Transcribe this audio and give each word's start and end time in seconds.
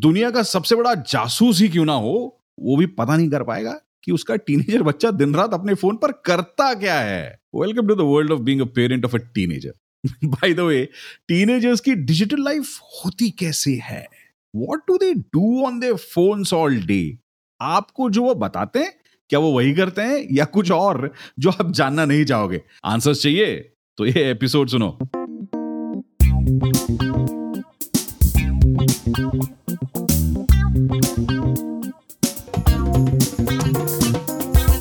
दुनिया 0.00 0.30
का 0.30 0.42
सबसे 0.42 0.76
बड़ा 0.76 0.94
जासूस 0.94 1.60
ही 1.60 1.68
क्यों 1.68 1.84
ना 1.84 1.92
हो, 1.92 2.40
वो 2.60 2.76
भी 2.76 2.86
पता 2.86 3.16
नहीं 3.16 3.28
कर 3.30 3.42
पाएगा 3.42 3.72
कि 4.04 4.12
उसका 4.12 4.36
टीनेजर 4.36 4.82
बच्चा 4.82 5.10
दिन 5.10 5.34
रात 5.34 5.54
अपने 5.54 5.74
फ़ोन 5.74 5.96
पर 5.96 6.12
करता 6.24 6.72
क्या 6.74 7.00
है। 7.00 7.40
Welcome 7.54 7.86
to 7.86 7.94
the 7.94 8.00
world 8.00 8.32
of 8.32 8.40
being 8.40 8.60
a 8.60 8.64
parent 8.64 9.04
of 9.04 9.16
a 9.16 9.18
teenager 9.34 9.72
by 10.24 10.54
the 10.54 10.60
way 10.60 10.88
teenagers 11.28 11.80
की 11.80 11.94
डिजिटल 11.94 12.42
लाइफ 12.44 12.78
होती 13.04 13.30
कैसे 13.30 13.74
है? 13.82 14.06
What 14.54 14.78
do 14.88 14.96
they 14.96 15.12
do 15.14 15.66
on 15.66 15.80
their 15.80 15.94
phones 15.94 16.52
all 16.52 16.76
day 16.82 17.18
आपको 17.60 18.10
जो 18.10 18.22
वो 18.22 18.34
बताते 18.34 18.78
हैं, 18.78 18.92
क्या 19.30 19.38
वो 19.38 19.52
वही 19.52 19.74
करते 19.74 20.02
हैं 20.02 20.26
या 20.32 20.44
कुछ 20.44 20.70
और 20.70 21.12
जो 21.38 21.50
आप 21.50 21.72
जानना 21.72 22.04
नहीं 22.04 22.24
चाहोगे? 22.24 22.62
आंसर्स 22.84 23.22
चाहिए? 23.22 23.54
तो 23.98 24.06
ये 24.06 24.30
एपिसोड 24.30 24.68
सुनो। 24.68 24.98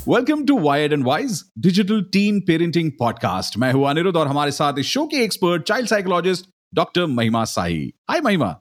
Welcome 0.09 0.45
to 0.45 0.59
Wired 0.59 0.93
and 0.93 1.03
Wise 1.05 1.43
digital 1.59 2.01
teen 2.01 2.39
parenting 2.41 2.91
podcast 2.91 3.57
मैं 3.57 3.73
हूँ 3.73 3.89
अनिरुद्ध 3.89 4.17
और 4.17 4.27
हमारे 4.27 4.51
साथ 4.51 4.73
इस 4.79 4.85
शो 4.85 5.05
के 5.05 5.17
expert 5.17 5.63
child 5.63 5.89
psychologist 5.89 6.45
doctor 6.75 7.05
Mahima 7.05 7.43
Sahi. 7.43 7.93
Hi 8.09 8.21
Mahima. 8.21 8.59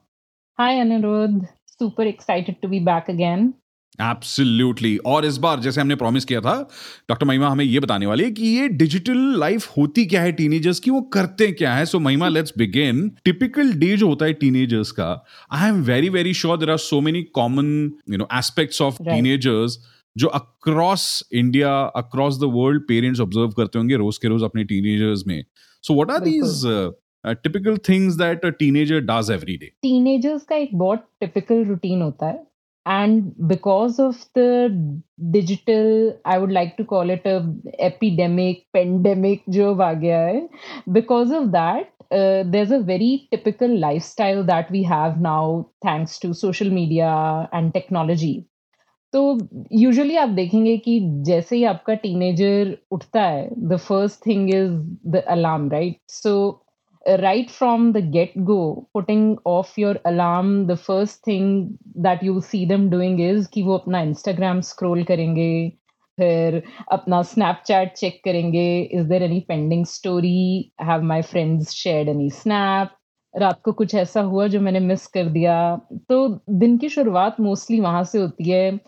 Hi 0.59 0.79
Anirudh. 0.79 1.47
Super 1.67 2.07
excited 2.07 2.55
to 2.61 2.67
be 2.67 2.79
back 2.79 3.05
again 3.09 3.53
absolutely 4.01 4.97
और 4.97 5.25
इस 5.25 5.37
बार 5.37 5.59
जैसे 5.59 5.81
हमने 5.81 5.95
प्रॉमिस 5.95 6.25
किया 6.25 6.41
था 6.41 6.69
डॉक्टर 7.09 7.25
महिमा 7.25 7.49
हमें 7.49 7.65
ये 7.65 7.79
बताने 7.79 8.05
वाली 8.05 8.23
है 8.23 8.31
कि 8.31 8.47
ये 8.47 8.67
डिजिटल 8.67 9.17
लाइफ 9.17 9.77
होती 9.77 10.05
क्या 10.05 10.21
है 10.21 10.31
टीनेजर्स 10.31 10.79
की 10.79 10.91
वो 10.91 11.01
करते 11.01 11.51
क्या 11.51 11.73
है? 11.75 11.85
So 11.85 11.99
Mahima 11.99 12.27
let's 12.27 12.53
begin 12.57 13.11
typical 13.25 13.73
day 13.73 13.97
जो 13.97 14.07
होता 14.07 14.25
है 14.25 14.33
टीनेजर्स 14.33 14.91
का 14.91 15.25
I 15.51 15.69
am 15.69 15.83
very 15.83 16.09
very 16.09 16.33
sure 16.33 16.57
there 16.57 16.71
are 16.71 16.77
so 16.77 17.01
many 17.01 17.23
common 17.23 17.91
you 18.09 18.17
know 18.17 18.27
aspects 18.33 18.81
of 18.81 19.03
teenagers 19.03 19.98
जो 20.17 20.27
across 20.27 21.03
India 21.33 21.71
across 21.95 22.39
the 22.39 22.49
world 22.53 22.81
parents 22.87 23.19
observe 23.21 23.49
करते 23.57 23.79
होंगे 23.79 23.95
रोज 23.95 24.17
के 24.17 24.27
रोज 24.27 24.43
अपने 24.43 24.63
टीनेजर्स 24.63 25.23
में। 25.27 25.43
So 25.83 25.93
what 25.93 26.11
are 26.11 26.19
these 26.19 26.61
typical 27.43 27.77
things 27.89 28.15
that 28.15 28.45
a 28.45 28.49
teenager 28.59 28.99
does 29.11 29.31
everyday 29.31 29.71
teenagers 29.81 30.43
का 30.43 30.55
एक 30.55 30.77
बहुत 30.77 31.05
टिपिकल 31.19 31.63
रूटीन 31.65 32.01
होता 32.01 32.27
है। 32.27 32.47
And 32.85 33.31
because 33.47 34.01
of 34.01 34.25
the 34.37 35.01
digital 35.31 36.13
I 36.25 36.37
would 36.37 36.51
like 36.51 36.73
to 36.77 36.83
call 36.83 37.11
it 37.11 37.27
a 37.27 37.37
epidemic 37.85 38.65
pandemic 38.73 39.43
जो 39.49 39.73
आ 39.81 39.93
गया 39.93 40.19
है 40.19 40.47
because 40.89 41.33
of 41.35 41.47
that 41.47 41.93
Uh, 42.11 42.43
there's 42.43 42.71
a 42.71 42.77
very 42.81 43.27
typical 43.31 43.73
lifestyle 43.81 44.39
that 44.43 44.69
we 44.71 44.79
have 44.91 45.17
now 45.21 45.67
thanks 45.85 46.17
to 46.17 46.33
social 46.33 46.71
media 46.77 47.09
and 47.57 47.71
technology 47.71 48.48
तो 49.13 49.37
usually 49.73 50.15
आप 50.17 50.29
देखेंगे 50.29 50.77
कि 50.77 50.99
जैसे 51.25 51.55
ही 51.55 51.63
आपका 51.63 51.93
टीनेजर 52.03 52.77
उठता 52.91 53.21
है 53.21 53.49
the 53.69 53.77
first 53.77 54.25
thing 54.25 54.49
is 54.49 54.71
the 55.11 55.23
alarm 55.27 55.69
right 55.69 55.97
so 56.11 56.33
right 57.07 57.49
from 57.49 57.91
the 57.93 57.97
get 58.11 58.33
go 58.49 58.59
putting 58.93 59.35
off 59.47 59.79
your 59.79 60.01
alarm 60.05 60.65
the 60.67 60.75
first 60.75 61.27
thing 61.27 61.67
that 62.05 62.23
you 62.23 62.39
see 62.41 62.65
them 62.65 62.89
doing 62.89 63.21
is 63.21 63.47
कि 63.53 63.63
वो 63.63 63.77
अपना 63.77 64.01
इंस्टाग्राम 64.01 64.61
स्क्रोल 64.61 65.03
करेंगे, 65.03 65.69
फिर 66.17 66.61
अपना 66.91 67.21
स्नैपचैट 67.23 67.93
चेक 67.93 68.21
करेंगे 68.25 68.67
is 68.81 69.07
there 69.09 69.23
any 69.23 69.39
pending 69.47 69.85
story 69.85 70.71
have 70.81 71.03
my 71.03 71.21
friends 71.21 71.71
share 71.73 72.09
any 72.09 72.29
snap 72.29 72.98
रात 73.33 73.61
को 73.65 73.71
कुछ 73.71 73.93
ऐसा 73.95 74.21
हुआ 74.21 74.47
जो 74.47 74.59
मैंने 74.61 74.79
मिस 74.79 75.05
कर 75.07 75.25
दिया। 75.29 75.55
तो 76.09 76.27
दिन 76.59 76.77
की 76.77 76.89
शुरुआत 76.89 77.39
मोस्टली 77.39 77.79
वहाँ 77.79 78.03
से 78.03 78.19
होती 78.19 78.49
है 78.49 78.79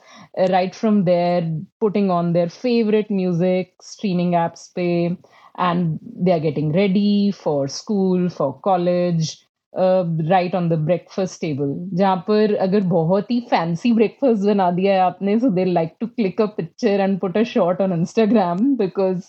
right 0.48 0.74
from 0.76 1.04
there 1.04 1.44
putting 1.82 2.12
on 2.12 2.34
their 2.34 2.50
favourite 2.50 3.12
music 3.12 3.74
streaming 3.84 4.36
apps 4.36 4.68
पे 4.76 4.88
and 5.06 5.98
they 6.04 6.32
are 6.32 6.40
getting 6.40 6.74
ready 6.76 7.32
for 7.44 7.68
school 7.70 8.28
for 8.30 8.52
college 8.64 9.38
right 9.74 10.56
on 10.56 10.70
the 10.70 10.74
breakfast 10.86 11.42
table 11.42 11.76
जहाँ 11.98 12.16
पर 12.28 12.56
अगर 12.56 12.82
बहुत 12.88 13.32
ही 13.32 13.40
फैंसी 13.50 13.92
ब्रेकफास्ट 13.94 14.46
बना 14.46 14.70
दिया 14.72 14.94
है 14.94 15.00
आपने 15.00 15.40
so 15.40 15.50
they 15.50 15.66
like 15.66 15.96
to 16.00 16.08
click 16.08 16.42
a 16.42 16.46
picture 16.58 17.00
and 17.00 17.20
put 17.20 17.38
a 17.38 17.44
shot 17.44 17.82
on 17.82 17.94
Instagram 17.94 18.76
because 18.78 19.24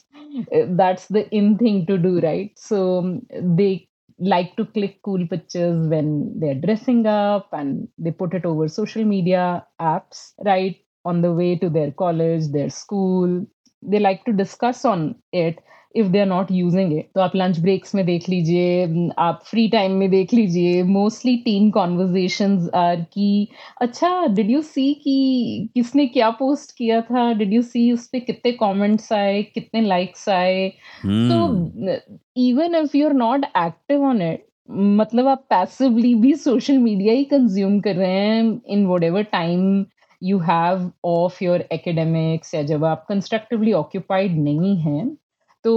that's 0.54 1.12
the 1.12 1.24
in 1.32 1.56
thing 1.56 1.86
to 1.86 1.96
do 1.96 2.18
right 2.18 2.58
so 2.58 3.00
they 3.42 3.74
like 4.18 4.56
to 4.56 4.64
click 4.66 5.00
cool 5.04 5.26
pictures 5.26 5.86
when 5.88 6.38
they're 6.38 6.54
dressing 6.54 7.06
up 7.06 7.48
and 7.52 7.88
they 7.98 8.10
put 8.10 8.34
it 8.34 8.44
over 8.44 8.68
social 8.68 9.04
media 9.04 9.66
apps, 9.80 10.32
right? 10.44 10.76
On 11.04 11.22
the 11.22 11.32
way 11.32 11.56
to 11.58 11.68
their 11.68 11.90
college, 11.92 12.48
their 12.52 12.70
school. 12.70 13.46
They 13.82 13.98
like 13.98 14.24
to 14.26 14.32
discuss 14.32 14.84
on 14.84 15.16
it 15.32 15.58
if 15.97 16.06
they 16.08 16.19
are 16.20 16.26
not 16.26 16.50
using 16.50 16.92
it 16.92 17.08
तो 17.14 17.20
आप 17.20 17.32
lunch 17.36 17.58
breaks 17.60 17.94
में 17.94 18.04
देख 18.06 18.28
लीजिए 18.28 19.08
आप 19.19 19.41
free 19.47 19.69
time 19.69 19.92
में 19.92 20.10
देख 20.10 20.34
लीजिए 20.34 20.82
mostly 20.82 21.36
teen 21.36 21.70
conversation 21.70 22.58
are 22.75 23.00
की 23.12 23.48
अच्छा 23.80 24.26
डिड 24.26 24.50
यू 24.50 24.62
सी 24.62 24.92
कि 24.94 25.69
किसने 25.75 26.06
क्या 26.06 26.31
पोस्ट 26.31 26.76
किया 26.78 27.00
था? 27.00 27.32
डिड 27.32 27.52
यू 27.52 27.62
सी 27.62 27.91
उस 27.92 28.06
पर 28.06 28.19
कितने 28.19 28.52
कॉमेंट्स 28.52 29.12
आए 29.12 29.42
कितने 29.44 29.81
लाइक्स 29.81 30.28
आए? 30.28 30.69
तो 31.04 31.98
even 32.41 32.75
if 32.75 32.97
you 32.97 33.06
are 33.06 33.12
not 33.14 33.44
active 33.56 34.04
on 34.04 34.22
it 34.22 34.47
मतलब 34.70 35.26
आप 35.28 35.47
पैसिवली 35.50 36.14
भी 36.14 36.34
सोशल 36.34 36.78
मीडिया 36.78 37.14
ही 37.14 37.25
कंज्यूम 37.25 37.81
कर 37.81 37.94
रहे 37.97 38.10
हैं 38.10 38.60
in 38.69 38.86
whatever 39.04 39.22
time 39.32 39.84
you 40.22 40.38
have 40.41 40.91
off 41.04 41.42
your 41.44 41.64
academics 41.72 42.54
या 42.54 42.62
जब 42.62 42.84
आप 42.84 43.04
कंस्ट्रक्टिवली 43.08 43.72
ऑक्यूपाइड 43.72 44.38
नहीं 44.38 44.76
हैं 44.76 45.16
So 45.64 45.72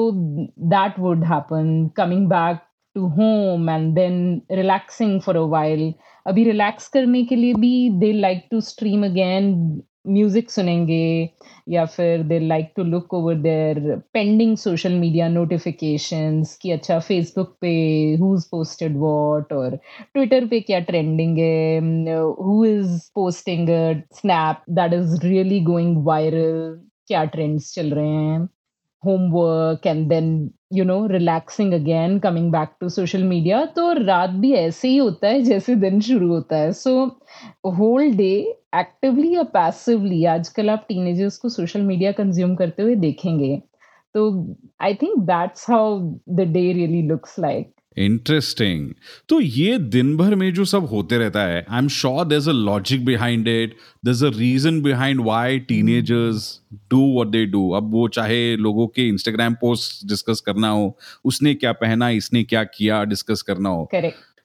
that 0.57 0.97
would 0.97 1.23
happen. 1.23 1.91
Coming 1.95 2.27
back 2.27 2.63
to 2.95 3.09
home 3.09 3.69
and 3.69 3.95
then 3.95 4.41
relaxing 4.49 5.21
for 5.21 5.35
a 5.37 5.45
while. 5.45 5.91
अभी 6.27 6.43
रिलैक्स 6.43 6.87
करने 6.87 7.23
के 7.23 7.35
लिए 7.35 7.53
भी 7.53 7.89
they 7.99 8.11
like 8.13 8.47
to 8.51 8.61
stream 8.61 9.03
again 9.05 9.51
music 10.07 10.49
सुनेंगे, 10.51 11.29
या 11.69 11.85
फिर 11.85 12.23
they 12.27 12.39
like 12.39 12.71
to 12.75 12.83
look 12.83 13.13
over 13.13 13.35
their 13.41 13.79
pending 14.13 14.55
social 14.57 14.93
media 14.99 15.27
notifications 15.29 16.57
कि 16.61 16.71
अच्छा 16.71 16.99
फेसबुक 16.99 17.55
पे 17.61 17.71
हु 18.21 18.33
इज़ 18.35 18.47
पोस्टेड 18.51 18.97
व्हाट 18.97 19.53
और 19.53 19.75
ट्विटर 20.13 20.47
पे 20.47 20.59
क्या 20.61 20.79
ट्रेंडिंग 20.89 21.37
है 21.37 22.19
who 22.41 22.63
is 22.65 22.99
posting 23.15 23.69
snap 24.15 24.63
that 24.79 24.93
is 24.93 25.19
really 25.25 25.59
going 25.71 26.03
viral 26.05 26.79
क्या 27.07 27.23
ट्रेंड्स 27.33 27.73
चल 27.75 27.93
रहे 27.93 28.09
हैं 28.09 28.47
homework 29.05 29.87
and 29.87 30.07
then 30.09 30.27
you 30.73 30.83
know 30.85 31.05
relaxing 31.07 31.73
again 31.73 32.17
coming 32.19 32.51
back 32.51 32.69
to 32.81 32.89
social 32.89 33.23
media 33.23 33.63
तो 33.75 33.91
रात 33.95 34.29
भी 34.41 34.51
ऐसे 34.53 34.87
ही 34.87 34.97
होता 34.97 35.27
है 35.27 35.41
जैसे 35.43 35.75
दिन 35.75 35.99
शुरू 36.01 36.27
होता 36.27 36.57
है। 36.57 36.71
सो 36.73 37.05
होल 37.77 38.11
डे 38.17 38.33
एक्टिवली 38.79 39.33
या 39.35 39.43
पैसिवली 39.53 40.23
आजकल 40.25 40.69
आप 40.69 40.85
टीनेजर्स 40.89 41.37
को 41.37 41.49
सोशल 41.49 41.81
मीडिया 41.81 42.11
कंज्यूम 42.11 42.55
करते 42.55 42.83
हुए 42.83 42.95
देखेंगे। 42.95 43.55
तो 44.15 44.29
I 44.81 44.93
think 44.93 45.17
that's 45.25 45.69
how 45.69 45.99
the 46.29 46.41
day 46.51 46.71
really 46.73 47.01
looks 47.07 47.35
like 47.39 47.71
interesting 47.97 48.93
तो 49.29 49.39
ये 49.39 49.77
दिन 49.77 50.17
भर 50.17 50.35
में 50.35 50.53
जो 50.53 50.65
सब 50.65 50.85
होते 50.85 51.17
रहता 51.17 51.43
है 51.43 51.65
I 51.69 51.79
am 51.79 51.87
sure 51.87 52.25
there 52.25 52.39
a 52.39 52.51
logic 52.51 53.05
behind 53.05 53.47
it 53.47 53.77
there 54.05 54.25
a 54.25 54.37
reason 54.37 54.81
behind 54.81 55.21
why 55.21 55.59
teenagers 55.59 56.61
do 56.73 56.99
what 56.99 57.27
they 57.27 57.45
do 57.45 57.71
अब 57.71 57.91
वो 57.91 58.07
चाहे 58.07 58.55
लोगों 58.55 58.87
के 58.87 59.07
इंस्टाग्राम 59.07 59.53
पोस्ट 59.53 60.07
डिस्कस 60.07 60.41
करना 60.41 60.69
हो 60.69 60.97
उसने 61.25 61.53
क्या 61.53 61.71
पहना 61.71 62.09
इसने 62.09 62.43
क्या 62.43 62.63
किया 62.63 63.03
डिस्कस 63.03 63.41
करना 63.41 63.69
हो। 63.69 63.89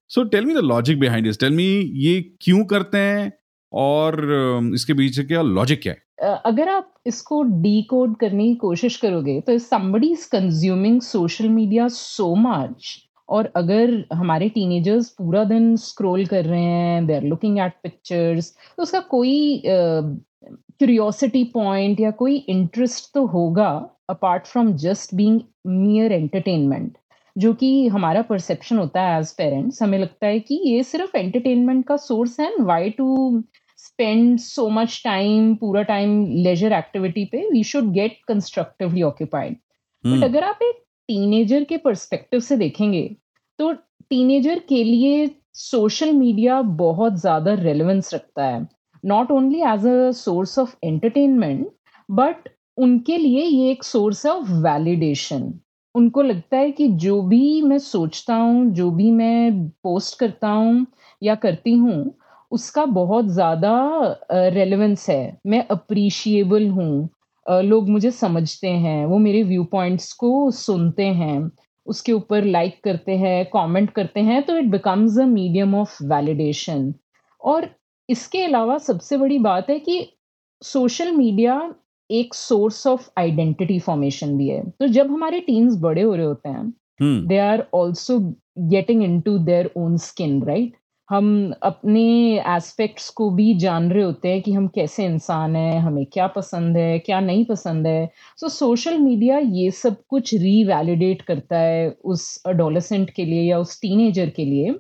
So 0.09 0.25
tell 0.25 0.45
me 0.45 0.55
the 0.55 0.59
logic 0.59 1.01
behind 1.01 1.27
this 1.27 1.41
tell 1.41 1.51
me 1.51 1.93
ये 1.95 2.37
क्यों 2.41 2.65
करते 2.65 2.99
हैं 2.99 3.33
और 3.73 4.15
um, 4.61 4.75
इसके 4.75 4.95
पीछे 4.95 5.23
क्या 5.23 5.43
लॉजिक 5.43 5.83
क्या 5.83 5.93
है? 5.93 6.03
अगर 6.47 6.69
आप 6.69 6.95
इसको 7.07 7.43
डी 7.43 7.89
करने 7.93 8.49
की 8.49 8.55
कोशिश 8.55 8.97
करोगे 8.97 9.41
तो 9.41 9.59
somebody 9.59 10.13
is 10.13 10.29
consuming 10.31 11.01
social 11.01 11.49
media 11.49 11.89
so 11.89 12.35
much 12.35 13.10
और 13.31 13.51
अगर 13.57 13.93
हमारे 14.13 14.49
टीनेजर्स 14.49 15.09
पूरा 15.11 15.45
दिन 15.45 15.75
स्क्रॉल 15.77 16.25
कर 16.27 16.45
रहे 16.45 16.63
हैं 16.63 17.07
they 17.07 17.15
are 17.15 17.23
looking 17.25 17.59
at 17.59 17.73
pictures 17.83 18.55
तो 18.77 18.83
उसका 18.83 19.01
कोई 19.11 19.63
क्यूरियोसिटी 19.65 21.45
uh, 21.45 21.53
पॉइंट 21.53 22.01
या 22.01 22.11
कोई 22.11 22.37
इंटरेस्ट 22.49 23.13
तो 23.15 23.27
होगा 23.27 23.71
apart 24.11 24.47
from 24.47 24.73
just 24.79 25.15
being 25.15 25.41
mere 25.67 26.13
entertainment 26.13 26.97
जो 27.37 27.53
कि 27.55 27.87
हमारा 27.89 28.23
परसेप्शन 28.23 28.79
होता 28.79 29.03
है 29.03 29.19
एज 29.21 29.33
पेरेंट्स 29.33 29.83
हमें 29.83 29.99
लगता 29.99 30.27
है 30.27 30.41
कि 30.41 30.61
ये 30.65 30.83
सिर्फ़ 30.83 31.17
एंटरटेनमेंट 31.17 31.87
का 31.87 31.97
सोर्स 31.97 32.39
है 32.41 32.51
why 32.63 32.91
to 32.91 33.43
spend 33.79 34.39
so 34.39 34.69
much 34.71 35.01
time 35.05 35.55
पूरा 35.55 35.83
टाइम 35.83 36.25
लेजर 36.45 36.73
एक्टिविटी 36.73 37.25
पे 37.25 37.49
we 37.53 37.63
should 37.65 37.93
get 37.93 38.19
constructively 38.29 39.03
occupied 39.03 39.57
but 40.05 40.25
अगर 40.25 40.45
आप 40.45 40.59
एक 40.63 40.83
टीनेजर 41.11 41.65
के 41.65 41.77
परस्पेक्टिव 41.77 42.41
से 42.41 42.57
देखेंगे 42.57 43.03
तो 43.59 43.73
टीनेजर 44.11 44.59
के 44.69 44.83
लिए 44.85 45.31
सोशल 45.55 46.13
मीडिया 46.13 46.61
बहुत 46.79 47.15
ज़्यादा 47.21 47.55
रेलेवेंस 47.55 48.15
रखता 48.15 48.45
है। 48.47 48.67
Not 49.05 49.31
only 49.31 49.61
as 49.63 49.87
a 49.87 50.11
source 50.15 50.59
of 50.59 50.75
entertainment 50.85 51.67
but 52.09 52.49
उनके 52.79 53.17
लिए 53.19 53.45
ये 53.45 53.71
एक 53.71 53.85
सोर्स 53.85 54.25
ऑफ़ 54.27 54.51
वैलिडेशन 54.63 55.53
उनको 55.95 56.23
लगता 56.23 56.57
है 56.57 56.71
कि 56.71 56.89
जो 56.99 57.21
भी 57.23 57.63
मैं 57.63 57.79
सोचता 57.79 58.35
हूँ, 58.35 58.67
जो 58.73 58.91
भी 58.91 59.11
मैं 59.11 59.69
पोस्ट 59.83 60.19
करता 60.19 60.49
हूँ 60.49 60.87
या 61.23 61.35
करती 61.35 61.75
हूँ, 61.75 62.15
उसका 62.53 62.85
बहुत 62.87 63.27
ज़्यादा 63.31 63.73
रेलेवेंस 64.33 65.09
है। 65.11 65.39
मैं 65.47 65.67
अप्रिशिएबल 65.69 66.69
हूँ। 66.71 67.09
लोग 67.47 67.89
मुझे 67.89 68.11
समझते 68.11 68.69
हैं 68.69 69.05
वो 69.07 69.19
मेरे 69.19 69.43
व्यू 69.43 69.65
पॉइंट्स 69.65 70.13
को 70.13 70.51
सुनते 70.51 71.05
हैं 71.05 71.51
उसके 71.87 72.13
ऊपर 72.13 72.45
लाइक 72.45 72.81
करते 72.85 73.17
हैं 73.17 73.45
कमेंट 73.47 73.91
करते 73.91 74.21
हैं 74.21 74.43
तो 74.43 74.57
it 74.59 74.65
becomes 74.65 75.19
a 75.19 75.25
medium 75.27 75.75
of 75.75 76.03
validation 76.05 76.93
और 77.43 77.69
इसके 78.09 78.43
अलावा 78.43 78.79
सबसे 78.79 79.17
बड़ी 79.17 79.39
बात 79.39 79.71
है 79.71 79.79
कि 79.79 80.07
सोशल 80.63 81.13
मीडिया 81.13 81.75
एक 82.11 82.35
सोर्स 82.35 82.87
ऑफ़ 82.87 83.09
आइडेंटिटी 83.19 83.79
फॉर्मेशन 83.79 84.37
भी 84.39 84.49
है। 84.49 84.63
तो 84.71 84.87
जब 84.89 85.11
हमारे 85.11 85.41
टीम्स 85.41 85.77
बड़े 85.81 86.03
हो 86.03 86.15
रहे 86.15 86.27
होते 86.27 86.49
हैं 86.49 87.27
they 87.27 87.39
are 87.39 87.67
also 87.75 88.19
getting 88.71 89.03
into 89.21 89.39
their 89.39 89.71
own 89.77 89.97
skin 89.97 90.43
right 90.43 90.77
हम 91.11 91.53
अपने 91.63 92.03
एस्पेक्ट्स 92.49 93.09
को 93.11 93.31
भी 93.31 93.55
जान 93.55 93.91
रहे 93.93 94.03
होते 94.03 94.29
हैं 94.29 94.43
कि 94.43 94.53
हम 94.53 94.67
कैसे 94.69 95.05
इंसान 95.05 95.57
हैं 95.57 95.81
हमें 95.81 96.05
क्या 96.07 96.27
पसंद 96.27 96.77
है 96.77 96.99
क्या 96.99 97.21
नहीं 97.21 97.45
पसंद 97.45 97.87
है। 97.87 98.11
सो 98.37 98.49
सोशल 98.49 98.99
मीडिया 98.99 99.39
ये 99.39 99.71
सब 99.71 99.97
कुछ 100.09 100.35
रीवैलिडेट 100.35 101.23
करता 101.23 101.59
है 101.59 101.91
उस 102.05 102.43
अडोलेसेंट 102.47 103.11
के 103.11 103.25
लिए 103.25 103.43
या 103.43 103.59
उस 103.59 103.81
टीनेजर 103.81 104.31
के 104.31 104.45
लिए। 104.45 104.75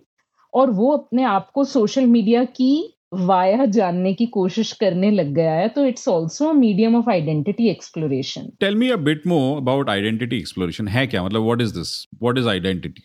और 0.54 0.70
वो 0.70 0.92
अपने 0.92 1.22
आप 1.22 1.50
को 1.54 1.64
सोशल 1.64 2.06
मीडिया 2.06 2.44
की 2.44 2.72
वाया 3.14 3.64
जानने 3.66 4.14
की 4.14 4.26
कोशिश 4.26 4.72
करने 4.72 5.10
लग 5.10 5.34
गया 5.34 5.52
है। 5.52 5.68
तो 5.68 5.84
it's 5.86 6.08
also 6.08 6.52
medium 6.52 6.96
of 6.96 7.10
identity 7.10 7.68
exploration 7.68 8.50
tell 8.60 8.76
me 8.76 8.90
a 8.90 8.96
bit 8.96 9.26
more 9.26 9.56
about 9.56 9.90
identity 9.90 10.36
exploration 10.36 10.88
है 10.88 11.06
क्या? 11.06 11.24
मतलब 11.24 11.42
what 11.42 11.60
is 11.60 11.74
this 11.74 12.06
what 12.22 12.38
is 12.38 12.48
identity 12.48 13.02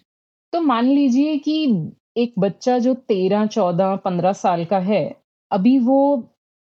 तो 0.54 0.62
मान 0.62 0.86
लीजिए 0.86 1.38
कि 1.38 1.66
एक 2.16 2.34
बच्चा 2.40 2.78
जो 2.80 2.94
तेरह 2.94 3.46
चौदह 3.46 3.96
पंद्रह 3.96 4.34
साल 4.34 4.66
का 4.66 4.80
है 4.80 5.04
अभी 5.52 5.78
वो 5.80 6.00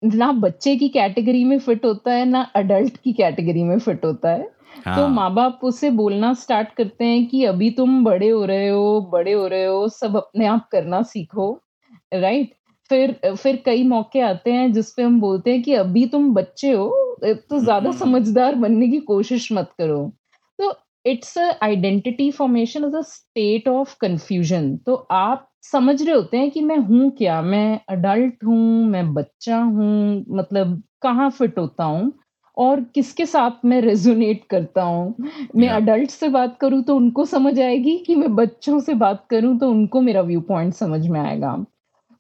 ना 0.04 0.32
बच्चे 0.32 0.76
की 0.76 0.90
कैटेगरी 0.90 1.44
में 1.44 1.58
फिट 1.60 1.86
होता 1.86 2.14
है 2.14 2.26
ना 2.26 2.42
अडल्ट 2.56 2.98
की 2.98 3.14
कैटेगरी 3.14 3.64
में 3.64 3.78
फिट 3.80 4.06
होता 4.06 4.30
है 4.30 4.44
तो 4.44 4.82
हाँ. 4.86 4.96
तो 4.96 5.08
माँ 5.08 5.34
बाप 5.34 5.60
उसे 5.64 5.90
बोलना 5.90 6.34
स्टार्ट 6.34 6.70
करते 6.74 7.06
हैं 7.06 7.26
कि 7.28 7.44
अभी 7.46 7.70
तुम 7.72 8.04
बड़े 8.04 8.30
हो 8.30 8.46
रहे 8.46 8.68
हो 8.70 9.02
बड़े 9.12 9.34
हो 9.34 9.48
रहे 9.48 9.66
हो 9.66 9.88
सब 9.90 10.16
अपने 10.18 10.46
आप 10.46 10.68
करना 10.72 11.02
सीखो 11.02 11.52
राइट 12.14 12.54
फिर 12.90 13.20
फिर 13.36 13.62
कई 13.66 13.84
मौके 13.84 14.22
आते 14.22 14.52
हैं 14.52 14.72
जिसपे 14.74 15.04
हम 15.04 15.20
बोलते 15.22 15.52
हैं 15.52 15.62
कि 15.64 15.74
अभी 15.74 16.06
तुम 16.06 16.34
बच्चे 16.34 16.72
हो 16.72 16.90
तो 17.24 17.60
ज़्यादा 17.60 17.90
हम्म। 17.90 18.00
समझदार 18.00 18.56
बनने 18.56 18.88
की 18.88 19.00
कोशिश 19.06 19.52
मत 19.52 19.70
करो 19.78 20.12
it's 21.06 21.38
identity 21.38 22.32
formation 22.32 22.86
is 22.86 22.96
a 22.96 23.02
state 23.02 23.68
of 23.68 23.96
confusion. 24.02 24.78
तो 24.78 24.94
आप 25.12 25.48
समझ 25.62 26.04
रहे 26.04 26.16
होते 26.16 26.38
हैं 26.38 26.52
कि 26.52 26.62
मैं 26.62 26.78
हूँ 26.78 27.12
क्या? 27.12 27.42
मैं 27.42 27.82
अडल्ट 27.90 28.44
हूँ 28.46 28.86
मैं 28.86 29.14
बच्चा 29.14 29.58
हूँ 29.58 30.26
मतलब 30.30 30.84
कहाँ 31.02 31.30
फिट 31.30 31.60
होता 31.60 31.84
हूँ? 31.84 32.14
और 32.58 32.82
किसके 32.82 33.26
साथ 33.26 33.52
मैं 33.66 33.82
रेजोनेट 33.82 34.44
करता 34.50 34.84
हूँ? 34.84 35.16
मैं 35.56 35.70
अडल्ट 35.70 36.10
से 36.10 36.30
बात 36.30 36.58
करूँ 36.62 36.84
तो 36.84 36.96
उनको 36.96 37.26
समझ 37.26 37.60
आएगी 37.60 37.98
कि 37.98 38.16
मैं 38.16 38.36
बच्चों 38.36 38.80
से 38.80 38.94
बात 38.94 39.28
करूँ 39.30 39.60
तो 39.60 39.70
उनको 39.70 40.02
मेरा 40.02 40.22
व्यू 40.22 40.42
पॉइंट 40.42 40.74
समझ 40.74 41.08
में 41.08 41.20
आएगा। 41.20 41.66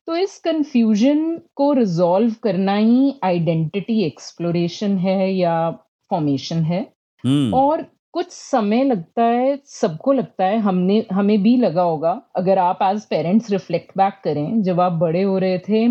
तो 0.07 0.15
इस 0.15 0.39
कंफ्यूजन 0.39 1.41
को 1.55 1.73
रिजॉल्व 1.73 2.35
करना 2.43 2.75
ही 2.75 3.19
आइडेंटिटी 3.23 4.03
एक्सप्लोरेशन 4.03 4.97
है 4.97 5.33
या 5.33 5.71
फॉर्मेशन 6.09 6.57
है। 6.57 6.93
Hmm. 7.25 7.53
और 7.53 7.85
कुछ 8.13 8.31
समय 8.31 8.83
लगता 8.83 9.23
है, 9.23 9.57
सबको 9.65 10.13
लगता 10.13 10.45
है, 10.45 10.57
हमने, 10.59 11.05
हमें 11.11 11.41
भी 11.43 11.55
लगा 11.57 11.81
होगा। 11.81 12.21
अगर 12.35 12.57
आप 12.57 12.79
एज 12.83 13.05
पेरेंट्स 13.05 13.51
रिफ्लेक्ट 13.51 13.91
बैक 13.97 14.19
करें, 14.23 14.61
जब 14.63 14.79
आप 14.79 14.91
बड़े 14.93 15.21
हो 15.23 15.37
रहे 15.37 15.59
थे 15.59 15.87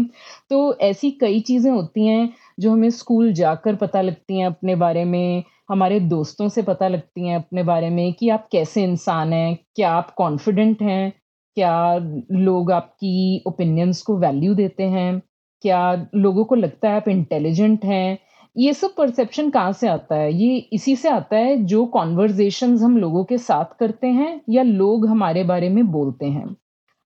तो 0.51 0.75
ऐसी 0.81 1.11
कई 1.11 1.41
चीज़ें 1.41 1.71
होती 1.71 2.07
हैं 2.07 2.29
जो 2.61 2.73
हमें 2.73 2.91
स्कूल 2.91 3.33
जाकर 3.33 3.75
पता 3.77 4.01
लगती 4.03 4.39
हैं 4.39 4.47
अपने 4.47 4.75
बारे 4.77 5.05
में, 5.05 5.45
हमारे 5.71 6.01
दोस्तों 6.01 6.49
से 6.49 6.63
पता 6.63 6.89
लगती 6.89 7.29
हैं 7.29 7.37
अपने 7.37 7.63
बारे 7.63 7.91
में 7.91 8.13
कि 8.13 8.29
आप 8.29 8.49
कैसे 8.53 8.85
इंसान 8.85 9.33
हैं, 9.33 9.59
क्या 9.77 9.93
आप 9.93 10.11
कॉन्फिडेंट 10.15 10.83
हैं, 10.83 11.13
क्या 11.57 11.97
लोग 12.33 12.73
आपकी 12.73 13.43
ओपिनियंस 13.47 14.03
को 14.03 14.17
वैल्यू 14.19 14.55
देते 14.55 14.83
हैं, 14.85 15.21
क्या 15.65 16.09
लोगों 16.15 16.45
को 16.45 16.55
लगता 16.55 16.89
है 16.91 16.97
आप 16.97 17.09
इंटेलिजेंट 17.09 17.85
हैं 17.85 18.19
ये 18.57 18.73
सब 18.75 18.95
परसेप्शन 18.97 19.51
कहाँ 19.51 19.73
से 19.73 19.89
आता 19.89 20.15
है? 20.15 20.33
ये 20.35 20.57
इसी 20.73 20.95
से 20.97 21.09
आता 21.09 21.37
है 21.37 21.57
जो 21.65 21.85
कॉन्वर्जेशन 21.87 22.77
हम 22.79 22.97
लोगों 22.99 23.25
के 23.25 23.39
साथ 23.39 23.77
करते 23.81 24.07
हैं 24.07 24.41
या 24.51 24.63
लोग 24.63 25.07
हमारे 25.07 25.45
बारे 25.45 25.69
में 25.69 25.87
बोलते 25.93 26.27
हैं। 26.27 26.57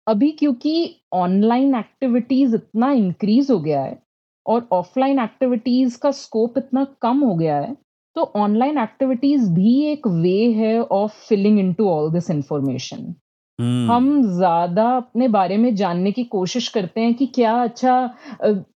अभी 0.07 0.31
क्योंकि 0.33 0.75
ऑनलाइन 1.15 1.75
एक्टिविटीज़ 1.75 2.55
इतना 2.55 2.91
इंक्रीज 2.93 3.51
हो 3.51 3.59
गया 3.61 3.83
है 3.83 3.99
और 4.47 4.69
ऑफलाइन 4.73 5.19
एक्टिविटीज़ 5.19 5.99
का 5.99 6.11
स्कोप 6.13 6.59
इतना 6.59 6.85
कम 7.03 7.21
हो 7.21 7.35
गया 7.35 7.57
है 7.57 7.77
तो 8.17 8.23
ऑनलाइन 8.37 8.79
एक्टिविटीज़ 8.79 9.51
भी 9.53 9.81
एक 9.87 10.07
वे 10.07 10.39
है 10.53 10.81
of 10.83 11.27
filling 11.29 11.59
into 11.61 11.89
all 11.89 12.11
this 12.13 12.31
information 12.31 13.15
हम 13.61 13.89
हम्म। 13.91 14.37
ज़्यादा 14.37 14.85
अपने 14.97 15.29
बारे 15.29 15.57
में 15.57 15.75
जानने 15.75 16.13
की 16.13 16.25
कोशिश 16.27 16.69
करते 16.69 17.01
हैं 17.01 17.15
कि 17.15 17.27
क्या 17.35 17.53
अच्छा 17.63 17.95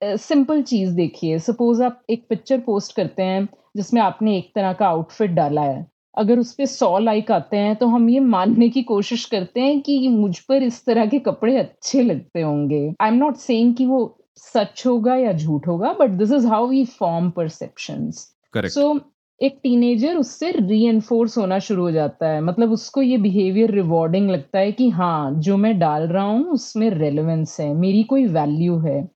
सिंपल 0.04 0.62
चीज़ 0.64 0.94
देखिए। 0.96 1.40
सपोज़ 1.40 1.84
आप 1.84 2.02
एक 2.10 2.26
पिक्चर 2.30 2.60
पोस्ट 2.60 2.96
करते 2.96 3.24
हैं 3.24 3.48
जिसमें 3.78 4.02
आपने 4.02 4.38
एक 4.38 4.52
तरह 4.56 4.74
का 4.74 4.88
आउटफिट 4.88 5.32
डाला 5.32 5.62
है। 5.62 5.86
अगर 6.18 6.40
उस 6.40 6.54
पर 6.54 6.66
सौ 6.66 6.98
लाइक 7.00 7.32
आते 7.32 7.58
हैं 7.58 7.76
तो 7.76 7.88
हम 7.88 8.10
ये 8.10 8.20
मानने 8.20 8.70
की 8.70 8.82
कोशिश 8.84 9.26
करते 9.26 9.62
हैं 9.62 9.80
कि 9.82 10.08
मुझ 10.08 10.38
पर 10.40 10.64
इस 10.64 10.84
तरह 10.86 11.06
के 11.06 11.20
कपड़े 11.20 11.58
अच्छे 11.58 12.02
लगते 12.04 12.42
होंगे। 12.42 12.82
आई 13.02 13.10
एम 13.10 13.16
नॉट 13.16 13.36
सेइंग 13.38 13.74
कि 13.76 13.86
वो 13.86 14.00
सच 14.38 14.84
होगा 14.86 15.16
या 15.16 15.32
झूठ 15.34 15.68
होगा 15.68 15.94
but 15.94 16.10
this 16.20 16.32
is 16.32 16.48
how 16.48 16.68
we 16.68 16.84
form 16.86 17.30
perceptions 17.30 18.28
so 18.56 18.94
एक 19.42 19.60
टीनेजर 19.64 20.16
उससे 20.16 20.52
री 20.52 20.86
होना 21.38 21.60
शुरू 21.60 21.84
हो 21.84 21.92
जाता 21.92 22.28
है। 22.28 22.42
मतलब 22.42 22.72
उसको 22.72 23.02
ये 23.02 23.18
बिहेवियर 23.18 23.72
रिवॉर्डिंग 23.72 24.30
लगता 24.30 24.60
है 24.60 24.72
कि 24.72 24.90
हाँ 24.90 25.34
जो 25.34 25.58
मैं 25.58 25.80
डाल 25.80 26.08
रहा 26.08 26.24
हूँ 26.24 26.46
उसमें 26.46 26.90
रेलिवेंस 26.90 27.60
है 27.60 27.74
मेरी 27.74 28.04
कोई 28.04 28.26
वैल्यू 28.26 28.78
है। 28.78 29.10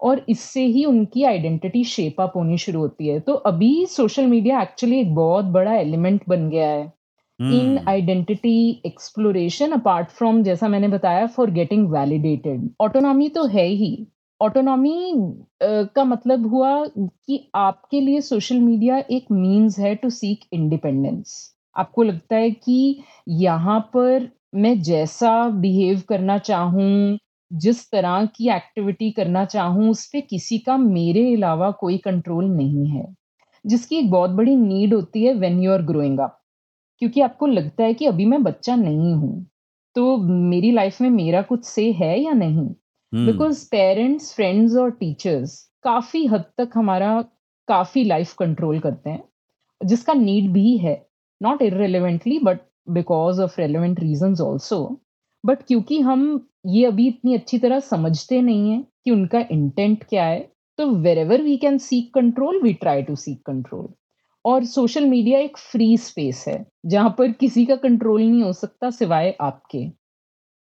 और 0.00 0.24
इससे 0.28 0.64
ही 0.66 0.84
उनकी 0.84 1.24
आइडेंटिटी 1.24 1.84
शेप 1.84 2.20
अप 2.20 2.32
होनी 2.36 2.58
शुरू 2.58 2.80
होती 2.80 3.08
है। 3.08 3.20
तो 3.20 3.32
अभी 3.32 3.86
सोशल 3.86 4.26
मीडिया 4.26 4.62
एक्चुअली 4.62 5.00
एक 5.00 5.14
बहुत 5.14 5.44
बड़ा 5.44 5.74
एलिमेंट 5.74 6.22
बन 6.28 6.48
गया 6.50 6.68
है। 6.68 6.92
In 7.40 7.78
identity 7.88 8.82
exploration 8.86 9.70
apart 9.70 10.08
from 10.08 10.42
जैसा 10.42 10.68
मैंने 10.68 10.88
बताया 10.88 11.26
फॉर 11.26 11.50
गेटिंग 11.50 11.88
वैलिडेटेड 11.88 12.68
ऑटोनॉमी 12.80 13.28
तो 13.28 13.44
है 13.46 13.66
ही। 13.66 14.06
ऑटोनॉमी 14.42 15.12
का 15.94 16.04
मतलब 16.04 16.46
हुआ 16.46 16.70
कि 16.98 17.38
आपके 17.56 18.00
लिए 18.00 18.20
सोशल 18.20 18.58
मीडिया 18.60 18.98
एक 19.10 19.26
मीन्स 19.32 19.78
है 19.78 19.94
टू 19.94 20.10
सीक 20.10 20.44
इंडिपेंडेंस 20.52 21.34
आपको 21.76 22.02
लगता 22.02 22.36
है 22.36 22.50
कि 22.52 23.04
यहाँ 23.28 23.78
पर 23.94 24.28
मैं 24.54 24.78
जैसा 24.82 25.32
बिहेव 25.60 26.02
करना 26.08 26.36
चाहूँ, 26.38 27.18
जिस 27.50 27.90
तरह 27.90 28.24
की 28.36 28.48
एक्टिविटी 28.56 29.10
करना 29.10 29.44
चाहूँ, 29.44 29.88
उस 29.90 30.06
पर 30.06 30.20
किसी 30.20 30.58
का 30.58 30.76
मेरे 30.78 31.34
अलावा 31.34 31.70
कोई 31.80 31.98
कंट्रोल 31.98 32.44
नहीं 32.46 32.86
है। 32.88 33.06
जिसकी 33.64 33.96
एक 33.96 34.10
बहुत 34.10 34.30
बड़ी 34.32 34.56
नीड 34.56 34.94
होती 34.94 35.24
है 35.24 35.34
when 35.34 35.62
you 35.62 35.72
are 35.72 35.82
growing 35.84 36.18
up 36.20 36.38
क्योंकि 37.02 37.20
आपको 37.22 37.46
लगता 37.48 37.84
है 37.84 37.94
कि 37.94 38.06
अभी 38.06 38.26
मैं 38.26 38.42
बच्चा 38.44 38.76
नहीं 38.76 39.14
हूँ 39.14 39.46
तो 39.96 40.16
मेरी 40.50 40.72
लाइफ 40.72 41.00
में 41.00 41.10
मेरा 41.10 41.42
कुछ 41.44 41.64
से 41.66 41.90
है 41.94 42.18
या 42.20 42.32
नहीं? 42.34 42.68
बिकॉज़ 43.12 43.64
पेरेंट्स 43.70 44.34
फ्रेंड्स 44.34 44.76
और 44.76 44.90
टीचर्स 44.90 45.58
काफ़ी 45.84 46.24
हद 46.26 46.44
तक 46.58 46.70
हमारा 46.74 47.20
काफ़ी 47.68 48.04
लाइफ 48.04 48.34
कंट्रोल 48.38 48.78
करते 48.80 49.10
हैं, 49.10 49.22
जिसका 49.80 50.12
नीड 50.14 50.52
भी 50.52 50.76
है 50.78 50.94
not 51.40 51.62
irrelevantly 51.62 52.38
but 52.38 52.60
because 52.90 53.40
of 53.42 53.60
relevant 53.60 54.00
reason 54.00 54.34
also 54.42 54.80
but 55.44 55.62
क्योंकि 55.62 56.00
हम 56.00 56.24
ये 56.66 56.84
अभी 56.86 57.06
इतनी 57.08 57.34
अच्छी 57.34 57.58
तरह 57.58 57.80
समझते 57.80 58.40
नहीं 58.40 58.70
है 58.70 58.82
कि 59.04 59.10
उनका 59.10 59.40
इंटेंट 59.50 60.04
क्या 60.04 60.24
है 60.24 60.40
तो 60.78 60.86
wherever 61.18 61.42
we 61.42 61.56
can 61.56 61.78
seek 61.78 62.12
control 62.14 62.62
we 62.62 62.72
try 62.72 63.02
to 63.02 63.16
seek 63.16 63.42
control 63.46 63.88
और 64.44 64.64
सोशल 64.64 65.04
मीडिया 65.06 65.38
एक 65.38 65.56
फ्री 65.56 65.96
स्पेस 65.96 66.44
है, 66.48 66.64
जहाँ 66.86 67.14
पर 67.18 67.32
किसी 67.32 67.64
का 67.66 67.76
कंट्रोल 67.76 68.22
नहीं 68.22 68.42
हो 68.42 68.52
सकता 68.52 68.90
सिवाय 68.90 69.36
आपके। 69.40 69.84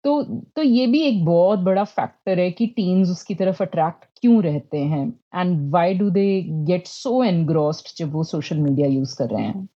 तो 0.04 0.22
तो 0.56 0.62
ये 0.62 0.86
भी 0.86 1.00
एक 1.02 1.24
बहुत 1.24 1.58
बड़ा 1.58 1.84
फैक्टर 1.84 2.38
है 2.38 2.50
कि 2.50 2.66
टीन्स 2.66 3.10
उसकी 3.10 3.34
तरफ़ 3.34 3.62
अट्रैक्ट 3.62 4.04
क्यों 4.20 4.42
रहते 4.42 4.78
हैं? 4.78 5.06
And 5.34 5.70
why 5.70 5.94
do 5.94 6.10
they 6.10 6.26
get 6.66 6.86
so 6.86 7.22
engrossed 7.24 7.96
जब 7.96 8.12
वो 8.12 8.24
सोशल 8.24 8.58
मीडिया 8.58 8.88
यूज़ 8.88 9.16
कर 9.18 9.30
रहे 9.30 9.42
हैं? 9.42 9.68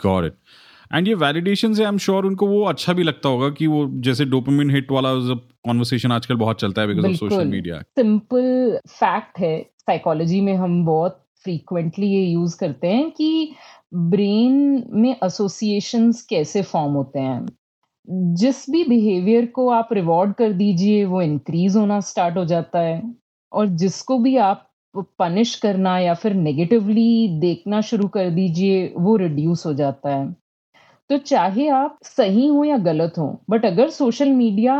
गॉट 0.00 0.24
इट 0.24 0.34
एंड 0.94 1.08
ये 1.08 1.14
वैलिडेशन 1.14 1.74
से 1.74 1.82
आई 1.82 1.88
एम 1.88 1.98
श्योर 1.98 2.26
उनको 2.26 2.46
वो 2.46 2.62
अच्छा 2.64 2.92
भी 2.92 3.02
लगता 3.02 3.28
होगा 3.28 3.50
कि 3.50 3.66
वो 3.66 3.86
जैसे 4.00 4.24
डोपामिन 4.24 4.70
हिट 4.70 4.92
वाला 4.92 5.12
कॉन्वर्सेशन 5.64 6.12
आजकल 6.12 6.36
बहुत 6.36 6.60
चलता 6.60 6.82
है 6.82 6.88
because 6.88 7.06
of 7.06 7.16
social 7.16 7.46
media 7.46 7.80
simple 7.80 8.78
fact 8.88 9.38
है 9.38 9.62
साइकोलॉजी 9.62 10.40
में 10.40 10.54
हम 10.54 10.84
बहुत 10.86 11.24
फ्रीक्वेंटली 11.44 12.06
ये 12.06 12.24
यूज़ 12.24 12.58
करते 12.58 12.88
हैं 12.88 13.10
कि 13.10 13.54
ब्रेन 13.94 14.84
में 14.92 15.16
एसोसिएशंस 15.24 16.22
कैसे 16.22 16.62
फॉर्म 16.62 16.92
होते 16.92 17.18
हैं? 17.18 17.46
जिस 18.08 18.64
भी 18.70 18.84
बिहेवियर 18.84 19.46
को 19.46 19.68
आप 19.70 19.88
रिवॉर्ड 19.92 20.34
कर 20.34 20.52
दीजिए, 20.52 21.04
वो 21.04 21.22
इंक्रीज 21.22 21.76
होना 21.76 22.00
स्टार्ट 22.00 22.36
हो 22.36 22.44
जाता 22.44 22.80
है। 22.80 23.02
और 23.52 23.66
जिसको 23.76 24.18
भी 24.18 24.36
आप 24.36 24.64
पनिश 25.18 25.54
करना 25.54 25.98
या 25.98 26.14
फिर 26.14 26.34
नेगेटिवली 26.34 27.28
देखना 27.40 27.80
शुरू 27.80 28.08
कर 28.08 28.30
दीजिए, 28.30 28.92
वो 28.96 29.16
रिड्यूस 29.16 29.66
हो 29.66 29.74
जाता 29.74 30.14
है। 30.14 30.34
तो 31.10 31.18
चाहे 31.18 31.68
आप 31.68 31.98
सही 32.02 32.46
हो 32.46 32.64
या 32.64 32.76
गलत 32.78 33.14
हो 33.18 33.26
बट 33.50 33.64
अगर 33.64 33.90
सोशल 33.90 34.28
मीडिया 34.28 34.74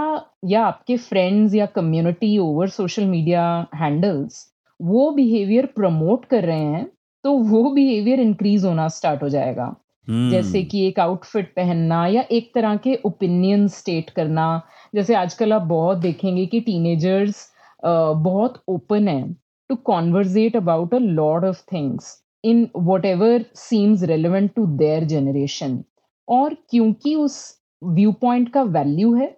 या 0.45 0.65
आपके 0.65 0.97
फ्रेंड्स 0.97 1.55
या 1.55 1.67
community 1.67 2.37
over 2.39 2.69
social 2.69 3.05
media 3.05 3.45
handles 3.75 4.45
वो 4.81 5.11
बिहेवियर 5.11 5.67
प्रमोट 5.67 6.25
कर 6.25 6.45
रहे 6.45 6.59
हैं 6.59 6.87
तो 7.25 7.33
वो 7.33 7.63
बिहेवियर 7.71 8.21
इंक्रीज 8.21 8.65
होना 8.65 8.89
स्टार्ट 8.89 9.23
हो 9.23 9.29
जाएगा। 9.29 9.75
Hmm. 10.09 10.31
जैसे 10.31 10.63
कि 10.63 10.87
एक 10.87 10.99
आउटफिट 11.01 11.53
पहनना 11.57 12.07
या 12.07 12.23
एक 12.33 12.51
तरह 12.55 12.77
के 12.77 12.95
ओपिनियन 13.07 13.67
स्टेट 13.69 14.11
करना 14.11 14.47
जैसे 14.95 15.15
आजकल 15.15 15.53
आप 15.53 15.63
बहुत 15.63 15.99
देखेंगे 15.99 16.47
कि 16.47 16.61
टीनेजर्स 16.61 17.47
बहुत 17.85 18.63
ओपन 18.69 19.09
है 19.09 19.23
to 19.71 19.77
conversate 19.85 20.57
about 20.57 20.95
a 20.95 20.99
lot 20.99 21.45
of 21.45 21.63
things 21.73 22.17
in 22.45 22.69
whatever 23.05 23.45
seems 23.55 24.03
relevant 24.03 24.51
to 24.55 24.67
their 24.77 25.05
generation 25.05 25.83
और 26.29 26.55
क्योंकि 26.71 27.15
उस 27.15 27.39
व्यू 27.83 28.13
पॉइंट 28.13 28.53
का 28.53 28.63
वैल्यू 28.63 29.15
है 29.15 29.37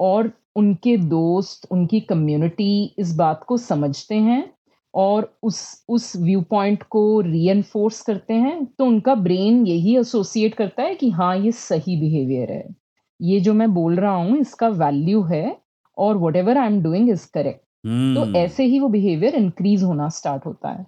और 0.00 0.30
उनके 0.56 0.96
दोस्त 0.96 1.66
उनकी 1.70 2.00
कम्युनिटी 2.00 2.94
इस 2.98 3.14
बात 3.16 3.44
को 3.44 3.56
समझते 3.56 4.14
हैं 4.14 4.42
और 4.94 5.38
उस 5.42 5.84
उस 5.88 6.16
व्यू 6.16 6.40
पॉइंट 6.40 6.82
को 6.82 7.20
री 7.20 7.62
करते 8.06 8.34
हैं 8.34 8.64
तो 8.64 8.84
उनका 8.84 9.14
ब्रेन 9.14 9.66
यही 9.66 9.96
एसोसिएट 9.98 10.54
करता 10.54 10.82
है 10.82 10.94
कि 10.94 11.10
हाँ 11.10 11.36
ये 11.36 11.52
सही 11.52 12.00
बिहेवियर 12.00 12.52
है। 12.52 12.74
ये 13.20 13.40
जो 13.40 13.54
मैं 13.54 13.74
बोल 13.74 13.96
रहा 13.96 14.14
हूँ 14.14 14.38
इसका 14.38 14.68
वैल्यू 14.68 15.22
है 15.22 15.56
और 15.98 16.16
whatever 16.36 16.58
I 16.58 16.66
am 16.66 16.82
doing 16.82 17.10
is 17.10 17.26
correct 17.34 17.60
तो 17.86 18.24
hmm. 18.24 18.36
ऐसे 18.36 18.64
ही 18.64 18.78
वो 18.80 18.88
बिहेवियर 18.88 19.34
इंक्रीज 19.34 19.82
होना 19.82 20.08
स्टार्ट 20.08 20.46
होता 20.46 20.68
है। 20.68 20.86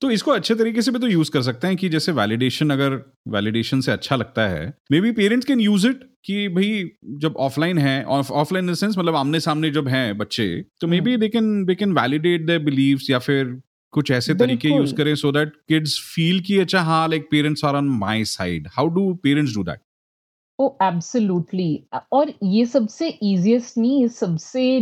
तो 0.00 0.10
इसको 0.10 0.30
अच्छे 0.30 0.54
तरीके 0.54 0.82
से 0.82 0.90
भी 0.90 0.98
तो 0.98 1.08
यूज़ 1.08 1.30
कर 1.30 1.42
सकते 1.42 1.66
हैं 1.66 1.76
कि 1.76 1.88
जैसे 1.88 2.12
वैलिडेशन 2.12 2.70
अगर 2.70 3.00
वैलिडेशन 3.28 3.80
से 3.80 3.92
अच्छा 3.92 4.16
लगता 4.16 4.48
है 4.48 4.72
maybe 5.00 5.12
parents 5.12 5.46
can 5.46 5.60
use 5.60 5.86
it 5.88 6.04
कि 6.24 6.48
भाई 6.48 6.90
जब 7.18 7.36
ऑफलाइन 7.40 7.78
है 7.78 8.02
ऑफलाइन 8.04 8.68
इन 8.68 8.74
सेंस 8.74 8.98
मतलब 8.98 9.16
आमने 9.16 9.40
सामने 9.40 9.70
जब 9.70 9.88
हैं 9.88 10.06
बच्चे 10.18 10.48
तो 10.80 10.86
maybe 11.00 11.16
they 11.16 11.28
can 11.28 11.64
they 11.64 11.74
can 11.74 11.92
validate 11.92 12.46
the 12.46 12.60
beliefs 12.64 13.10
या 13.10 13.18
फिर 13.18 13.60
कुछ 13.92 14.10
ऐसे 14.10 14.34
तरीके 14.34 14.68
यूज़ 14.68 14.94
करें 14.94 15.14
सो 15.14 15.32
दैट 15.32 15.52
किड्स 15.68 15.98
फील 16.14 16.40
कि 16.40 16.58
अच्छा 16.58 16.80
हाँ 16.82 17.06
like 17.08 17.28
parents 17.30 17.64
are 17.64 17.76
on 17.76 17.88
my 17.98 18.24
side 18.30 18.68
how 18.72 18.88
do 18.94 19.12
parents 19.22 19.54
do 19.54 19.62
that 19.64 19.80
oh 20.58 20.68
absolutely 20.82 21.86
और 22.12 22.32
ये 22.42 22.64
सबसे 22.66 23.08
इजीएस्ट 23.08 23.78
नहीं, 23.78 24.00
ये 24.02 24.08
सबसे, 24.08 24.80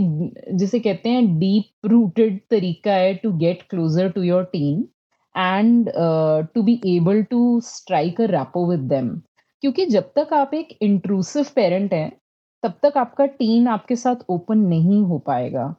जिसे 0.52 0.81
कहते 0.81 1.09
हैं 1.09 1.38
डीप 1.38 1.87
रूटेड 1.87 2.40
तरीका 2.50 2.93
है 2.95 3.14
to 3.14 3.33
get 3.38 3.62
closer 3.71 4.11
to 4.11 4.23
your 4.23 4.45
team 4.52 4.83
and 5.35 5.90
to 6.54 6.62
be 6.62 6.81
able 6.87 7.23
to 7.31 7.61
strike 7.64 8.21
a 8.21 8.26
rapport 8.31 8.66
with 8.71 8.81
them 8.90 9.09
क्योंकि 9.62 9.87
जब 9.87 10.11
तक 10.16 10.33
आप 10.35 10.54
एक 10.54 10.76
इंट्रूसिव 10.83 11.47
पेरेंट 11.57 11.93
हैं, 11.95 12.11
तब 12.62 12.73
तक 12.83 12.97
आपका 12.99 13.26
टीम 13.26 13.69
आपके 13.69 13.97
साथ 13.97 14.25
ओपन 14.31 14.59
नहीं 14.69 15.02
हो 15.02 15.19
पाएगा। 15.26 15.75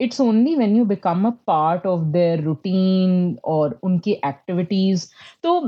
It's 0.00 0.20
only 0.20 0.54
when 0.56 0.76
you 0.76 0.84
become 0.84 1.26
a 1.26 1.30
part 1.46 1.86
of 1.86 2.04
their 2.12 2.40
routine 2.42 3.36
और 3.44 3.78
उनकी 3.84 4.12
एक्टिविटीज़ 4.26 5.06
तो 5.42 5.58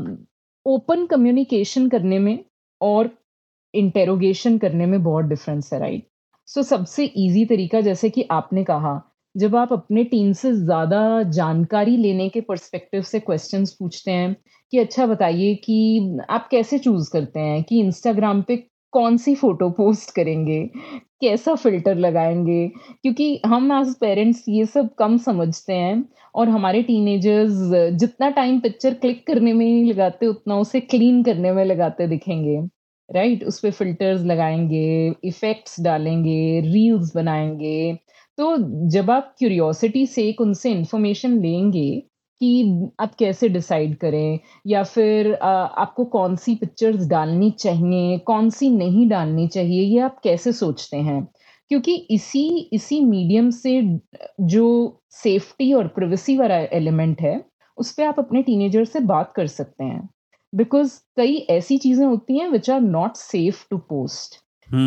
ओपन 0.67 1.07
कम्युनिकेशन 1.07 1.89
करने 1.89 2.19
में 2.19 2.39
और 2.81 3.11
इंटेरोगेशन 3.75 4.59
करने 4.59 4.87
में 4.87 5.03
बहुत 5.03 5.25
डिफरेंस 5.25 5.73
है 5.73 5.79
राइट 5.81 6.07
सो 6.49 6.61
so, 6.61 6.67
सबसे 6.67 7.05
इजी 7.05 7.45
तरीका 7.45 7.81
जैसे 7.81 8.11
कि 8.11 8.27
आपने 8.31 8.65
कहा 8.65 9.01
जब 9.35 9.57
आप 9.57 9.73
अपने 9.73 10.05
टीम 10.05 10.33
से 10.33 10.53
ज़्यादा 10.55 11.23
जानकारी 11.33 11.97
लेने 11.97 12.29
के 12.29 12.41
परस्पेक्टिव 12.41 13.03
से 13.03 13.21
क्वेश्चंस 13.21 13.73
पूछते 13.79 14.11
हैं 14.11 14.35
कि 14.73 14.79
अच्छा 14.79 15.07
बताइए 15.07 15.55
कि 15.65 16.19
आप 16.31 16.49
कैसे 16.51 16.79
चूज़ 16.79 17.11
करते 17.13 17.41
हैं 17.41 17.63
कि 17.65 17.81
इंस्टाग्राम 17.81 18.43
पे 18.43 18.57
कौन 18.93 19.17
सी 19.17 19.35
फ़ोटो 19.35 19.69
पोस्ट 19.71 20.15
करेंगे 20.15 20.61
कैसा 21.21 21.55
फ़िल्टर 21.55 21.95
लगाएँगे? 21.97 22.67
क्योंकि 23.03 23.41
हम 23.47 23.73
एज 23.73 23.95
पेरेंट्स 24.01 24.45
ये 24.49 24.65
सब 24.67 24.89
कम 24.99 25.17
समझते 25.19 25.73
हैं 25.73 26.05
और 26.35 26.49
हमारे 26.49 26.83
टीनेजर्स 26.83 27.53
जितना 27.99 28.31
टाइम 28.31 28.61
पिक्चर 28.61 28.95
क्लिक 28.97 29.27
करने 29.27 29.53
में 29.53 29.67
ही 29.67 29.85
लगाते 29.93 30.27
उतना 30.27 30.59
उसे 30.59 30.81
क्लीन 30.83 31.23
करने 31.25 31.53
में 31.53 31.65
लगाते 31.65 32.07
दिखेंगे। 32.09 32.61
Right 33.13 33.33
right? 33.33 33.49
उस 33.49 33.61
पर 33.61 33.71
फिल्टर्स 33.71 34.23
लगाएँगे 34.23 35.15
इफेक्ट्स 35.25 35.81
डालेंगे 35.81 36.61
रील्स 36.61 37.13
बनाएँगे। 37.17 37.95
तो 38.39 38.57
जब 38.91 39.11
आप 39.11 39.35
क्यूरियोसिटी 39.39 40.07
से 40.07 40.29
एक 40.29 40.41
उनसे 40.41 40.71
इंफॉर्मेशन 40.73 41.41
लेंगे 41.43 41.91
कि 42.41 42.91
आप 43.01 43.15
कैसे 43.15 43.49
डिसाइड 43.49 43.97
करें 43.97 44.39
या 44.67 44.83
फिर 44.83 45.35
आ, 45.35 45.49
आपको 45.49 46.05
कौन 46.05 46.37
सी 46.37 46.55
पिक्चर्स 46.55 47.07
डालनी 47.07 47.51
चाहिए 47.51 48.19
कौन 48.19 48.51
सी 48.51 48.71
नहीं 48.71 49.09
डालनी 49.09 49.49
चाहिए 49.49 49.83
ये 49.83 49.99
आप 50.01 50.21
कैसे 50.25 50.53
सोचते 50.53 50.97
हैं? 50.97 51.23
क्योंकि 51.71 51.95
इसी 52.11 52.49
इसी 52.73 53.01
मीडियम 53.01 53.51
से 53.51 53.81
जो 54.41 54.67
सेफ्टी 55.11 55.73
और 55.73 55.87
प्रिवेसी 55.89 56.37
वाला 56.37 56.57
एलिमेंट 56.73 57.21
है 57.21 57.43
उस 57.79 57.93
पर 57.93 58.03
आप 58.03 58.19
अपने 58.19 58.43
टीनेजर 58.43 58.85
से 58.85 59.01
बात 59.01 59.33
कर 59.37 59.47
सकते 59.47 59.85
हैं। 59.85 60.09
बिकॉज़ 60.53 60.99
कई 61.17 61.37
ऐसी 61.51 61.79
चीज़ें 61.79 62.05
होती 62.07 62.39
हैं 62.39 62.49
which 62.49 62.71
are 62.71 62.81
not 62.81 63.17
safe 63.17 63.65
to 63.71 63.79
post 63.79 64.35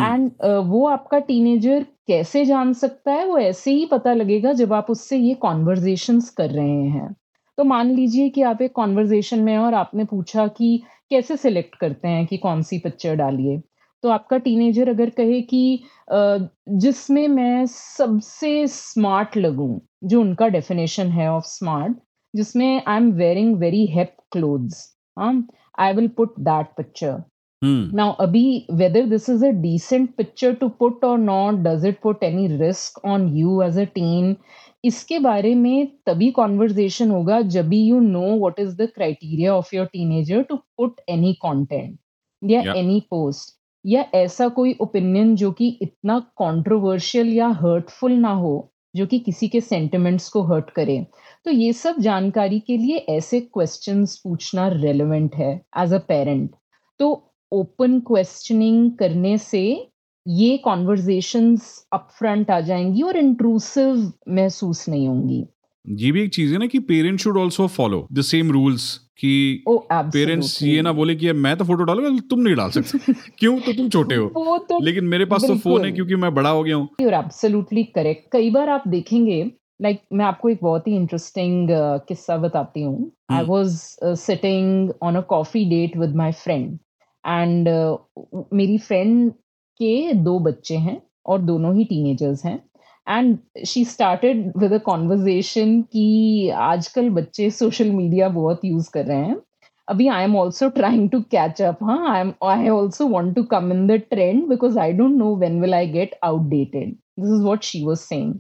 and 0.02 0.32
वो 0.66 0.86
आपका 0.88 1.20
टीनेजर 1.20 1.84
कैसे 2.08 2.46
जान 2.46 2.74
सकता 2.74 3.12
है? 3.14 3.26
वो 3.26 3.38
ऐसे 3.40 3.72
ही 3.72 3.86
पता 3.86 4.14
लगेगा 4.14 4.54
जब 4.54 4.74
आप 4.74 4.90
उससे 4.92 5.18
ये 5.18 5.34
कॉन्वर्जेशन 5.36 6.20
कर 6.38 6.50
रहे 6.52 6.88
हैं। 6.90 7.14
तो 7.58 7.64
मान 7.64 7.92
लीजिए 7.92 8.30
कि 8.30 8.42
आप 8.42 8.62
एक 8.62 8.72
कॉन्वर्जेशन 8.74 9.40
में 9.40 9.58
और 9.58 9.74
आपने 9.74 10.06
पूछा 10.06 10.48
कि 10.48 10.78
कैसे 11.12 11.38
सिलेक्ट 11.38 11.76
करते 11.76 12.08
हैं 12.08 12.26
कि 12.28 12.38
कौन 12.38 12.62
सी 12.64 12.80
पिक्चर 12.80 13.16
डालिए? 13.16 13.62
तो 14.04 14.10
आपका 14.10 14.38
टीनेजर 14.38 14.90
अगर 14.90 15.10
कहे 15.10 15.42
कि 15.44 15.84
जिसमें 16.10 17.28
मैं 17.28 17.66
सबसे 17.66 18.68
स्मार्ट 18.68 19.38
लगूं 19.38 19.80
जो 20.04 20.22
उनका 20.22 20.48
डेफिनेशन 20.48 21.08
है 21.08 21.30
ऑफ़ 21.32 21.46
स्मार्ट 21.46 21.98
जिसमें 22.34 22.82
I 22.88 22.98
am 22.98 23.12
wearing 23.14 23.56
very 23.58 23.86
hep 23.88 24.16
clothes 24.32 24.95
um, 25.18 25.50
I 25.76 25.92
will 25.94 26.10
put 26.10 26.34
that 26.38 26.76
picture. 26.76 27.24
Hmm. 27.62 27.90
Now, 27.92 28.16
Abhi, 28.20 28.66
whether 28.70 29.06
this 29.06 29.28
is 29.30 29.42
a 29.42 29.54
decent 29.54 30.18
picture 30.18 30.54
to 30.56 30.70
put 30.70 31.04
or 31.04 31.18
not, 31.18 31.64
does 31.64 31.84
it 31.84 32.02
put 32.02 32.18
any 32.22 32.48
risk 32.58 33.00
on 33.04 33.36
you 33.36 33.62
as 33.64 33.78
a 33.78 33.86
teen? 33.86 34.36
इसके 34.86 35.18
बारे 35.20 35.54
में 35.56 35.88
तभी 36.06 36.30
conversation 36.32 37.12
होगा 37.12 37.40
जब 37.54 37.74
you 37.74 38.00
know 38.00 38.26
what 38.40 38.60
is 38.60 38.76
the 38.82 38.88
criteria 38.96 39.56
of 39.56 39.76
your 39.76 39.86
teenager 39.94 40.42
to 40.50 40.56
put 40.78 41.00
any 41.10 41.34
content 41.46 41.98
या 42.52 42.62
any 42.74 43.00
post 43.12 43.56
या 43.86 44.06
ऐसा 44.16 44.48
कोई 44.58 44.76
ओपिनियन 44.82 45.36
जो 45.36 45.52
कि 45.60 45.68
इतना 45.82 46.20
कंट्रोवर्शियल 46.42 47.34
या 47.34 47.48
हर्टफुल 47.62 48.12
ना 48.12 48.32
हो 48.44 48.54
जो 48.96 49.06
कि 49.06 49.20
किसी 49.20 49.48
के 49.48 49.62
सेंटिमेंट्स 49.62 50.30
को 50.30 50.44
हर्ट 50.54 50.70
करे 50.76 51.06
तो 51.46 51.52
ये 51.52 51.74
सब 51.74 51.96
जानकारी 52.00 52.60
के 52.60 52.78
लिए 52.78 52.98
ऐसे 52.98 53.40
क्वेश्चंस 53.40 54.22
पूछना 54.24 54.68
रेलेवेंट 54.68 55.36
है 55.36 55.62
एज 55.78 55.94
अ 55.94 55.98
पेरेंट 55.98 56.50
तो 57.00 57.34
ओपन 57.52 58.00
क्वेश्चनिंग 58.00 58.92
करने 58.92 59.38
से 59.38 59.92
ये 60.28 60.58
कॉन्वर्जेशंस 60.58 61.88
अपफ्रंट 61.94 62.52
आ 62.52 62.60
जाएँगी 62.60 63.02
और 63.02 63.18
इंट्रूसिव 63.18 64.14
महसूस 64.30 64.90
नहीं 64.90 65.08
होंगी। 65.08 65.46
ये 65.90 66.12
भी 66.12 66.22
एक 66.24 66.34
चीज़ 66.34 66.54
है 66.54 66.60
ना 66.60 66.68
कि 66.68 66.80
parents 66.80 67.24
should 67.24 67.38
also 67.38 67.68
follow 67.68 68.08
the 68.14 68.22
same 68.22 68.52
rules 68.52 68.98
कि 69.18 69.64
पेरेंट्स 69.70 70.64
ये 70.64 70.82
ना 70.82 70.92
बोले 70.92 71.16
कि 71.16 71.32
मैं 71.32 71.58
तो 71.58 71.66
फ़ोटो 71.66 71.84
डालूँगा 71.84 72.20
तुम 72.30 72.40
नहीं 72.40 72.56
डाल 72.56 72.70
सकते। 72.70 73.14
क्यों? 73.40 73.60
तो 73.60 73.74
तुम 73.74 73.90
छोटे 73.90 74.16
हो। 74.16 74.58
तो 74.58 74.80
लेकिन 74.84 75.04
मेरे 75.04 75.26
पास 75.26 75.44
तो 75.44 75.56
फ़ोन 75.56 75.86
है 75.86 75.92
क्योंकि 75.92 76.16
मैं 76.16 76.34
बड़ा 76.36 76.50
हो 76.50 76.64
गया 76.64 76.76
हूँ। 76.76 76.90
एब्सोल्युटली 77.02 77.84
करेक्ट 77.84 78.32
कई 78.32 78.50
बार 78.50 78.70
आप 78.70 78.88
देखेंगे 78.88 79.52
लाइक 79.80 79.98
like, 79.98 80.12
मैं 80.14 80.26
आपको 80.26 80.50
एक 80.50 80.60
बहुत 80.62 80.88
ही 80.88 80.96
इंटरेस्टिंग 80.96 81.70
uh, 81.70 82.00
किस्सा 82.08 82.38
बताती 82.38 82.82
हूँ। 82.82 83.12
I 83.32 83.44
was 83.46 83.78
sitting 84.18 84.92
on 85.04 85.16
a 85.16 85.22
coffee 85.30 85.66
date 85.70 85.98
with 85.98 86.16
my 86.16 86.32
friend 86.34 86.78
and 87.24 87.68
मेरी 88.54 88.78
फ्रेंड 88.78 89.32
के 89.80 90.14
दो 90.14 90.38
बच्चे 90.40 90.78
हैं 90.78 91.02
और 91.26 91.42
दोनों 91.42 91.76
ही 91.76 91.84
टीनेजर्स 91.86 92.46
हैं 92.46 92.60
and 93.08 93.66
she 93.66 93.84
started 93.86 94.52
with 94.58 94.74
a 94.74 94.78
conversation 94.86 95.82
कि 95.92 96.50
आजकल 96.50 97.10
बच्चे 97.10 97.50
सोशल 97.52 97.92
मीडिया 97.92 98.30
बहुत 98.30 98.66
यूज़ 98.66 98.90
कर 98.94 99.06
रहे 99.06 99.18
हैं। 99.18 99.38
अभी 99.88 100.08
I 100.08 100.24
am 100.24 100.36
also 100.38 100.70
trying 100.70 101.10
to 101.10 101.20
catch 101.32 101.62
up 101.62 101.84
हाँ 101.84 102.14
I 102.14 102.22
am 102.22 102.34
I 102.44 102.70
also 102.70 103.08
want 103.08 103.36
to 103.36 103.44
come 103.52 103.72
in 103.72 103.86
the 103.88 104.00
trend 104.10 104.48
because 104.50 104.80
I 104.80 104.94
don't 104.94 105.18
know 105.18 105.36
when 105.36 105.62
will 105.62 105.74
I 105.74 105.88
get 105.88 106.16
outdated 106.24 106.96
this 107.20 107.34
is 107.34 107.46
what 107.46 107.64
she 107.64 107.84
was 107.86 108.00
saying 108.00 108.34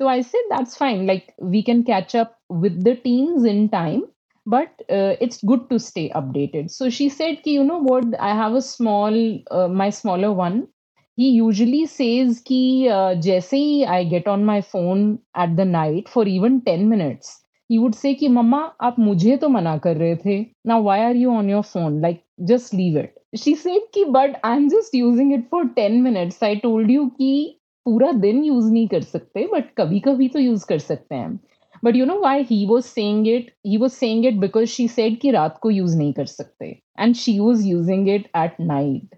So 0.00 0.08
I 0.08 0.22
said, 0.22 0.40
that's 0.48 0.76
fine. 0.76 1.06
Like, 1.06 1.34
we 1.38 1.62
can 1.62 1.84
catch 1.84 2.14
up 2.14 2.38
with 2.48 2.82
the 2.84 2.96
teams 2.96 3.44
in 3.44 3.68
time, 3.68 4.04
but 4.46 4.68
uh, 4.88 5.16
it's 5.20 5.42
good 5.44 5.68
to 5.70 5.78
stay 5.78 6.08
updated. 6.10 6.70
So 6.70 6.88
she 6.90 7.08
said, 7.10 7.42
Ki, 7.42 7.52
you 7.52 7.64
know 7.64 7.78
what? 7.82 8.04
I 8.18 8.34
have 8.34 8.54
a 8.54 8.62
small, 8.62 9.38
uh, 9.50 9.68
my 9.68 9.90
smaller 9.90 10.32
one. 10.32 10.68
He 11.16 11.30
usually 11.30 11.86
says, 11.86 12.40
Ki, 12.40 12.88
uh, 12.88 13.14
Jesse, 13.16 13.84
I 13.86 14.04
get 14.04 14.26
on 14.26 14.44
my 14.44 14.62
phone 14.62 15.18
at 15.34 15.56
the 15.56 15.66
night 15.66 16.08
for 16.08 16.26
even 16.26 16.62
10 16.62 16.88
minutes. 16.88 17.44
He 17.68 17.78
would 17.78 17.94
say, 17.94 18.14
Ki, 18.14 18.28
Mama, 18.28 18.74
aap 18.80 18.96
mujhe 18.96 19.38
to 19.40 19.48
mana 19.50 19.78
kar 19.78 19.94
rahe 19.94 20.22
the. 20.22 20.50
Now, 20.64 20.80
why 20.80 21.04
are 21.04 21.14
you 21.14 21.30
on 21.32 21.48
your 21.48 21.62
phone? 21.62 22.00
Like, 22.00 22.24
just 22.48 22.72
leave 22.74 22.96
it. 22.96 23.14
She 23.36 23.54
said, 23.54 23.80
Ki, 23.92 24.06
but 24.10 24.40
I'm 24.42 24.70
just 24.70 24.94
using 24.94 25.32
it 25.32 25.48
for 25.50 25.66
10 25.76 26.02
minutes. 26.02 26.42
I 26.42 26.54
told 26.56 26.90
you, 26.90 27.12
Ki, 27.18 27.59
पूरा 27.86 28.10
दिन 28.14 28.42
use 28.44 28.72
नहीं 28.72 28.88
कर 28.88 29.02
सकते 29.02 29.46
but 29.52 29.74
कभी 29.78 30.00
कभी 30.00 30.28
तो 30.28 30.38
use 30.38 30.66
कर 30.68 30.78
सकते 30.78 31.14
हैं 31.14 31.38
but 31.82 31.96
you 31.96 32.04
know 32.06 32.18
why 32.20 32.42
he 32.42 32.64
was 32.66 32.84
saying 32.84 33.28
it 33.28 33.50
he 33.66 33.76
was 33.76 33.92
saying 33.92 34.26
it 34.26 34.34
because 34.40 34.66
she 34.68 34.86
said 34.88 35.18
कि 35.20 35.30
रात 35.30 35.58
को 35.62 35.70
यूज़ 35.70 35.96
नहीं 35.98 36.12
कर 36.12 36.26
सकते। 36.26 36.66
And 37.00 37.14
she 37.14 37.38
was 37.38 37.66
using 37.68 38.08
it 38.08 38.26
at 38.36 38.60
night 38.60 39.14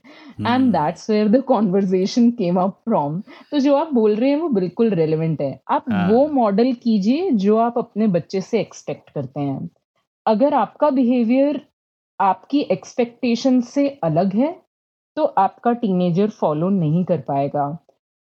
and 0.46 0.70
that's 0.72 1.08
where 1.10 1.28
the 1.28 1.42
conversation 1.44 2.30
came 2.30 2.60
up 2.60 2.78
from 2.84 3.20
तो 3.50 3.58
जो 3.58 3.74
आप 3.74 3.92
बोल 3.94 4.14
रहे 4.16 4.30
हैं 4.30 4.36
वो 4.36 4.48
बिल्कुल 4.50 4.90
रेलिवेंट 4.90 5.40
है। 5.40 5.58
आप 5.70 5.84
हाँ। 5.90 6.08
वो 6.10 6.26
मॉडल 6.28 6.72
कीजिए 6.74 7.30
जो 7.30 7.56
आप 7.58 7.78
अपने 7.78 8.06
बच्चे 8.08 8.40
से 8.40 8.60
एक्सपेक्ट 8.60 9.10
करते 9.10 9.40
हैं। 9.40 9.68
अगर 10.26 10.54
आपका 10.54 10.90
बिहेवियर 10.90 11.60
आपकी 12.20 12.60
एक्सपेक्टेशन 12.70 13.60
से 13.60 13.88
अलग 14.04 14.34
है 14.36 14.52
तो 15.16 15.24
आपका 15.24 15.72
टीनेजर 15.74 16.28
फॉलो 16.30 16.68
नहीं 16.70 17.04
कर 17.04 17.20
पाएगा। 17.20 17.66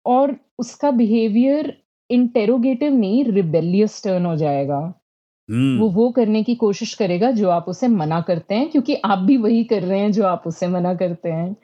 और 0.05 0.35
उसका 0.59 0.91
बिहेवियर 0.91 1.77
इंटेरोगेटिव 2.09 2.93
नहीं 2.93 3.23
रिबेलियस 3.25 4.03
टर्न 4.03 4.25
हो 4.25 4.35
जाएगा। 4.35 5.01
हम्म। 5.49 5.79
वो 5.79 5.89
वो 5.89 6.09
करने 6.11 6.43
की 6.43 6.55
कोशिश 6.55 6.93
करेगा 6.93 7.31
जो 7.31 7.49
आप 7.49 7.65
उसे 7.67 7.87
मना 7.87 8.21
करते 8.21 8.55
हैं 8.55 8.69
क्योंकि 8.69 8.95
आप 9.05 9.19
भी 9.19 9.37
वही 9.37 9.63
कर 9.63 9.83
रहे 9.83 9.99
हैं 9.99 10.11
जो 10.11 10.25
आप 10.25 10.43
उसे 10.47 10.67
मना 10.67 10.93
करते 10.93 11.29
हैं। 11.29 11.55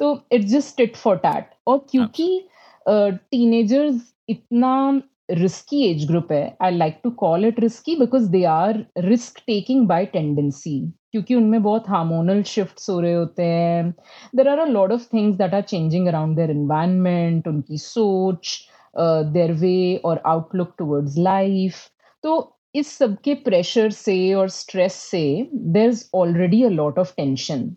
तो 0.00 0.18
it's 0.32 0.46
just 0.46 0.76
tit 0.76 0.96
for 0.96 1.16
tat 1.16 1.50
और 1.66 1.86
क्योंकि 1.90 2.48
टीनेजर्स 2.88 3.94
uh, 3.94 4.00
इतना 4.28 5.02
रिस्की 5.30 5.82
एज 5.82 6.06
ग्रुप 6.06 6.32
है 6.32 6.56
I 6.62 6.76
like 6.76 7.00
to 7.04 7.10
call 7.10 7.44
it 7.44 7.60
risky 7.60 7.96
because 7.96 8.28
they 8.30 8.44
are 8.44 8.84
risk 8.98 9.38
taking 9.46 9.86
by 9.86 10.06
tendency 10.06 10.92
क्योंकि 11.14 11.34
उनमें 11.34 11.62
बहुत 11.62 11.88
हार्मोनल 11.88 12.42
शिफ्ट 12.42 12.80
हो 12.90 12.98
रहे 13.00 13.12
होते 13.14 13.42
हैं। 13.42 13.90
There 14.36 14.48
are 14.48 14.58
a 14.58 14.64
lot 14.66 14.92
of 14.92 15.06
things 15.12 15.36
that 15.38 15.54
are 15.54 15.60
changing 15.62 16.08
around 16.08 16.36
their 16.36 16.50
environment 16.50 17.48
उनकी 17.48 17.78
सोच 17.78 18.56
देयर 18.98 19.52
वे 19.60 19.74
और 20.04 20.22
आउटलुक 20.26 20.74
टूवर्ड्स 20.78 21.18
लाइफ 21.18 21.76
तो 22.24 22.34
इस 22.74 22.88
सबके 22.98 23.34
प्रेशर 23.44 23.90
से 23.90 24.16
और 24.34 24.48
स्ट्रेस 24.50 24.94
से 25.10 25.24
there 25.54 25.88
is 25.88 26.04
already 26.16 26.62
a 26.64 26.68
lot 26.70 26.98
of 26.98 27.12
tension 27.16 27.70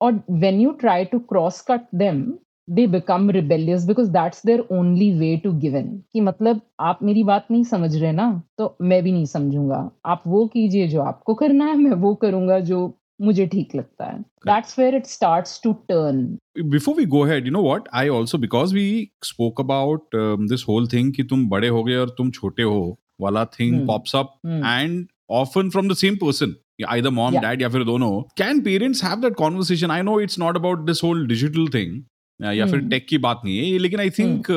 और 0.00 0.20
when 0.30 0.60
you 0.60 0.70
try 0.80 1.04
to 1.04 1.18
cross 1.32 1.60
cut 1.70 1.86
them 1.94 2.22
they 2.68 2.86
become 2.86 3.30
rebellious 3.30 3.84
because 3.86 4.10
that's 4.10 4.44
their 4.46 4.60
only 4.72 5.10
way 5.18 5.36
to 5.44 5.52
given 5.60 5.86
कि 6.12 6.20
मतलब 6.20 6.60
आप 6.80 6.98
मेरी 7.02 7.22
बात 7.24 7.46
नहीं 7.50 7.64
समझ 7.64 7.94
रहे 7.96 8.12
ना 8.12 8.28
तो 8.58 8.76
मैं 8.82 9.02
भी 9.02 9.12
नहीं 9.12 9.26
समझूँगा 9.32 9.90
आप 10.06 10.22
वो 10.26 10.46
कीजिए 10.54 10.86
जो 10.88 11.00
आपको 11.02 11.34
करना 11.34 11.64
है 11.66 11.76
मैं 11.78 11.96
वो 12.04 12.14
करूँगा 12.22 12.58
जो 12.70 12.78
मुझे 13.22 13.46
ठीक 13.46 13.74
लगता 13.76 14.04
है 14.04 14.18
that's 14.46 14.78
where 14.78 14.94
it 14.94 15.06
starts 15.06 15.60
to 15.64 15.72
turn 15.88 16.26
before 16.72 16.92
we 16.96 17.04
go 17.12 17.20
ahead 17.26 17.46
you 17.48 17.52
know 17.54 17.62
what 17.66 17.86
i 18.00 18.08
also 18.16 18.38
because 18.42 18.72
we 18.74 18.82
spoke 19.28 19.60
about 19.62 20.16
um, 20.18 20.44
this 20.52 20.62
whole 20.68 20.84
thing 20.92 21.08
कि 21.16 21.22
तुम 21.32 21.48
बड़े 21.48 21.68
हो 21.76 21.82
गए 21.84 21.96
और 21.96 22.14
तुम 22.18 22.30
छोटे 22.36 22.62
हो 22.62 22.82
वाला 23.20 23.44
thing 23.56 23.72
Hmm. 23.74 23.86
pops 23.88 24.14
up 24.20 24.30
Hmm. 24.48 24.60
and 24.72 25.02
often 25.40 25.72
from 25.76 25.90
the 25.92 25.96
same 26.04 26.18
person 26.24 26.54
either 26.96 27.12
mom 27.18 27.36
Yeah. 27.36 27.44
dad 27.46 27.62
या 27.62 27.68
फिर 27.76 27.84
दोनों 27.84 28.10
can 28.42 28.62
parents 28.68 29.02
have 29.08 29.24
that 29.26 29.36
conversation 29.40 29.94
i 29.96 30.00
know 30.08 30.16
it's 30.26 30.38
not 30.44 30.60
about 30.62 30.86
this 30.90 31.02
whole 31.06 31.24
digital 31.32 31.68
thing 31.76 31.92
uh, 31.96 32.13
या 32.40 32.66
फिर. 32.66 32.80
टेक 32.80 33.06
की 33.08 33.18
बात 33.18 33.40
नहीं 33.44 33.56
है 33.58 33.64
ये 33.64 33.78
लेकिन 33.78 34.00
I 34.00 34.10
think 34.10 34.50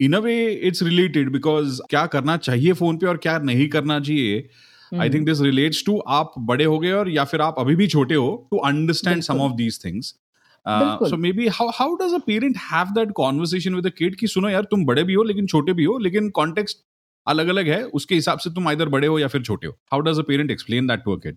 in 0.00 0.12
a 0.12 0.18
way 0.20 0.34
it's 0.52 0.82
related 0.82 1.32
because 1.32 1.80
क्या 1.90 2.06
करना 2.06 2.36
चाहिए 2.38 2.72
फ़ोन 2.72 2.98
पे 2.98 3.06
और 3.06 3.16
क्या 3.16 3.38
नहीं 3.40 3.68
करना 3.68 3.98
चाहिए. 4.00 4.48
I 4.92 5.10
think 5.10 5.26
this 5.26 5.40
relates 5.40 5.84
to 5.86 5.98
आप 6.08 6.32
बड़े 6.38 6.64
हो 6.64 6.78
गए 6.78 6.92
और 6.92 7.10
या 7.10 7.24
फिर 7.24 7.40
आप 7.40 7.54
अभी 7.58 7.76
भी 7.76 7.86
छोटे 7.88 8.14
हो 8.14 8.30
to 8.50 8.56
understand 8.66 9.22
some 9.22 9.40
of 9.40 9.52
these 9.52 9.84
things 9.84 10.14
so 10.66 11.16
maybe 11.32 11.46
how 11.48 11.68
how 11.74 11.94
does 11.94 12.14
a 12.14 12.18
parent 12.26 12.56
have 12.72 12.86
that 12.94 13.12
conversation 13.12 13.74
with 13.74 13.86
a 13.86 13.90
kid 13.98 14.16
कि 14.16 14.26
सुनो 14.26 14.48
यार 14.48 14.62
तुम 14.70 14.84
बड़े 14.86 15.04
भी 15.04 15.14
हो 15.14 15.22
लेकिन 15.22 15.46
छोटे 15.46 15.72
भी 15.72 15.84
हो 15.84 15.98
लेकिन 15.98 16.30
कॉन्टेक्स्ट 16.30 16.78
अलग 17.26 17.48
अलग 17.48 17.68
है 17.68 17.82
उसके 17.94 18.14
हिसाब 18.14 18.38
से 18.38 18.50
तुम 18.50 18.70
इधर 18.70 18.88
बड़े 18.88 19.06
हो 19.06 19.18
या 19.18 19.28
फिर 19.28 19.42
छोटे 19.42 19.66
हो। 19.66 19.72
How 19.92 20.00
does 20.00 20.18
a 20.18 20.22
parent 20.22 20.50
explain 20.50 20.86
that 20.86 21.02
to 21.04 21.16
a 21.16 21.20
kid 21.20 21.36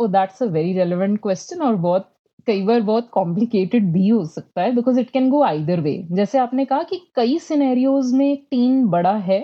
oh 0.00 0.06
that's 0.08 0.42
a 0.42 0.46
very 0.46 0.72
relevant 0.72 1.18
question 1.22 1.62
और 1.62 1.74
बहुत 1.76 2.12
कई 2.46 2.62
बार 2.62 2.80
बहुत 2.80 3.08
कॉम्प्लिकेटेड 3.12 3.92
भी 3.92 4.08
हो 4.08 4.24
सकता 4.26 4.62
है 4.62 4.72
because 4.72 5.00
it 5.00 5.10
can 5.10 5.28
go 5.30 5.42
either 5.44 5.80
way 5.80 5.96
जैसे 6.12 6.38
आपने 6.38 6.64
कहा 6.64 6.82
कि 6.82 7.00
कई 7.14 7.38
सिनेरियोज 7.38 8.12
में 8.12 8.26
एक 8.32 8.46
टीन 8.50 8.84
बड़ा 8.88 9.14
है 9.22 9.40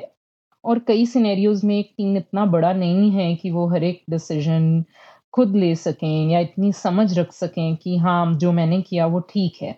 और 0.65 0.79
कई 0.79 1.07
सिनेरियोज 1.07 1.65
में 1.65 1.79
एक 1.79 1.93
टीम 1.99 2.17
इतना 2.17 2.47
बड़ा 2.47 2.73
नहीं 2.73 3.11
है 3.11 3.35
कि 3.37 3.51
वो 3.51 3.69
हर 3.69 3.85
एक 3.85 4.03
डिसीज़न 4.11 4.85
खुद 5.33 5.57
ले 5.57 5.75
सकें 5.77 6.31
या 6.31 6.41
इतनी 6.41 6.73
समझ 6.73 7.19
रख 7.19 7.33
सकें 7.33 7.77
कि 7.77 7.97
हाँ 7.97 8.35
जो 8.35 8.53
मैंने 8.53 8.81
किया 8.83 9.07
वो 9.07 9.21
ठीक 9.31 9.59
है। 9.63 9.73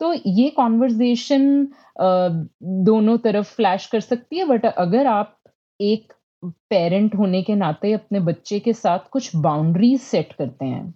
तो 0.00 0.12
ये 0.26 0.48
कॉन्वर्जेशन 0.50 1.68
दोनों 2.84 3.16
तरफ़ 3.18 3.54
फ्लैश 3.56 3.86
कर 3.86 4.00
सकती 4.00 4.38
है 4.38 4.44
बट 4.44 4.66
अगर 4.66 5.06
आप 5.06 5.36
एक 5.80 6.12
पेरेंट 6.70 7.14
होने 7.14 7.42
के 7.42 7.54
नाते 7.54 7.92
अपने 7.92 8.20
बच्चे 8.20 8.60
के 8.60 8.72
साथ 8.72 9.08
कुछ 9.12 9.36
बाउंड्रीज 9.36 10.00
सेट 10.00 10.32
करते 10.32 10.64
हैं 10.64 10.94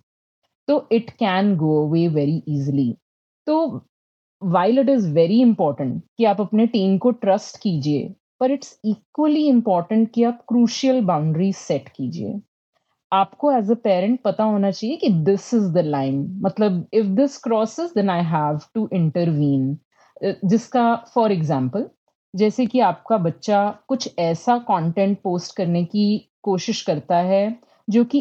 तो 0.68 0.87
it 0.92 1.11
can 1.12 1.57
go 1.57 1.87
away 1.87 2.07
very 2.11 2.42
easily 2.48 2.92
तो 3.46 3.57
while 4.42 4.79
it 4.79 4.88
is 4.88 5.09
very 5.14 5.40
important 5.40 6.03
कि 6.18 6.24
आप 6.24 6.40
अपने 6.40 6.66
टीम 6.66 6.96
को 6.98 7.11
ट्रस्ट 7.11 7.57
कीजिए, 7.62 8.14
पर 8.40 8.50
इट्स 8.50 8.79
इक्वली 8.85 9.46
इंपॉर्टेंट 9.48 10.11
कि 10.14 10.22
आप 10.24 10.44
क्रूशियल 10.48 11.00
बाउंड्री 11.05 11.53
सेट 11.53 11.88
कीजिए। 11.88 12.40
आपको 13.12 13.53
एज 13.53 13.70
अ 13.70 13.74
पेरेंट 13.85 14.20
पता 14.22 14.44
होना 14.44 14.70
चाहिए 14.70 14.96
कि 14.96 15.09
दिस 15.24 15.53
इज़ 15.55 15.70
द 15.72 15.85
लाइन 15.87 16.27
मतलब 16.44 16.87
if 16.94 17.07
this 17.16 17.37
crosses 17.38 17.92
then 17.94 18.11
I 18.11 18.24
have 18.27 18.59
to 18.74 18.88
intervene 18.92 19.77
जिसका 20.44 20.94
फॉर 21.14 21.33
एग्ज़ाम्पल 21.33 21.88
जैसे 22.35 22.66
कि 22.66 22.81
आपका 22.81 23.16
बच्चा 23.18 23.59
कुछ 23.88 24.09
ऐसा 24.18 24.57
कंटेंट 24.70 25.18
पोस्ट 25.22 25.57
करने 25.57 25.85
की 25.85 26.07
कोशिश 26.42 26.81
करता 26.83 27.16
है, 27.18 27.59
जो 27.88 28.05
कि 28.05 28.18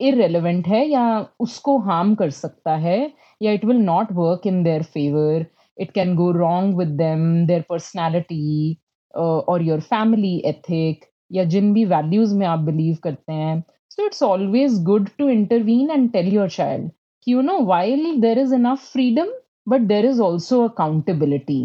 इरेलीवेंट 0.00 0.66
है 0.68 0.86
या 0.88 1.04
उसको 1.40 1.78
हार्म 1.80 2.14
कर 2.14 2.30
सकता 2.30 2.76
है, 2.76 3.12
या 3.42 3.52
it 3.52 3.64
will 3.64 3.76
not 3.76 4.12
work 4.12 4.46
in 4.46 4.62
their 4.62 4.82
favour 4.82 5.46
it 5.78 5.90
can 5.92 6.14
go 6.16 6.30
wrong 6.32 6.76
with 6.78 6.88
them 6.98 7.46
their 7.46 7.64
personality 7.68 8.76
और 9.14 9.62
योर 9.62 9.80
फैमिली 9.82 10.36
एथिक 10.46 11.04
या 11.30 11.44
जिन 11.44 11.72
भी 11.74 11.84
वैल्यूज़ 11.84 12.34
में 12.36 12.46
आप 12.46 12.58
बिलीव 12.60 12.96
करते 13.02 13.32
हैं. 13.32 13.62
So 13.90 14.06
it's 14.06 14.22
always 14.22 14.82
good 14.84 15.08
to 15.18 15.28
intervene 15.28 15.90
and 15.90 16.10
tell 16.12 16.32
your 16.34 16.48
child 16.50 16.90
कि 17.26 17.32
you 17.32 17.40
know 17.42 17.58
while 17.66 18.20
there 18.20 18.38
is 18.38 18.54
enough 18.54 18.92
freedom 18.92 19.32
but 19.68 19.80
there 19.88 20.06
is 20.06 20.20
also 20.22 20.62
accountability 20.68 21.62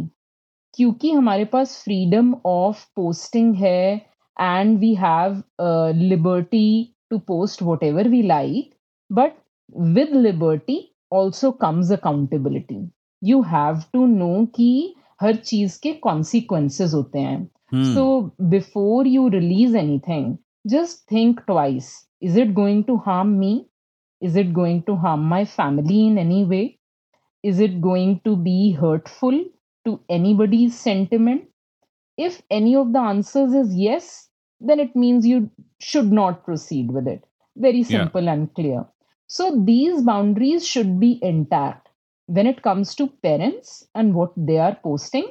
क्योंकि 0.73 1.11
हमारे 1.11 1.45
पास 1.45 1.81
फ्रीडम 1.83 2.33
ऑफ़ 2.45 2.85
पोस्टिंग 2.95 3.55
है 3.55 3.95
and 4.37 4.77
we 4.79 4.93
have 4.95 5.41
liberty 5.95 6.95
To 7.10 7.18
post 7.32 7.62
whatever 7.84 8.08
we 8.08 8.22
like 8.22 8.74
but 9.10 9.32
with 9.96 10.14
liberty 10.26 10.78
also 11.12 11.50
comes 11.64 11.92
accountability 11.92 12.80
you 13.22 13.42
have 13.54 13.82
to 13.92 14.06
know 14.06 14.34
कि 14.54 14.70
हर 15.22 15.36
चीज 15.50 15.76
के 15.82 15.92
consequences 16.08 16.94
होते 16.94 17.18
हैं 17.18 17.48
Hmm. 17.72 17.94
So 17.94 18.32
before 18.48 19.06
you 19.06 19.28
release 19.28 19.74
anything, 19.74 20.38
just 20.66 21.06
think 21.08 21.44
twice. 21.46 22.06
Is 22.20 22.36
it 22.36 22.54
going 22.54 22.84
to 22.84 22.96
harm 22.96 23.38
me? 23.38 23.66
Is 24.22 24.36
it 24.36 24.52
going 24.52 24.82
to 24.84 24.94
harm 24.96 25.24
my 25.24 25.44
family 25.44 26.06
in 26.06 26.16
any 26.18 26.44
way? 26.44 26.78
Is 27.42 27.60
it 27.60 27.80
going 27.80 28.20
to 28.20 28.36
be 28.36 28.72
hurtful 28.72 29.44
to 29.84 30.00
anybody's 30.08 30.78
sentiment? 30.78 31.42
If 32.18 32.40
any 32.50 32.76
of 32.76 32.92
the 32.92 33.00
answers 33.00 33.52
is 33.52 33.76
yes, 33.76 34.28
then 34.61 34.79
it 34.79 34.95
means 34.95 35.25
you 35.25 35.49
should 35.79 36.11
not 36.11 36.43
proceed 36.45 36.91
with 36.91 37.07
it. 37.07 37.23
Very 37.57 37.83
simple 37.83 38.23
Yeah. 38.23 38.33
and 38.33 38.53
clear. 38.53 38.85
So 39.29 39.49
these 39.65 40.01
boundaries 40.03 40.67
should 40.67 40.99
be 40.99 41.11
intact 41.23 41.89
when 42.29 42.47
it 42.47 42.61
comes 42.61 42.95
to 42.95 43.07
parents 43.07 43.87
and 43.95 44.13
what 44.13 44.33
they 44.37 44.59
are 44.59 44.75
posting. 44.83 45.29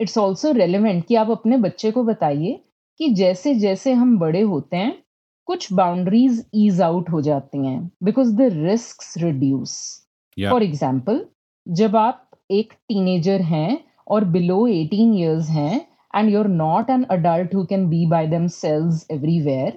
It's 0.00 0.16
also 0.18 0.50
relevant 0.52 1.04
कि 1.06 1.14
आप 1.14 1.30
अपने 1.30 1.56
बच्चे 1.56 1.90
को 1.90 2.02
बताइए 2.04 2.52
कि 3.00 3.08
जैसे 3.14 3.54
जैसे 3.54 3.92
हम 3.92 4.18
बड़े 4.18 4.40
होते 4.40 4.76
हैं 4.76 4.92
कुछ 5.48 5.72
बाउंड्रीज 5.72 6.44
ईज 6.54 6.80
आउट 6.82 7.10
हो 7.10 7.20
जाती 7.22 7.66
हैं 7.66 7.78
because 8.04 8.34
the 8.36 8.48
risk 8.52 9.02
reduce 9.22 9.76
for 10.36 10.62
example 10.62 11.24
जब 11.66 11.96
आप 11.96 12.30
एक 12.50 12.72
टीनेजर 12.88 13.42
हैं 13.52 13.78
और 14.14 14.24
बिलो 14.34 14.56
18 14.68 15.12
years 15.20 15.48
हैं 15.50 15.86
and 16.14 16.30
you're 16.30 16.48
not 16.48 16.90
an 16.90 17.06
adult 17.10 17.52
who 17.52 17.66
can 17.66 17.88
be 17.90 18.06
by 18.06 18.26
themselves 18.26 19.06
everywhere 19.10 19.72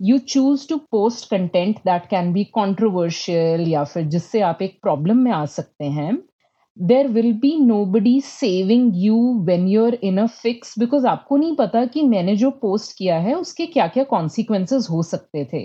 you 0.00 0.18
choose 0.34 0.66
to 0.66 0.78
post 0.90 1.28
content 1.30 1.80
that 1.84 2.08
can 2.10 2.32
be 2.32 2.44
controversial 2.58 3.66
या 3.68 3.84
फिर 3.84 4.04
जिससे 4.14 4.40
आप 4.40 4.62
एक 4.62 4.78
प्रॉब्लम 4.82 5.18
में 5.18 5.30
आ 5.32 5.44
सकते 5.46 5.84
हैं 5.98 6.16
there 6.76 7.08
will 7.08 7.32
be 7.40 7.54
nobody 7.86 8.20
saving 8.20 8.92
you 8.96 9.18
when 9.46 9.68
you're 9.68 9.94
in 9.94 10.18
a 10.18 10.26
fix 10.26 10.74
because 10.78 11.06
आपको 11.06 11.36
नहीं 11.36 11.54
पता 11.56 11.84
कि 11.86 12.02
मैंने 12.02 12.36
जो 12.36 12.50
पोस्ट 12.62 12.96
किया 12.98 13.18
है 13.18 13.34
उसके 13.34 13.66
क्या 13.66 13.86
क्या 13.86 14.04
कॉन्सिक्वेंसेज 14.04 14.86
हो 14.90 15.02
सकते 15.02 15.44
थे. 15.52 15.64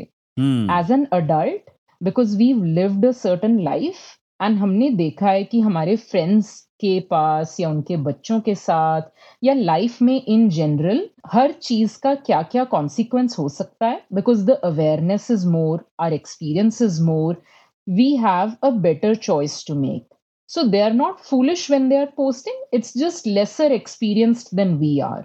As 0.80 0.92
an 0.92 1.08
adult 1.14 1.70
because 2.02 2.38
we 2.38 2.54
lived 2.54 3.06
a 3.06 3.12
certain 3.12 3.60
life 3.60 3.96
and 4.42 4.58
हमने 4.58 4.90
देखा 4.90 5.30
है 5.30 5.44
कि 5.44 5.60
हमारे 5.60 5.96
फ्रेंड्स 5.96 6.60
के 6.82 7.00
पास 7.10 7.56
या 7.60 7.70
उनके 7.70 7.98
बच्चों 7.98 8.40
के 8.42 8.56
साथ 8.56 9.02
या 9.44 9.54
लाइफ 9.54 10.02
में 10.02 10.22
इन 10.22 10.48
जनरल 10.50 11.08
हर 11.32 11.52
चीज़ 11.52 11.98
का 12.04 12.14
क्या 12.16 12.42
क्या 12.52 12.64
कॉन्सिक्वेंस 12.64 13.38
हो 13.40 13.48
सकता 13.50 13.88
है? 13.88 14.02
Because 14.14 14.46
the 14.46 14.60
awareness 14.64 15.30
is 15.32 15.48
more 15.48 15.86
or 16.00 16.14
experience 16.14 16.82
is 16.82 17.02
more 17.04 17.42
we 17.88 18.16
have 18.18 18.56
a 18.64 18.70
better 18.80 19.16
choice 19.16 19.64
to 19.68 19.76
make 19.76 20.08
so 20.50 20.64
they 20.64 20.82
are 20.82 20.94
not 20.94 21.20
foolish 21.20 21.70
when 21.72 21.90
they 21.90 21.98
are 21.98 22.06
posting 22.18 22.64
it's 22.74 22.98
just 22.98 23.28
lesser 23.28 23.72
experienced 23.72 24.56
than 24.58 24.76
we 24.78 25.00
are 25.06 25.24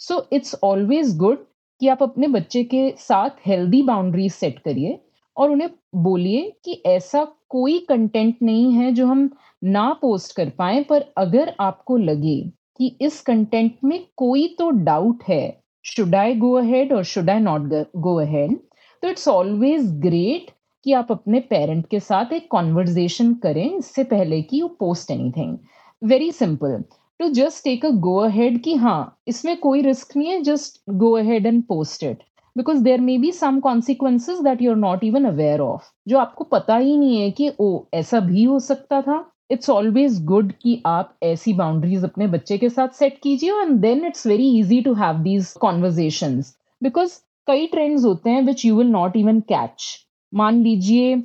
so 0.00 0.26
it's 0.32 0.54
always 0.64 1.16
good 1.16 1.44
कि 1.80 1.88
आप 1.88 2.02
अपने 2.02 2.26
बच्चे 2.28 2.62
के 2.64 2.90
साथ 2.98 3.46
healthy 3.46 3.82
boundaries 3.82 4.32
set 4.32 4.58
करिए 4.58 4.98
और 5.36 5.50
उन्हें 5.50 5.70
बोलिए 5.94 6.50
कि 6.64 6.82
ऐसा 6.86 7.24
कोई 7.50 7.78
कंटेंट 7.88 8.36
नहीं 8.42 8.72
है 8.72 8.90
जो 8.92 9.06
हम 9.06 9.28
ना 9.64 9.92
पोस्ट 10.00 10.36
कर 10.36 10.50
पाए, 10.58 10.82
पर 10.82 11.04
अगर 11.18 11.54
आपको 11.60 11.96
लगे 11.96 12.40
कि 12.78 12.96
इस 13.00 13.20
कंटेंट 13.20 13.76
में 13.84 13.98
कोई 14.16 14.46
तो 14.58 14.70
डाउट 14.84 15.22
है 15.28 15.60
शुड 15.84 16.14
आई 16.14 16.34
गो 16.34 16.52
अहेड 16.58 16.92
और 16.92 17.04
should 17.04 17.30
I 17.30 17.40
not 17.40 17.72
go 17.96 18.14
ahead 18.20 18.58
तो 19.02 19.08
इट्स 19.08 19.28
ऑलवेज 19.28 19.90
ग्रेट 20.00 20.50
कि 20.86 20.92
आप 20.92 21.12
अपने 21.12 21.40
पेरेंट 21.40 21.86
के 21.90 22.00
साथ 22.00 22.32
एक 22.32 22.48
कॉन्वर्जेशन 22.50 23.32
करें, 23.34 23.76
इससे 23.78 24.04
पहले 24.04 24.40
कि 24.42 24.60
you 24.60 24.68
post 24.80 25.10
anything 25.10 25.56
very 26.02 26.30
simple 26.32 26.82
to 27.20 27.28
just 27.32 27.64
take 27.64 27.84
a 27.86 27.90
go 28.06 28.16
ahead 28.18 28.62
कि 28.62 28.74
हाँ 28.74 29.18
इसमें 29.28 29.56
कोई 29.56 29.82
रिस्क 29.82 30.16
नहीं 30.16 30.30
है 30.30 30.40
just 30.42 30.80
go 30.90 31.12
ahead 31.18 31.46
and 31.46 31.62
post 31.64 32.02
it 32.04 32.22
because 32.56 32.82
there 32.82 33.00
may 33.00 33.18
be 33.18 33.30
some 33.32 33.60
consequences 33.60 34.40
that 34.44 34.62
you 34.62 34.70
are 34.70 34.76
not 34.76 35.04
even 35.04 35.24
aware 35.24 35.60
of 35.60 35.90
जो 36.08 36.18
आपको 36.18 36.44
पता 36.44 36.76
ही 36.76 36.96
नहीं 36.96 37.20
है 37.20 37.30
कि, 37.30 37.50
ओ, 37.60 37.80
ऐसा 37.94 38.20
भी 38.20 38.44
हो 38.44 38.58
सकता 38.58 39.00
था। 39.02 39.24
इट्स 39.50 39.70
ऑलवेज 39.70 40.24
गुड 40.24 40.52
कि 40.52 40.82
आप 40.86 41.14
ऐसी 41.22 41.52
बाउंड्रीज 41.52 42.04
अपने 42.04 42.26
बच्चे 42.26 42.58
के 42.58 42.68
साथ 42.68 42.88
सेट 42.88 43.18
कीजिए 43.22 43.60
and 43.60 43.78
then 43.80 44.06
it's 44.06 44.26
very 44.26 44.48
easy 44.58 44.80
to 44.82 44.94
have 44.94 45.18
these 45.22 45.52
conversations 45.60 46.56
because 46.82 47.18
कई 47.46 47.66
ट्रेंड्स 47.66 48.04
होते 48.04 48.30
हैं 48.30 48.42
which 48.42 48.64
you 48.64 48.76
will 48.76 48.86
not 48.86 49.16
even 49.16 49.40
catch 49.40 49.86
मान 50.32 50.62
लीजिए 50.62 51.16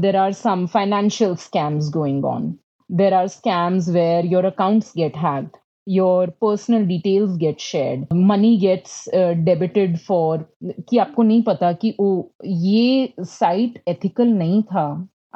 there 0.00 0.16
are 0.16 0.32
some 0.32 0.66
financial 0.66 1.34
scams 1.36 1.90
going 1.90 2.24
on 2.24 2.54
there 2.90 3.14
are 3.14 3.28
scams 3.28 3.88
where 3.88 4.26
your 4.26 4.50
accounts 4.50 4.92
get 4.96 5.16
hacked. 5.16 5.56
Your 5.86 6.26
personal 6.44 6.84
details 6.84 7.36
get 7.38 7.60
shared. 7.60 8.06
Money 8.12 8.58
gets 8.58 9.08
uh, 9.08 9.34
debited 9.48 10.00
for 10.00 10.44
कि 10.88 10.98
आपको 10.98 11.22
नहीं 11.22 11.42
पता 11.42 11.72
कि 11.72 11.94
oh 12.00 12.08
ये 12.44 13.14
site 13.20 13.82
ethical 13.88 14.28
नहीं 14.38 14.62
था. 14.62 14.86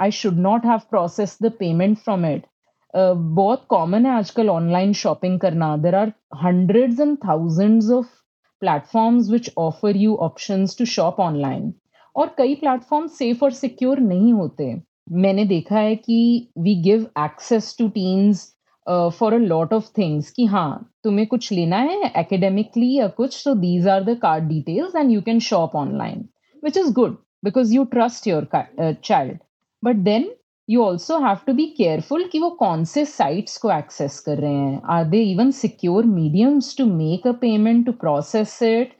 I 0.00 0.10
should 0.10 0.38
not 0.48 0.66
have 0.66 0.80
process 0.90 1.36
the 1.42 1.52
payment 1.58 1.98
from 1.98 2.26
it 2.26 2.46
बहुत 2.94 3.64
common 3.70 4.06
है 4.06 4.12
आजकल 4.12 4.48
ऑनलाइन 4.50 4.92
शॉपिंग 5.00 5.38
करना. 5.40 5.76
There 5.76 5.94
are 5.94 6.12
hundreds 6.42 7.00
and 7.00 7.16
thousands 7.24 7.90
of 7.90 8.06
platforms 8.62 9.30
which 9.30 9.50
offer 9.58 9.96
you 9.96 10.16
options 10.28 10.78
to 10.78 10.84
shop 10.94 11.20
online 11.20 11.72
और 12.16 12.34
कई 12.38 12.54
प्लेटफॉर्म 12.54 13.06
सेफ़ 13.18 13.44
और 13.44 13.52
सिक्योर 13.52 14.00
नहीं 14.00 14.32
होते. 14.32 14.74
मैंने 15.10 15.44
देखा 15.44 15.78
है 15.78 15.94
कि 15.96 16.48
we 16.58 16.74
give 16.82 17.06
access 17.18 17.74
to 17.78 17.88
teens 17.88 18.48
for 18.86 19.34
a 19.34 19.38
lot 19.38 19.72
of 19.72 19.88
things 19.98 20.30
कि 20.30 20.44
हाँ 20.46 20.90
तुम्हें 21.04 21.26
कुछ 21.26 21.52
लेना 21.52 21.76
है 21.76 22.12
एकेडमिकली 22.16 22.92
या 22.94 23.06
कुछ 23.08 23.36
so 23.36 23.54
these 23.54 23.88
are 23.88 24.04
the 24.04 24.18
card 24.22 24.44
details 24.48 24.94
and 24.96 25.10
you 25.10 25.22
can 25.22 25.38
shop 25.40 25.76
online 25.76 26.28
which 26.64 26.76
is 26.76 26.92
good 26.92 27.16
because 27.44 27.74
you 27.74 27.84
trust 27.84 28.26
your 28.26 28.48
child 28.80 29.38
but 29.84 29.96
then 29.96 30.30
you 30.68 30.82
also 30.84 31.18
have 31.18 31.38
to 31.46 31.52
be 31.52 31.66
careful 31.76 32.24
कि 32.32 32.38
वो 32.38 32.50
कौन 32.58 32.84
से 32.84 33.04
साइट्स 33.04 33.56
को 33.58 33.70
एक्सेस 33.72 34.18
कर 34.20 34.38
रहे 34.38 34.52
हैं. 34.52 34.80
Are 34.84 35.04
they 35.04 35.22
even 35.22 35.50
secure 35.50 36.04
mediums 36.04 36.76
to 36.76 36.86
make 36.86 37.26
a 37.26 37.32
payment 37.40 37.84
to 37.86 37.92
process 37.92 38.58
it 38.62 38.92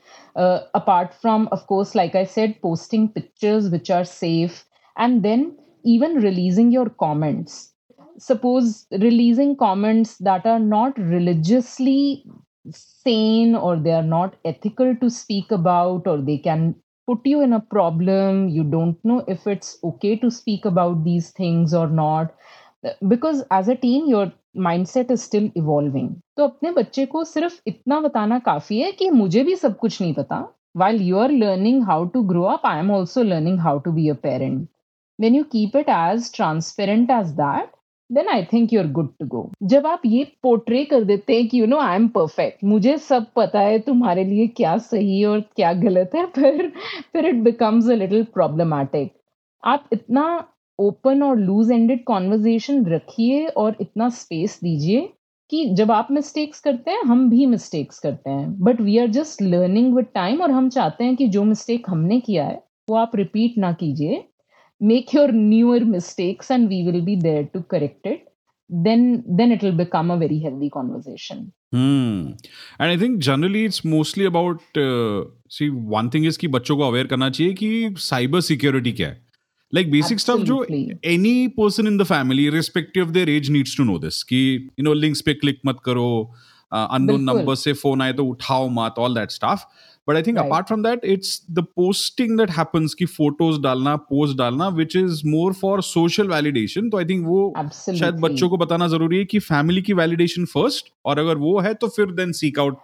apart 0.75 1.11
from 1.21 1.47
of course 1.53 1.95
like 1.95 2.15
I 2.15 2.25
said 2.25 2.53
posting 2.61 3.07
pictures 3.09 3.71
which 3.71 3.91
are 3.91 4.03
safe 4.05 4.61
and 4.95 5.21
then 5.21 5.51
even 5.85 6.19
releasing 6.19 6.73
your 6.73 6.91
comments. 7.01 7.53
suppose 8.18 8.86
releasing 8.90 9.56
comments 9.56 10.16
that 10.18 10.46
are 10.46 10.58
not 10.58 10.96
religiously 10.98 12.24
sane 12.70 13.54
or 13.54 13.76
they 13.76 13.92
are 13.92 14.02
not 14.02 14.36
ethical 14.44 14.94
to 14.96 15.10
speak 15.10 15.50
about 15.50 16.06
or 16.06 16.18
they 16.18 16.38
can 16.38 16.74
put 17.06 17.20
you 17.24 17.40
in 17.42 17.52
a 17.52 17.60
problem 17.60 18.48
you 18.48 18.64
don't 18.64 18.98
know 19.04 19.22
if 19.28 19.46
it's 19.46 19.78
okay 19.84 20.16
to 20.16 20.30
speak 20.30 20.64
about 20.64 21.04
these 21.04 21.30
things 21.30 21.72
or 21.74 21.86
not 21.88 22.34
because 23.08 23.44
as 23.50 23.68
a 23.68 23.76
teen 23.76 24.08
your 24.08 24.32
mindset 24.56 25.10
is 25.10 25.22
still 25.22 25.50
evolving 25.54 26.08
तो 26.36 26.44
अपने 26.48 26.70
बच्चे 26.72 27.06
को 27.06 27.24
सिर्फ 27.24 27.60
इतना 27.66 28.00
बताना 28.00 28.38
काफी 28.48 28.80
है 28.80 28.92
कि 28.92 29.10
मुझे 29.10 29.42
भी 29.44 29.56
सब 29.56 29.76
कुछ 29.78 30.00
नहीं 30.02 30.14
पता 30.14 30.44
while 30.80 31.00
you 31.08 31.18
are 31.18 31.32
learning 31.44 31.82
how 31.90 32.04
to 32.14 32.22
grow 32.32 32.44
up 32.54 32.64
i 32.64 32.78
am 32.78 32.90
also 32.90 33.22
learning 33.22 33.58
how 33.66 33.78
to 33.86 33.92
be 33.98 34.08
a 34.08 34.14
parent 34.14 34.68
when 35.24 35.34
you 35.38 35.44
keep 35.54 35.76
it 35.82 35.88
as 35.88 36.30
transparent 36.38 37.10
as 37.10 37.34
that 37.36 37.70
then 38.13 38.27
I 38.27 38.43
think 38.43 38.73
you're 38.73 38.87
good 38.91 39.09
to 39.19 39.25
go 39.27 39.49
जब 39.63 39.87
आप 39.87 40.01
ये 40.05 40.23
portray 40.43 40.83
कर 40.85 41.03
देते 41.03 41.35
हैं 41.35 41.47
कि 41.47 41.59
you 41.61 41.65
know 41.65 41.77
I 41.77 41.95
am 41.95 42.07
perfect 42.07 42.63
मुझे 42.63 42.97
सब 42.97 43.25
पता 43.35 43.59
है 43.59 43.79
तुम्हारे 43.79 44.23
लिए 44.23 44.47
क्या 44.47 44.77
सही 44.77 45.19
है 45.19 45.27
और 45.27 45.39
क्या 45.55 45.73
गलत 45.73 46.11
है 46.15 46.25
फिर 46.25 46.71
फिर 47.13 47.25
it 47.25 47.43
becomes 47.43 47.89
a 47.89 47.95
little 47.95 48.23
problematic 48.23 49.11
आप 49.63 49.89
इतना 49.93 50.25
ओपन 50.79 51.23
और 51.23 51.37
लूज 51.37 51.71
एंडेड 51.71 52.03
कॉन्वर्जेशन 52.03 52.85
रखिए 52.85 53.47
और 53.47 53.75
इतना 53.81 54.09
स्पेस 54.09 54.59
दीजिए 54.63 55.09
कि 55.51 55.65
जब 55.75 55.91
आप 55.91 56.07
मिस्टेक्स 56.11 56.59
करते 56.59 56.91
हैं, 56.91 57.01
हम 57.03 57.29
भी 57.29 57.45
मिस्टेक्स 57.45 57.99
करते 57.99 58.29
हैं. 58.29 58.63
But 58.63 58.81
we 58.81 58.97
are 58.97 59.07
just 59.07 59.41
learning 59.41 59.95
with 59.95 60.05
time 60.13 60.41
और 60.41 60.51
हम 60.51 60.69
चाहते 60.69 61.03
हैं 61.03 61.15
कि 61.15 61.27
जो 61.27 61.43
मिस्टेक 61.43 61.89
हमने 61.89 62.19
किया 62.19 62.45
है, 62.45 62.61
वो 62.89 62.95
आप 62.95 63.15
रिपीट 63.15 63.57
ना 63.57 63.71
कीजिए। 63.73 64.23
Make 64.81 65.13
your 65.13 65.31
newer 65.31 65.79
mistakes 65.79 66.49
and 66.49 66.67
we 66.67 66.83
will 66.83 67.01
be 67.01 67.15
there 67.15 67.43
to 67.55 67.63
correct 67.73 68.05
it 68.05 68.27
then 68.71 69.23
then 69.27 69.51
it 69.51 69.61
will 69.61 69.77
become 69.79 70.09
a 70.11 70.17
very 70.17 70.39
healthy 70.39 70.69
conversation 70.69 71.51
hmm. 71.71 72.31
and 72.79 72.91
i 72.91 72.97
think 72.97 73.19
generally 73.19 73.65
it's 73.65 73.83
mostly 73.83 74.25
about 74.25 74.61
uh, 74.77 75.23
see 75.49 75.69
one 75.69 76.09
thing 76.09 76.23
is 76.31 76.37
कि 76.37 76.47
बच्चों 76.55 76.77
को 76.77 76.87
aware 76.87 77.07
करना 77.07 77.29
चाहिए 77.29 77.53
कि 77.53 77.93
cyber 78.09 78.41
security 78.51 78.91
क्या 79.01 79.09
है 79.09 79.19
like 79.73 79.91
basic 79.91 80.19
Absolutely. 80.19 80.79
stuff 80.83 81.01
जो 81.03 81.11
any 81.11 81.35
person 81.57 81.87
in 81.91 81.97
the 81.97 82.07
family 82.07 82.47
irrespective 82.51 83.07
of 83.07 83.13
their 83.17 83.29
age 83.35 83.49
needs 83.57 83.75
to 83.75 83.85
know 83.89 83.97
this 84.05 84.23
कि 84.31 84.41
you 84.79 84.85
know 84.87 84.95
links 85.03 85.21
पे 85.27 85.39
click 85.43 85.61
मत 85.65 85.79
करो 85.85 86.07
uh, 86.71 86.87
unknown 86.97 87.25
number 87.29 87.55
से 87.55 87.73
phone 87.83 88.01
आए 88.01 88.13
तो 88.13 88.25
उठाओ 88.25 88.67
मत 88.79 88.95
all 88.99 89.19
that 89.19 89.37
stuff 89.37 89.67
but 90.11 90.15
I 90.15 90.23
think 90.23 90.37
apart 90.37 90.67
from 90.67 90.83
that 90.83 91.05
it's 91.07 91.41
the 91.51 91.65
posting 91.75 92.37
that 92.37 92.51
happens 92.51 92.93
की 92.93 93.05
फ़ोटोज़ 93.07 93.59
डालना 93.61 93.95
पोस्ट 94.11 94.37
डालना 94.37 94.67
which 94.75 94.95
is 94.95 95.21
more 95.27 95.53
for 95.55 95.81
social 95.83 96.27
validation 96.27 96.89
तो 96.89 96.97
आई 96.97 97.05
थिंक 97.05 97.25
वो 97.25 97.41
Absolutely. 97.57 97.99
शायद 97.99 98.19
बच्चों 98.19 98.49
को 98.49 98.57
बताना 98.57 98.87
ज़रूरी 98.87 99.17
है 99.17 99.25
कि 99.25 99.39
फैमिली 99.41 99.81
की 99.81 99.93
वैलिडेशन 99.93 100.45
फ़र्स्ट 100.45 100.93
और 101.05 101.19
अगर 101.19 101.37
वो 101.37 101.59
है 101.59 101.73
तो 101.73 101.87
फिर 101.87 102.11
then 102.13 102.31
seek 102.31 102.59
out 102.59 102.77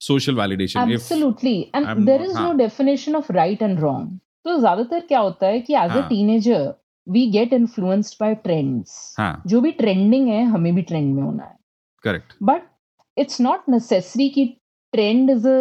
social 0.00 0.34
validation 0.34 0.92
absolutely 0.92 1.58
and 1.74 1.86
there 2.06 2.22
is 2.22 2.38
no 2.38 2.52
definition 2.56 3.16
of 3.16 3.32
right 3.32 3.62
and 3.62 3.80
wrong 3.80 4.18
तो 4.44 4.58
ज़्यादातर 4.58 5.00
क्या 5.00 5.18
होता 5.20 5.46
है 5.46 5.60
कि 5.60 5.74
as 5.74 5.90
a 5.90 6.08
teenager 6.08 6.72
we 7.06 7.26
get 7.30 7.52
influenced 7.52 8.16
by 8.20 8.34
trends 8.44 9.14
जो 9.46 9.60
भी 9.60 9.70
ट्रेंडिंग 9.72 10.28
है 10.28 10.44
हमें 10.44 10.74
भी 10.74 10.82
ट्रेंड 10.82 11.14
में 11.14 11.22
होना 11.22 11.44
है. 11.44 11.56
Correct 12.04 12.32
but 12.42 12.62
it's 13.16 13.40
not 13.40 13.68
necessary 13.68 14.28
कि 14.28 14.44
trend 14.92 15.30
is 15.30 15.48
a 15.48 15.58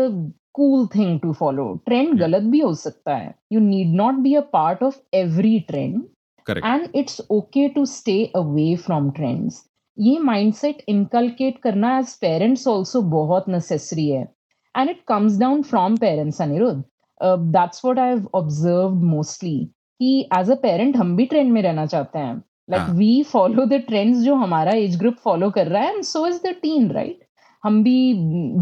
cool 0.60 0.88
thing 0.96 1.20
to 1.20 1.34
follow 1.34 1.74
trend 1.86 2.18
गलत 2.20 2.44
भी 2.52 2.60
हो 2.60 2.74
सकता 2.76 3.16
है 3.16 3.34
you 3.54 3.60
need 3.62 3.94
not 3.96 4.16
be 4.24 4.34
a 4.36 4.42
part 4.54 4.84
of 4.84 4.98
every 5.16 5.60
trend 5.68 6.04
and 6.48 6.88
it's 6.96 7.22
okay 7.32 7.68
to 7.70 7.86
stay 7.88 8.24
away 8.36 8.76
from 8.86 9.10
trends 9.12 9.64
ये 9.98 10.18
माइंडसेट 10.22 10.84
इनकलकेट 10.90 11.58
करना 11.62 11.98
as 12.00 12.14
parents 12.22 12.68
also 12.68 13.02
बहुत 13.12 13.50
necessary 13.50 14.08
है 14.10 14.22
and 14.76 14.90
it 14.90 15.02
comes 15.08 15.38
down 15.40 15.62
from 15.64 15.98
parents 15.98 16.42
Anirudh 16.42 16.84
that's 17.54 17.86
what 17.86 18.00
I 18.00 18.10
have 18.10 18.28
observed 18.36 19.04
mostly 19.06 19.58
कि 20.00 20.20
as 20.40 20.52
a 20.52 20.56
parent 20.62 20.98
हम 20.98 21.16
भी 21.16 21.26
trend 21.26 21.52
में 21.52 21.62
रहना 21.62 21.86
चाहते 21.86 22.20
हैं 22.20 22.36
like 22.72 22.90
we 22.96 23.12
follow 23.24 23.66
the 23.66 23.82
trends 23.88 24.20
जो 24.24 24.36
हमारा 24.36 24.72
एज 24.78 24.98
ग्रुप 25.00 25.16
फॉलो 25.24 25.50
कर 25.52 25.68
रहा 25.68 25.84
है 25.84 25.94
and 25.96 26.04
so 26.06 26.26
is 26.28 26.42
the 26.44 26.56
teen 26.62 26.90
right 26.92 27.29
हम 27.64 27.82
भी 27.84 28.14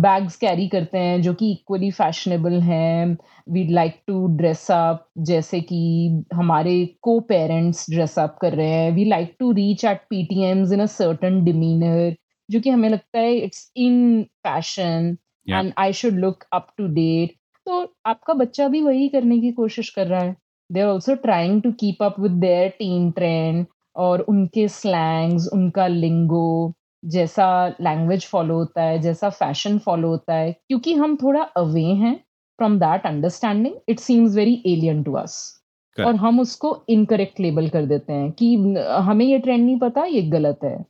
बैग्स 0.01 0.35
कैरी 0.35 0.67
करते 0.67 0.97
हैं 0.97 1.21
जो 1.21 1.33
कि 1.33 1.51
इक्वली 1.51 1.89
फैशनेबल 1.91 2.59
हैं। 2.61 3.17
We 3.53 3.67
like 3.73 3.99
to 4.07 4.25
dress 4.37 4.65
up 4.71 5.05
जैसे 5.27 5.59
कि 5.61 6.23
हमारे 6.33 6.85
को 7.01 7.19
पेरेंट्स 7.29 7.85
ड्रेस 7.89 8.17
अप 8.19 8.37
कर 8.41 8.53
रहे 8.53 8.69
हैं। 8.69 8.91
We 8.91 9.05
like 9.05 9.35
to 9.39 9.51
reach 9.51 9.85
at 9.85 10.01
P 10.09 10.23
T 10.25 10.43
Ms 10.43 10.71
in 10.71 10.79
a 10.79 10.85
certain 10.85 11.43
demeanour 11.45 12.15
जो 12.49 12.59
कि 12.61 12.69
हमें 12.69 12.89
लगता 12.89 13.19
है 13.19 13.35
it's 13.35 13.71
in 13.77 14.23
fashion 14.23 15.15
and 15.47 15.71
I 15.77 15.93
should 15.93 16.13
look 16.19 16.43
up 16.53 16.67
to 16.77 16.87
date 16.93 17.35
तो 17.67 17.81
आपका 18.05 18.33
बच्चा 18.33 18.67
भी 18.67 18.81
वही 18.81 19.07
करने 19.09 19.39
की 19.39 19.51
कोशिश 19.51 19.89
कर 19.89 20.07
रहा 20.07 20.21
है। 20.21 20.35
They 20.69 20.81
are 20.81 20.87
also 20.87 21.15
trying 21.15 21.61
to 21.61 21.71
keep 21.79 22.03
up 22.03 22.19
with 22.19 22.31
their 22.41 22.69
teen 22.79 23.09
trend 23.11 23.65
और 23.95 24.21
उनके 24.29 24.67
स्लैंग्स 24.67 25.47
उनका 25.53 25.87
लिंगो 25.87 26.73
जैसा 27.03 27.67
लैंग्वेज 27.81 28.25
फॉलो 28.25 28.55
होता 28.55 28.81
है 28.81 28.99
जैसा 28.99 29.29
फ़ैशन 29.29 29.77
फॉलो 29.77 30.07
होता 30.07 30.33
है 30.33 30.51
क्योंकि 30.51 30.93
हम 30.93 31.15
थोड़ा 31.15 31.41
अवे 31.41 31.83
हैं 31.83 32.15
from 32.59 32.79
that 32.79 33.05
understanding 33.05 33.75
it 33.89 33.99
seems 33.99 34.35
very 34.35 34.61
alien 34.65 35.03
to 35.03 35.13
us 35.13 35.61
और 35.97 36.15
हम 36.15 36.39
उसको 36.39 36.85
इनकरेक्ट 36.89 37.39
लेबल 37.39 37.69
कर 37.69 37.85
देते 37.85 38.13
हैं 38.13 38.31
कि 38.31 38.55
हमें 39.01 39.25
ये 39.25 39.39
ट्रेंड 39.39 39.65
नहीं 39.65 39.79
पता 39.79 40.03
ये 40.05 40.21
गलत 40.21 40.59
है. 40.63 40.85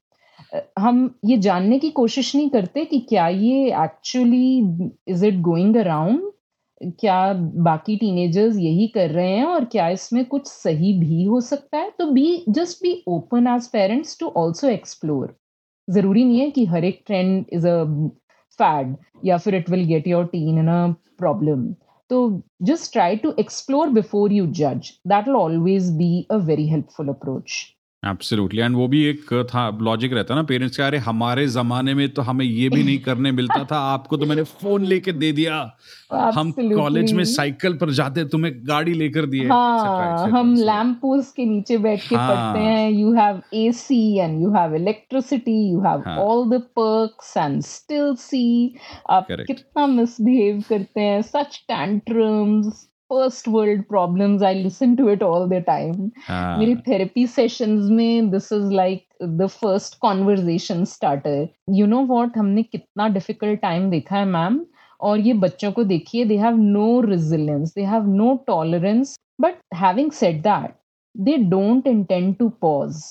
हम 0.79 1.19
ये 1.25 1.37
जानने 1.37 1.79
की 1.79 1.89
कोशिश 1.89 2.35
नहीं 2.35 2.49
करते 2.49 2.85
कि 2.85 2.99
क्या 2.99 3.27
ये 3.27 3.65
actually 3.83 4.57
is 5.07 5.25
it 5.25 5.39
going 5.41 5.77
around 5.77 6.31
क्या 6.99 7.33
बाकी 7.33 7.95
टीनेजर्स 7.97 8.57
यही 8.57 8.87
कर 8.87 9.09
रहे 9.09 9.31
हैं 9.31 9.45
और 9.45 9.65
क्या 9.65 9.87
इसमें 9.89 10.25
कुछ 10.25 10.47
सही 10.47 10.93
भी 10.99 11.23
हो 11.23 11.41
सकता 11.41 11.77
है? 11.77 11.89
तो 11.89 12.05
be 12.11 12.43
just 12.49 12.83
be 12.83 13.03
open 13.07 13.47
as 13.47 13.67
parents 13.67 14.19
to 14.19 14.27
also 14.37 14.67
explore 14.69 15.35
ज़रूरी 15.87 16.23
नहीं 16.25 16.39
है 16.39 16.49
कि 16.51 16.65
हर 16.65 16.85
एक 16.85 17.01
ट्रेंड 17.07 17.45
इज़ 17.53 17.67
अ 17.67 17.83
फैड 18.59 18.95
या 19.25 19.37
फिर 19.37 19.55
it 19.55 19.69
will 19.69 19.85
get 19.85 20.07
your 20.07 20.25
teen 20.25 20.57
in 20.59 20.67
a 20.67 20.87
problem 21.17 21.67
तो 22.09 22.19
just 22.61 22.91
try 22.93 23.15
to 23.15 23.33
explore 23.39 23.89
before 23.89 24.33
you 24.33 24.45
जज 24.59 24.91
that 25.07 25.27
will 25.27 25.35
always 25.35 25.89
be 25.97 26.11
a 26.31 26.35
very 26.45 26.67
helpful 26.69 27.09
approach 27.09 27.63
absolutely 28.07 28.61
and 28.61 28.75
वो 28.75 28.87
भी 28.87 29.03
एक 29.05 29.33
था 29.53 29.67
लॉजिक 29.81 30.13
रहता 30.13 30.33
है 30.33 30.39
ना 30.39 30.43
पेरेंट्स 30.43 30.77
का 30.77 30.87
अरे 30.87 30.97
हमारे 31.07 31.47
जमाने 31.47 31.93
में 31.93 32.07
तो 32.09 32.21
हमें 32.21 32.45
ये 32.45 32.69
भी 32.69 32.83
नहीं 32.83 32.99
करने 32.99 33.31
मिलता 33.31 33.63
था 33.63 33.79
आपको 33.93 34.17
तो 34.17 34.25
मैंने 34.25 34.43
फ़ोन 34.43 34.85
लेके 34.85 35.11
दे 35.11 35.31
दिया। 35.31 35.59
हम 36.35 36.51
कॉलेज 36.51 37.11
में 37.13 37.23
साइकिल 37.25 37.73
पर 37.77 37.89
जाते 37.91 38.25
तुम्हें 38.25 38.53
गाड़ी 38.67 38.93
लेकर 38.93 39.25
दिए 39.25 39.47
हाँ, 39.47 40.29
हम 40.29 40.53
लैम्प 40.55 40.97
पोस्ट 41.01 41.35
के 41.35 41.45
नीचे 41.45 41.77
बैठ 41.77 42.07
के 42.09 42.15
हाँ, 42.15 42.29
पढ़ते 42.29 42.65
हैं 42.65 42.89
you 42.91 43.13
have 43.13 43.41
AC 43.53 44.01
and 44.19 44.41
you 44.41 44.51
have 44.53 44.75
electricity 44.75 45.59
you 45.71 45.79
have 45.79 46.09
all 46.19 46.49
the 46.49 46.61
perks 46.79 47.37
and 47.37 47.61
still 47.63 48.13
see 48.19 48.45
आप 49.09 49.27
कितना 49.31 49.87
मिसबिहेव 49.87 50.63
करते 50.69 51.01
हैं 51.01 51.21
such 51.21 51.63
tantrums 51.67 52.87
first 53.09 53.47
world 53.47 53.87
problems 53.89 54.41
i 54.41 54.53
listen 54.53 54.95
to 54.97 55.07
it 55.07 55.21
all 55.21 55.47
the 55.47 55.61
time 55.61 56.11
ah. 56.29 56.57
मेरी 56.59 56.75
therapy 56.85 57.25
sessions 57.35 57.89
में 57.99 58.31
this 58.31 58.51
is 58.51 58.65
like 58.79 59.05
the 59.41 59.47
first 59.47 59.99
conversation 59.99 60.85
starter 60.85 61.37
you 61.67 61.87
know 61.93 62.01
what 62.13 62.37
हमने 62.37 62.63
कितना 62.63 63.13
difficult 63.13 63.61
time 63.61 63.89
देखा 63.91 64.15
है 64.15 64.25
मैम 64.25 64.65
और 65.01 65.19
ये 65.19 65.33
बच्चों 65.45 65.71
को 65.71 65.83
देखिए 65.83 66.25
they 66.25 66.37
have 66.37 66.57
no 66.57 66.87
resilience 67.01 67.73
they 67.73 67.87
have 67.93 68.07
no 68.07 68.29
tolerance 68.49 69.15
but 69.39 69.59
having 69.73 70.11
said 70.11 70.43
that 70.43 70.75
they 71.15 71.37
don't 71.55 71.87
intend 71.87 72.37
to 72.39 72.49
pause 72.65 73.03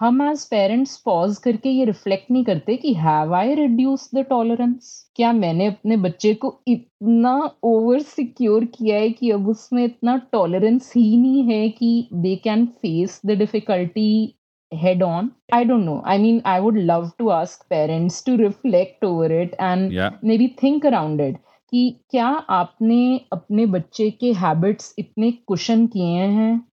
हम 0.00 0.22
एज 0.22 0.44
पेरेंट्स 0.48 0.96
पॉज 1.04 1.36
करके 1.38 1.68
ये 1.68 1.84
रिफ्लेक्ट 1.84 2.30
नहीं 2.30 2.44
करते 2.44 2.76
कि 2.76 2.92
have 2.94 3.34
I 3.34 3.54
reduce 3.54 4.08
the 4.14 4.24
tolerance 4.30 4.90
क्या 5.16 5.32
मैंने 5.32 5.66
अपने 5.66 5.96
बच्चे 5.96 6.34
को 6.34 6.54
इतना 6.68 7.34
ओवर 7.64 8.00
सिक्योर 8.00 8.64
किया 8.74 8.98
है 8.98 9.10
कि 9.10 9.30
अब 9.30 9.48
उसमें 9.48 9.84
इतना 9.84 10.16
टॉलरेंस 10.32 10.92
ही 10.96 11.16
नहीं 11.16 11.44
है 11.52 11.68
कि 11.68 12.08
they 12.12 12.34
can 12.44 12.66
face 12.82 13.20
the 13.26 13.38
difficulty 13.38 14.36
head 14.72 15.02
on? 15.02 15.32
I 15.52 15.64
don't 15.64 15.84
know. 15.84 16.02
I 16.04 16.18
mean 16.18 16.40
i 16.44 16.60
would 16.60 16.76
love 16.76 17.16
to 17.18 17.30
ask 17.30 17.68
parents 17.68 18.20
to 18.22 18.36
reflect 18.36 19.04
over 19.04 19.26
it 19.32 19.54
and 19.58 19.92
yeah. 19.92 20.10
maybe 20.22 20.48
think 20.60 20.84
around 20.84 21.20
it 21.20 21.36
कि 21.72 22.00
क्या 22.10 22.26
आपने 22.26 23.20
अपने 23.32 23.64
बच्चे 23.66 24.10
के 24.10 24.32
हैबिट्स 24.32 24.94
इतने 24.98 25.30
कुशन 25.46 25.86
किए 25.86 26.26
हैं? 26.34 26.66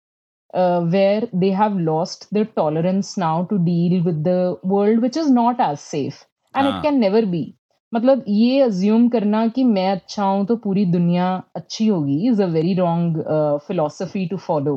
Uh, 0.54 0.82
where 0.82 1.28
they 1.32 1.50
have 1.50 1.76
lost 1.76 2.28
their 2.32 2.44
tolerance 2.44 3.16
now 3.16 3.44
to 3.44 3.58
deal 3.58 4.02
with 4.02 4.22
the 4.24 4.58
world 4.62 5.02
which 5.02 5.16
is 5.16 5.30
not 5.30 5.60
as 5.60 5.80
safe. 5.80 6.24
And 6.54 6.66
हाँ. 6.66 6.78
it 6.78 6.82
can 6.82 7.00
never 7.00 7.26
be. 7.26 7.44
मतलब 7.92 8.24
ये 8.28 8.60
अज्यूम 8.62 9.08
करना 9.08 9.46
कि 9.54 9.64
मैं 9.64 9.90
अच्छा 9.90 10.24
हूँ 10.24 10.44
तो 10.46 10.56
पूरी 10.56 10.84
दुनिया 10.92 11.26
अच्छी 11.56 11.86
होगी 11.86 12.16
is 12.28 12.42
a 12.42 12.46
very 12.52 12.74
wrong 12.74 13.18
philosophy 13.66 14.26
to 14.28 14.36
follow 14.46 14.76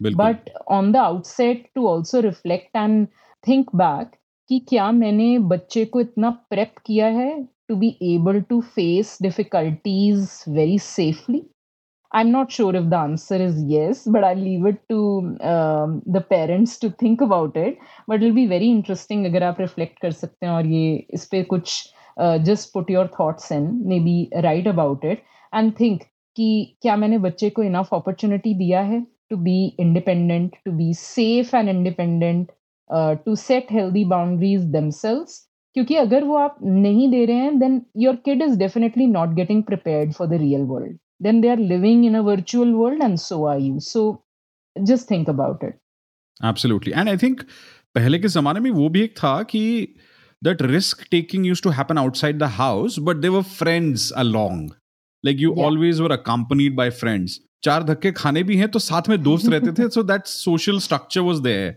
but 0.00 0.50
on 0.72 0.90
the 0.92 0.96
outset 0.96 1.68
to 1.74 1.86
also 1.88 2.20
reflect 2.20 2.76
and 2.76 3.06
think 3.48 3.74
back 3.76 4.10
कि 4.50 4.58
क्या 4.68 4.90
मैंने 4.92 5.38
बच्चे 5.52 5.84
को 5.84 6.00
इतना 6.00 6.30
प्रेप 6.50 6.74
किया 6.86 7.06
है 7.18 7.30
to 7.68 7.76
be 7.76 7.96
able 8.14 8.40
to 8.48 8.60
face 8.74 9.18
difficulties 9.22 10.28
very 10.48 10.78
safely 10.78 11.42
I'm 12.13 12.29
not 12.29 12.51
sure 12.51 12.75
if 12.75 12.89
the 12.89 12.97
answer 12.97 13.35
is 13.35 13.63
yes, 13.63 14.05
but 14.05 14.23
I'll 14.23 14.35
leave 14.35 14.65
it 14.65 14.81
to 14.89 15.37
um, 15.41 16.01
the 16.05 16.19
parents 16.19 16.77
to 16.79 16.89
think 16.89 17.21
about 17.21 17.55
it. 17.55 17.77
But 18.05 18.21
it'll 18.21 18.35
be 18.35 18.47
very 18.47 18.69
interesting 18.69 19.25
अगर 19.25 19.43
आप 19.43 19.57
reflect 19.57 20.01
कर 20.01 20.11
सकते 20.11 20.45
हैं 20.45 20.53
और 20.53 20.65
ये 20.67 20.95
इस 21.13 21.25
पे 21.25 21.43
कुछ 21.53 21.75
uh, 22.19 22.37
just 22.49 22.73
put 22.73 22.89
your 22.89 23.07
thoughts 23.07 23.49
in, 23.51 23.69
maybe 23.87 24.29
write 24.43 24.67
about 24.67 25.05
it 25.11 25.23
and 25.53 25.75
think 25.77 26.03
कि 26.35 26.77
क्या 26.81 26.95
मैंने 26.95 27.17
बच्चे 27.17 27.49
को 27.49 27.63
enough 27.63 27.93
opportunity 27.99 28.53
दिया 28.57 28.81
है 28.81 29.05
to 29.31 29.37
be 29.37 29.75
independent, 29.79 30.57
to 30.65 30.71
be 30.71 30.91
safe 30.93 31.53
and 31.53 31.69
independent, 31.69 32.49
uh, 32.89 33.15
to 33.25 33.35
set 33.35 33.69
healthy 33.69 34.03
boundaries 34.03 34.67
themselves. 34.75 35.39
क्योंकि 35.73 35.95
अगर 35.95 36.23
वो 36.23 36.35
आप 36.37 36.57
नहीं 36.63 37.09
दे 37.11 37.25
रहे 37.25 37.35
हैं 37.35 37.59
then 37.59 37.79
your 38.05 38.15
kid 38.27 38.41
is 38.47 38.57
definitely 38.57 39.07
not 39.07 39.35
getting 39.35 39.63
prepared 39.63 40.13
for 40.15 40.27
the 40.27 40.39
real 40.39 40.65
world. 40.73 40.97
then 41.19 41.41
they 41.41 41.49
are 41.49 41.61
living 41.73 42.03
in 42.03 42.15
a 42.15 42.23
virtual 42.23 42.73
world 42.81 43.01
and 43.01 43.19
so 43.19 43.45
are 43.45 43.59
you 43.59 43.79
so 43.79 44.05
just 44.91 45.07
think 45.07 45.27
about 45.27 45.63
it 45.63 45.77
absolutely 46.51 46.93
and 46.93 47.09
i 47.09 47.17
think 47.25 47.45
पहले 47.95 48.19
के 48.19 48.27
जमाने 48.27 48.59
में 48.59 48.71
वो 48.71 48.89
भी 48.89 49.01
एक 49.03 49.17
था 49.17 49.41
कि 49.43 49.63
that 50.47 50.61
risk 50.73 51.07
taking 51.13 51.43
used 51.43 51.63
to 51.63 51.71
happen 51.79 51.97
outside 52.03 52.39
the 52.43 52.47
house 52.57 52.97
but 52.97 53.21
there 53.21 53.31
were 53.31 53.43
friends 53.43 54.11
along 54.23 54.61
like 55.23 55.39
you 55.39 55.53
yeah. 55.55 55.63
always 55.65 56.01
were 56.01 56.13
accompanied 56.17 56.75
by 56.75 56.89
friends 57.01 57.39
चार 57.63 57.83
धक्के 57.83 58.11
खाने 58.11 58.43
भी 58.43 58.55
हैं 58.57 58.69
तो 58.71 58.79
साथ 58.79 59.09
में 59.09 59.21
दोस्त 59.23 59.49
रहते 59.49 59.71
थे 59.79 59.89
so 59.95 60.03
that 60.11 60.31
social 60.35 60.79
structure 60.85 61.23
was 61.23 61.41
there 61.47 61.75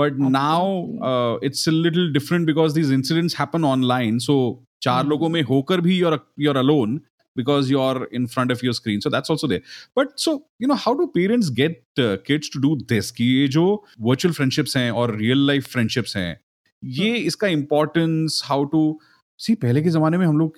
but 0.00 0.12
Absolutely. 0.12 0.32
now 0.32 0.62
uh, 1.08 1.38
it's 1.48 1.66
a 1.66 1.72
little 1.72 2.12
different 2.12 2.46
because 2.46 2.74
these 2.74 2.90
incidents 2.98 3.38
happen 3.40 3.64
online 3.72 4.20
so 4.20 4.36
चार 4.82 5.02
mm. 5.02 5.10
लोगों 5.10 5.28
में 5.28 5.42
होकर 5.50 5.80
भी 5.80 5.98
you're 6.00 6.18
you're 6.46 6.60
alone 6.64 7.00
because 7.39 7.71
you're 7.71 7.99
in 8.19 8.25
front 8.25 8.49
of 8.49 8.57
your 8.57 8.71
screen. 8.71 8.99
So 8.99 9.13
that's 9.13 9.31
also 9.31 9.47
there. 9.47 9.61
But 9.99 10.07
so 10.25 10.37
you 10.61 10.67
know 10.67 10.79
how 10.87 10.99
do 10.99 11.07
parents 11.17 11.59
get 11.59 11.73
uh, 11.99 12.17
kids 12.31 12.57
to 12.57 12.69
do 12.69 12.85
this? 12.91 13.11
कि 13.11 13.23
ये 13.23 13.47
जो 13.47 13.85
virtual 14.01 14.35
friendships 14.35 14.77
हैं 14.77 14.91
और 14.91 15.19
real 15.21 15.49
life 15.49 15.73
friendships 15.73 16.15
हैं 16.15 16.39
ये 16.83 17.15
इसका 17.15 17.47
importance 17.47 18.51
how 18.51 18.67
to 18.75 18.93
सी 19.37 19.55
पहले 19.55 19.81
के 19.81 19.89
जमाने 19.89 20.17
में 20.17 20.25
हम 20.25 20.37
लोग 20.37 20.55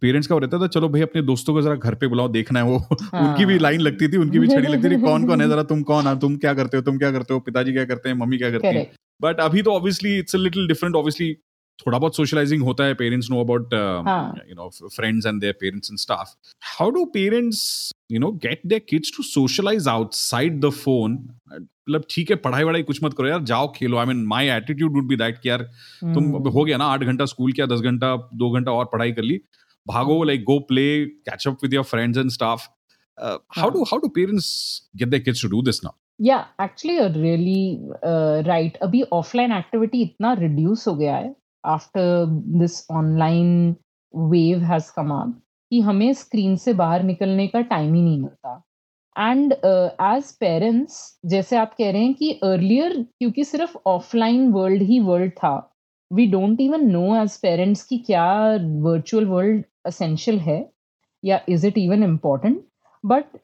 पेरेंट्स 0.00 0.26
का 0.26 0.36
रहता 0.36 0.58
था 0.58 0.66
चलो 0.66 0.88
भाई 0.88 1.00
अपने 1.00 1.22
दोस्तों 1.22 1.54
को 1.54 1.62
जरा 1.62 1.74
घर 1.74 1.94
पे 1.94 2.06
बुलाओ 2.06 2.28
देखना 2.28 2.58
है 2.58 2.64
वो। 2.64 2.78
हाँ. 2.78 3.28
उनकी 3.32 3.44
भी 3.44 3.58
लाइन 3.58 3.80
लगती 3.80 4.08
थी 4.08 4.16
उनकी 4.16 4.38
भी 4.38 4.48
छड़ी 4.48 4.68
लगती 4.68 4.96
थी 4.96 5.00
कौन 5.00 5.26
कौन 5.26 5.40
है? 5.40 5.48
जरा 5.48 5.62
तुम 5.62 5.82
कौन? 5.82 6.06
है 6.06 6.18
तुम 6.18 6.36
क्या 6.36 6.54
करते 6.54 6.76
हो? 6.76 6.82
तुम 6.82 6.98
क्या 6.98 7.12
करते 7.12 7.34
हो? 7.34 7.40
पिताजी 7.40 7.72
क्या 7.72 7.84
करते 7.84 8.08
हैं? 8.08 8.16
मम्मी 8.16 8.38
क्या 8.38 8.50
करती 8.50 8.66
है? 8.66 8.92
बट 9.22 9.40
अभी 9.40 9.62
तो 9.62 9.70
obviously 9.70 10.18
it's 10.18 10.36
a 10.36 10.38
little 10.38 10.68
different 10.68 10.96
obviously 10.96 11.36
थोड़ा 11.86 11.98
बहुत 11.98 12.16
सोशलाइजिंग 12.16 12.62
होता 12.62 12.84
है 12.84 12.94
parents 12.94 13.30
know 13.30 13.40
about 13.40 13.74
you 13.74 14.54
know 14.54 14.68
friends 14.86 15.26
and 15.26 15.40
their 15.40 15.56
parents 15.60 15.90
and 15.90 15.98
stuff 15.98 16.34
how 16.78 16.90
do 16.90 17.04
parents 17.14 17.60
you 18.12 18.20
know 18.20 18.30
get 18.46 18.60
their 18.66 18.86
kids 18.88 19.16
to 19.16 19.22
socialise 19.24 19.88
outside 19.88 20.60
the 20.60 20.70
phone 20.78 21.18
मतलब 21.52 22.04
ठीक 22.10 22.30
है 22.30 22.36
पढ़ाई 22.42 22.64
वढ़ाई 22.64 22.82
कुछ 22.82 23.02
मत 23.04 23.14
करो 23.14 23.28
यार 23.28 23.42
जाओ 23.44 23.72
खेलो। 23.76 23.96
I 23.98 24.06
mean 24.06 24.24
my 24.26 24.48
attitude 24.48 24.92
would 24.94 25.08
be 25.08 25.16
that 25.16 25.38
कि 25.38 25.48
यार 25.48 25.62
hmm. 25.62 26.14
तुम 26.14 26.30
hmm. 26.32 26.52
हो 26.54 26.64
गया 26.64 26.76
ना 26.76 26.84
आठ 26.86 27.02
घंटा 27.02 27.24
स्कूल 27.26 27.52
किया 27.52 27.66
दस 27.66 27.80
घंटा 27.80 28.14
दो 28.34 28.50
घंटा 28.50 28.72
और 28.72 28.84
पढ़ाई 28.92 29.12
कर 29.12 29.22
ली। 29.22 29.40
भागो 29.86 30.22
like 30.24 30.44
go 30.44 30.58
play 30.68 30.84
catch 31.28 31.46
up 31.48 31.58
with 31.62 31.74
your 31.74 31.84
friends 31.84 32.18
and 32.18 32.30
stuff 32.30 32.68
how 33.58 33.70
do 33.70 33.82
how 33.84 33.98
do 34.00 34.08
parents 34.16 34.46
get 34.96 35.08
their 35.08 35.22
kids 35.22 35.42
to 35.42 35.48
do 35.48 35.62
this 35.62 35.84
now 35.84 35.92
या 36.20 36.38
एक्चुअली 36.62 36.98
रियली 37.20 37.78
राइट 38.48 38.76
अभी 38.82 39.02
ऑफलाइन 39.12 39.52
एक्टिविटी 39.52 40.02
इतना 40.02 40.32
रिड्यूस 40.40 40.86
हो 40.88 40.94
गया 40.94 41.16
है। 41.16 41.34
After 41.64 42.26
this 42.60 42.84
online 42.90 43.76
wave 44.14 44.62
has 44.62 44.90
come 44.90 45.12
up, 45.12 45.32
कि 45.72 45.80
हमें 45.80 46.12
screen 46.14 46.56
से 46.56 46.72
बाहर 46.74 47.02
निकलने 47.02 47.46
का 47.48 47.60
टाइम 47.68 47.94
ही 47.94 48.02
नहीं 48.02 48.18
मिलता। 48.20 48.62
एंड 49.16 49.52
एज 49.52 50.32
पेरेंट्स 50.40 50.96
जैसे 51.26 51.56
आप 51.56 51.74
कह 51.78 51.90
रहे 51.90 52.02
हैं 52.02 52.14
कि 52.14 52.30
अर्लियर 52.44 52.92
क्योंकि 53.02 53.44
सिर्फ़ 53.44 53.76
ऑफलाइन 53.86 54.50
वर्ल्ड 54.52 54.82
ही 54.82 54.98
वर्ल्ड 55.00 55.32
था 55.32 55.54
we 56.10 56.26
don't 56.26 56.60
even 56.60 56.84
know 56.90 57.04
as 57.22 57.36
parents 57.42 57.84
कि 57.86 57.98
क्या 58.06 58.26
वर्चुअल 58.82 59.26
वर्ल्ड 59.26 59.64
असेंशियल 59.86 60.38
है, 60.40 60.68
या 61.22 61.40
is 61.48 61.66
it 61.66 61.78
even 61.78 62.02
important 62.04 62.62
but 63.04 63.36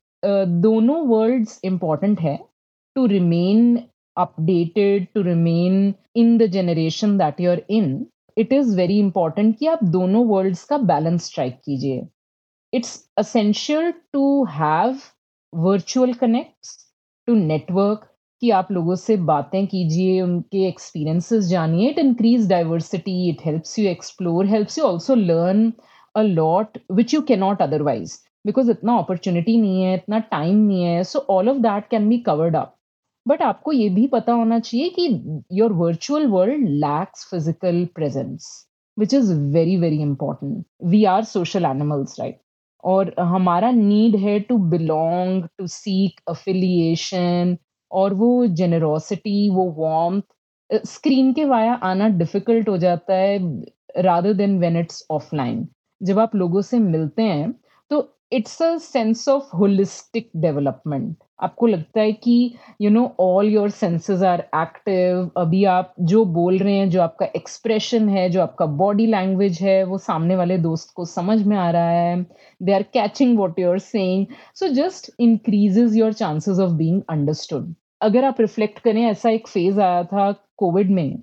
दोनों 0.63 1.01
वर्ल्ड्स 1.09 1.61
इंपॉर्टेंट 1.65 2.21
है 2.21 2.39
to 2.97 3.07
remain 3.07 3.77
updated 4.19 5.07
to 5.15 5.23
remain 5.23 5.95
in 6.17 6.37
the 6.39 6.47
generation 6.53 7.17
that 7.19 7.41
you 7.41 7.51
are 7.51 7.63
in 7.71 8.07
it 8.37 8.53
is 8.53 8.77
very 8.77 8.99
important 8.99 9.57
कि 9.59 9.67
आप 9.67 9.85
दोनों 9.93 10.27
world's 10.27 10.65
का 10.65 10.79
बैलेंस 10.79 11.25
स्ट्राइक 11.27 11.59
कीजिए। 11.65 12.07
It's 12.73 12.99
essential 13.19 13.91
to 14.13 14.45
have 14.51 14.99
virtual 15.53 16.13
connects 16.15 16.77
to 17.29 17.35
network 17.35 18.07
कि 18.43 18.51
आप 18.51 18.71
लोगों 18.73 18.95
से 18.95 19.17
बातें 19.29 19.67
कीजिए, 19.67 20.21
उनके 20.21 20.67
एक्सपीरियंसेस 20.69 21.45
जानिए। 21.45 21.89
It 21.91 21.99
increase 21.99 22.49
diversity 22.49 23.29
it 23.29 23.45
helps 23.45 23.79
you 23.79 23.87
explore 23.89 24.47
helps 24.47 24.79
you 24.79 24.85
also 24.85 25.15
learn 25.15 25.73
a 26.15 26.23
lot 26.23 26.79
which 26.93 27.15
you 27.15 27.21
cannot 27.29 27.63
otherwise 27.63 28.17
because 28.47 28.71
इतना 28.71 28.97
अपॉर्चुनिटी 28.99 29.57
नहीं 29.61 29.83
है, 29.83 29.95
इतना 29.95 30.19
टाइम 30.19 30.57
नहीं 30.59 30.83
है। 30.83 31.03
So 31.05 31.19
all 31.31 31.49
of 31.49 31.59
that 31.59 31.89
can 31.91 32.09
be 32.09 32.19
covered 32.27 32.57
up 32.57 32.75
but 33.29 33.43
आपको 33.43 33.73
ये 33.73 33.89
भी 33.89 34.07
पता 34.07 34.33
होना 34.33 34.59
चाहिए 34.59 34.89
कि 34.89 35.09
your 35.53 35.73
virtual 35.75 36.27
world 36.27 36.69
lacks 36.69 37.29
physical 37.31 37.85
presence 37.95 38.49
which 38.97 39.15
is 39.15 39.33
very 39.53 39.77
very 39.77 40.01
important 40.03 40.65
we 40.85 41.05
are 41.05 41.25
social 41.25 41.65
animals 41.65 42.21
right 42.21 42.41
और 42.85 43.15
हमारा 43.21 43.71
नीड 43.71 44.17
है 44.17 44.39
to 44.41 44.57
belong 44.69 45.43
to 45.59 45.67
seek 45.67 46.21
affiliation 46.29 47.57
और 47.91 48.15
वो 48.15 48.47
जेनरोसिटी 48.57 49.49
वो 49.51 49.65
वॉम्थ 49.71 50.25
स्क्रीन 50.87 51.33
के 51.33 51.45
वाया 51.45 51.75
आना 51.83 52.09
डिफ़िकल्ट 52.19 52.69
हो 52.69 52.77
जाता 52.79 53.15
है 53.15 53.39
rather 53.99 54.33
than 54.33 54.59
when 54.59 54.77
it's 54.77 55.07
offline 55.11 55.67
जब 56.01 56.19
आप 56.19 56.35
लोगों 56.37 56.63
से 56.63 56.79
मिलते 56.79 57.23
हैं 57.23 57.53
तो 57.91 58.01
it's 58.33 58.61
a 58.63 58.77
sense 58.79 59.29
of 59.29 59.57
holistic 59.57 60.31
development 60.37 61.17
आपको 61.43 61.67
लगता 61.67 62.01
है 62.01 62.13
कि 62.13 62.55
you 62.81 62.91
know 62.91 63.05
all 63.21 63.49
your 63.49 63.71
senses 63.71 64.23
are 64.23 64.41
active 64.57 65.31
अभी 65.37 65.65
आप 65.65 65.95
जो 66.01 66.25
बोल 66.25 66.59
रहे 66.59 66.75
हैं, 66.75 66.89
जो 66.91 67.01
आपका 67.03 67.27
एक्सप्रेशन 67.37 68.09
है, 68.09 68.29
जो 68.31 68.43
आपका 68.43 68.67
बॉडी 68.67 69.07
लैंग्वेज 69.07 69.59
है, 69.63 69.83
वो 69.85 69.99
सामने 69.99 70.37
वाले 70.37 70.59
दोस्त 70.59 70.93
को 70.97 71.05
समझ 71.05 71.43
में 71.47 71.57
आ 71.57 71.71
रहा 71.71 71.91
है. 71.91 72.23
They 72.63 72.73
are 72.73 72.83
catching 72.83 73.39
what 73.39 73.59
you 73.59 73.71
are 73.71 73.79
saying 73.79 74.27
so 74.55 74.69
just 74.75 75.11
increases 75.21 75.97
your 75.97 76.13
chances 76.13 76.59
of 76.59 76.73
being 76.73 77.03
understood 77.11 77.75
अगर 78.01 78.25
आप 78.25 78.41
रिफ्लेक्ट 78.41 78.79
करें, 78.79 79.03
ऐसा 79.05 79.31
एक 79.31 79.49
फ़ेज़ 79.49 79.81
आया 79.81 80.03
था 80.05 80.33
कोविड 80.57 80.91
में, 80.91 81.23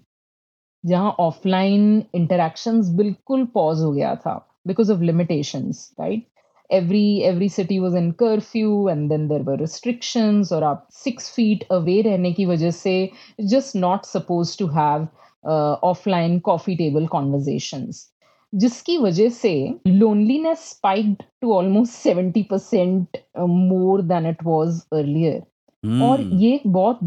जहाँ 0.84 1.16
ऑफलाइन 1.20 2.04
इंटरेक्शंस 2.16 2.90
बिल्कुल 2.96 3.46
पॉज 3.54 3.82
हो 3.82 3.92
गया 3.92 4.16
था 4.16 4.36
because 4.68 4.92
of 4.94 5.02
limitations 5.02 5.92
right 6.00 6.28
every 6.70 7.24
every 7.24 7.48
city 7.48 7.80
was 7.80 7.94
in 7.94 8.14
curfew 8.14 8.88
and 8.88 9.12
then 9.12 9.28
there 9.28 9.44
were 9.44 9.58
restrictions 9.58 10.52
or 10.52 10.64
up 10.64 10.88
six 10.90 11.30
feet 11.30 11.66
away 11.70 12.02
रहने 12.04 12.34
की 12.34 12.46
वजह 12.46 12.72
से 12.72 13.12
just 13.54 13.76
not 13.76 14.06
supposed 14.06 14.58
to 14.60 14.68
have 14.68 15.08
uh, 15.44 15.78
offline 15.84 16.42
coffee 16.42 16.78
table 16.78 17.08
conversations 17.08 18.04
जिसकी 18.56 18.98
वजह 18.98 19.30
से 19.30 19.54
loneliness 19.88 20.60
spiked 20.74 21.24
to 21.42 21.52
almost 21.52 22.06
70% 22.06 23.18
more 23.48 24.02
than 24.02 24.26
it 24.26 24.44
was 24.44 24.86
earlier 24.94 25.42
hmm. 25.86 26.02
और 26.02 26.22
ये 26.22 26.54
एक 26.56 26.68
बहुत 26.68 27.00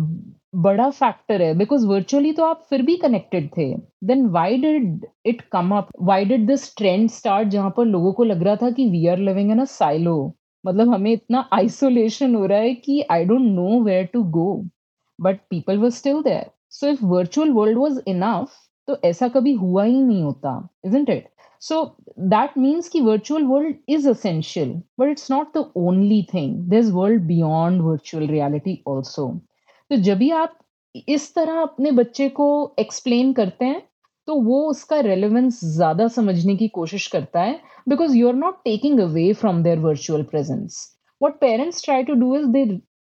बड़ा 0.54 0.88
फैक्टर 0.90 1.42
है 1.42 1.52
बिकॉज़ 1.58 1.86
वर्चुअली 1.86 2.32
तो 2.32 2.44
आप 2.44 2.62
फिर 2.70 2.82
भी 2.82 2.96
कनेक्टेड 2.96 3.48
थे। 3.56 3.74
Then 4.04 4.26
why 4.26 4.56
did 4.58 5.06
it 5.26 5.40
come 5.52 5.76
up 5.76 5.88
why 6.00 6.24
did 6.24 6.46
this 6.46 6.74
trend 6.76 7.08
start 7.10 7.48
जहाँ 7.48 7.72
पर 7.76 7.84
लोगों 7.84 8.12
को 8.12 8.24
लग 8.24 8.42
रहा 8.42 8.56
था 8.56 8.70
कि 8.70 8.88
we 8.90 9.06
are 9.06 9.18
living 9.18 9.50
in 9.50 9.60
a 9.60 9.64
silo 9.64 10.16
मतलब 10.64 10.94
हमें 10.94 11.12
इतना 11.12 11.48
आइसोलेशन 11.52 12.34
हो 12.34 12.46
रहा 12.46 12.58
है 12.58 12.74
कि 12.74 13.00
I 13.10 13.24
don't 13.24 13.40
know 13.40 13.80
where 13.84 14.04
to 14.04 14.22
go 14.30 14.64
but 15.18 15.40
people 15.50 15.78
were 15.78 15.90
still 15.90 16.22
there 16.22 16.50
so 16.70 16.86
if 16.86 17.04
virtual 17.04 17.50
world 17.50 17.78
was 17.78 18.00
enough 18.06 18.56
तो 18.88 18.96
ऐसा 19.04 19.28
कभी 19.28 19.52
हुआ 19.52 19.84
ही 19.84 20.02
नहीं 20.02 20.22
होता 20.22 20.68
isn't 20.86 21.10
it 21.10 21.28
so 21.60 21.84
that 22.18 22.58
means 22.58 22.90
ki 22.96 23.02
virtual 23.02 23.44
world 23.44 23.76
is 23.88 24.08
essential 24.10 24.70
but 25.00 25.08
it's 25.08 25.30
not 25.30 25.56
the 25.56 25.64
only 25.76 26.22
thing 26.34 26.70
there's 26.70 26.92
world 26.92 27.26
beyond 27.28 27.82
virtual 27.82 28.28
reality 28.28 28.76
also 28.86 29.26
तो 29.90 29.96
जब 29.96 30.18
भी 30.18 30.30
आप 30.30 30.58
इस 31.08 31.34
तरह 31.34 31.60
अपने 31.60 31.90
बच्चे 31.92 32.28
को 32.28 32.48
एक्सप्लेन 32.78 33.32
करते 33.32 33.64
हैं 33.64 33.82
तो 34.28 34.34
वो 34.42 34.60
उसका 34.70 34.98
रेलिवेंस 35.00 35.60
ज़्यादा 35.64 36.06
समझने 36.08 36.56
की 36.56 36.68
कोशिश 36.68 37.06
करता 37.06 37.42
है 37.42 37.60
because 37.88 38.16
you 38.16 38.28
are 38.28 38.34
not 38.34 38.56
taking 38.64 39.00
away 39.00 39.32
from 39.32 39.62
their 39.62 39.78
virtual 39.78 40.22
presence 40.22 40.76
what 41.20 41.38
parents 41.40 41.84
try 41.84 42.02
to 42.04 42.14
do 42.14 42.34
is 42.36 42.46
they 42.56 42.62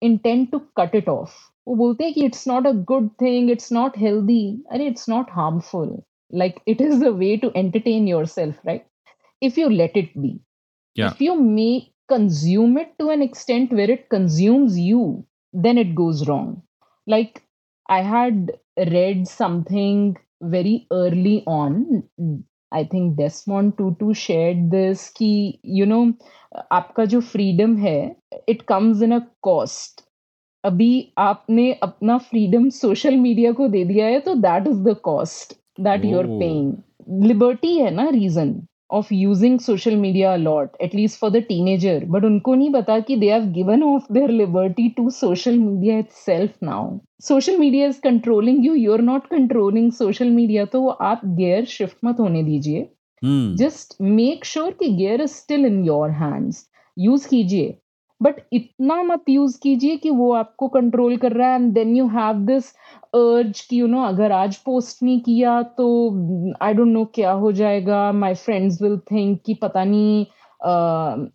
intent 0.02 0.50
to 0.52 0.60
cut 0.78 0.96
it 0.96 1.10
off 1.10 1.36
वो 1.68 1.76
बोलते 1.76 2.04
हैं 2.04 2.14
कि 2.14 2.26
it's 2.26 2.48
not 2.48 2.68
a 2.68 2.72
good 2.90 3.10
thing 3.22 3.52
it's 3.52 3.72
not 3.74 3.98
healthy 3.98 4.44
अरे 4.72 4.88
it's 4.88 5.10
not 5.10 5.32
harmful 5.32 5.98
like 6.32 6.60
it 6.68 6.82
is 6.82 7.06
a 7.06 7.10
way 7.22 7.36
to 7.38 7.52
entertain 7.56 8.08
yourself 8.36 8.66
right 8.68 8.86
if 9.42 9.60
you 9.60 9.70
let 9.70 9.98
it 9.98 10.12
be 10.18 10.40
if 10.96 11.24
you 11.24 11.36
may 11.36 11.70
consume 12.08 12.78
it 12.78 12.90
to 13.00 13.10
an 13.10 13.22
extent 13.22 13.72
where 13.72 13.90
it 13.90 14.10
consumes 14.10 14.78
you 14.80 15.26
then 15.64 15.78
it 15.78 15.96
goes 15.96 16.28
wrong 16.28 16.62
like 17.08 17.42
I 17.88 18.02
had 18.02 18.52
read 18.78 19.28
something 19.28 20.18
very 20.42 20.88
early 20.92 21.44
on. 21.48 22.04
I 22.72 22.84
think 22.84 23.18
Desmond 23.18 23.78
Tutu 23.78 24.14
shared 24.14 24.72
this 24.72 25.10
कि 25.20 25.60
you 25.64 25.86
know 25.86 26.14
आपका 26.72 27.06
जो 27.06 27.22
freedom 27.22 27.78
है 27.78 28.16
it 28.48 28.66
comes 28.66 29.02
in 29.02 29.14
a 29.14 29.22
cost. 29.44 30.02
अभी 30.66 31.14
आपने 31.18 31.72
अपना 31.74 32.18
freedom 32.20 32.70
social 32.72 33.18
media 33.26 33.54
को 33.54 33.68
दे 33.68 33.84
दिया 33.86 34.08
है 34.08 34.20
तो 34.20 34.36
that 34.36 34.68
is 34.68 34.84
the 34.84 34.96
cost 34.96 35.54
that 35.80 36.02
oh. 36.02 36.10
you're 36.10 36.40
paying. 36.40 36.72
Liberty 37.32 37.78
है 37.80 37.92
ना 37.92 38.10
reason. 38.10 38.56
Of 38.90 39.12
using 39.12 39.60
social 39.60 39.96
media 39.96 40.36
a 40.36 40.38
lot, 40.38 40.76
at 40.82 40.94
least 40.94 41.18
for 41.18 41.30
the 41.30 41.42
teenager. 41.42 42.02
But 42.06 42.24
unko 42.24 42.56
nahi 42.56 42.72
bata 42.72 43.04
ki 43.08 43.16
they 43.16 43.28
have 43.28 43.54
given 43.54 43.84
off 43.84 44.08
their 44.10 44.28
liberty 44.28 44.94
to 44.98 45.10
social 45.10 45.56
media 45.56 46.00
itself 46.00 46.52
now. 46.62 47.02
Social 47.20 47.58
media 47.58 47.88
is 47.88 48.00
controlling 48.00 48.64
you. 48.64 48.74
You're 48.74 49.02
not 49.02 49.30
controlling 49.30 49.92
social 49.92 50.30
media. 50.30 50.66
तो 50.66 50.88
आप 50.88 51.22
gear 51.38 51.64
shift 51.66 52.04
मत 52.04 52.20
होने 52.20 52.44
दीजिए. 52.44 52.90
Hmm. 53.24 53.56
Just 53.64 53.96
make 54.02 54.44
sure 54.44 54.72
कि 54.72 54.96
gear 54.98 55.22
is 55.22 55.36
still 55.36 55.66
in 55.72 55.84
your 55.86 56.12
hands. 56.22 56.64
Use 57.10 57.26
कीजिए. 57.26 57.78
But 58.22 58.36
इतना 58.54 59.02
मत 59.04 59.30
use 59.30 59.58
कीजिए 59.64 59.98
कि 59.98 60.10
वो 60.10 60.32
आपको 60.34 60.68
कंट्रोल 60.68 61.18
कर 61.18 61.32
रहा 61.32 61.50
है 61.50 61.56
and 61.56 61.74
then 61.74 61.96
you 61.96 62.08
have 62.08 62.46
this 62.46 62.72
urge 63.16 63.68
कि 63.70 63.80
यू 63.80 63.88
नो 63.88 64.04
अगर 64.04 64.32
आज 64.32 64.56
पोस्ट 64.66 65.04
नहीं 65.04 65.20
किया 65.22 65.62
तो 65.78 65.88
आई 66.62 66.74
डोंट 66.74 66.88
नो 66.88 67.06
क्या 67.16 67.32
हो 67.44 67.52
जाएगा 67.52 68.12
माय 68.12 68.36
फ्रेंड्स 68.36 68.82
विल 68.82 68.98
थिंक 69.12 69.42
कि 69.46 69.54
पता 69.62 69.84
नहीं 69.84 70.26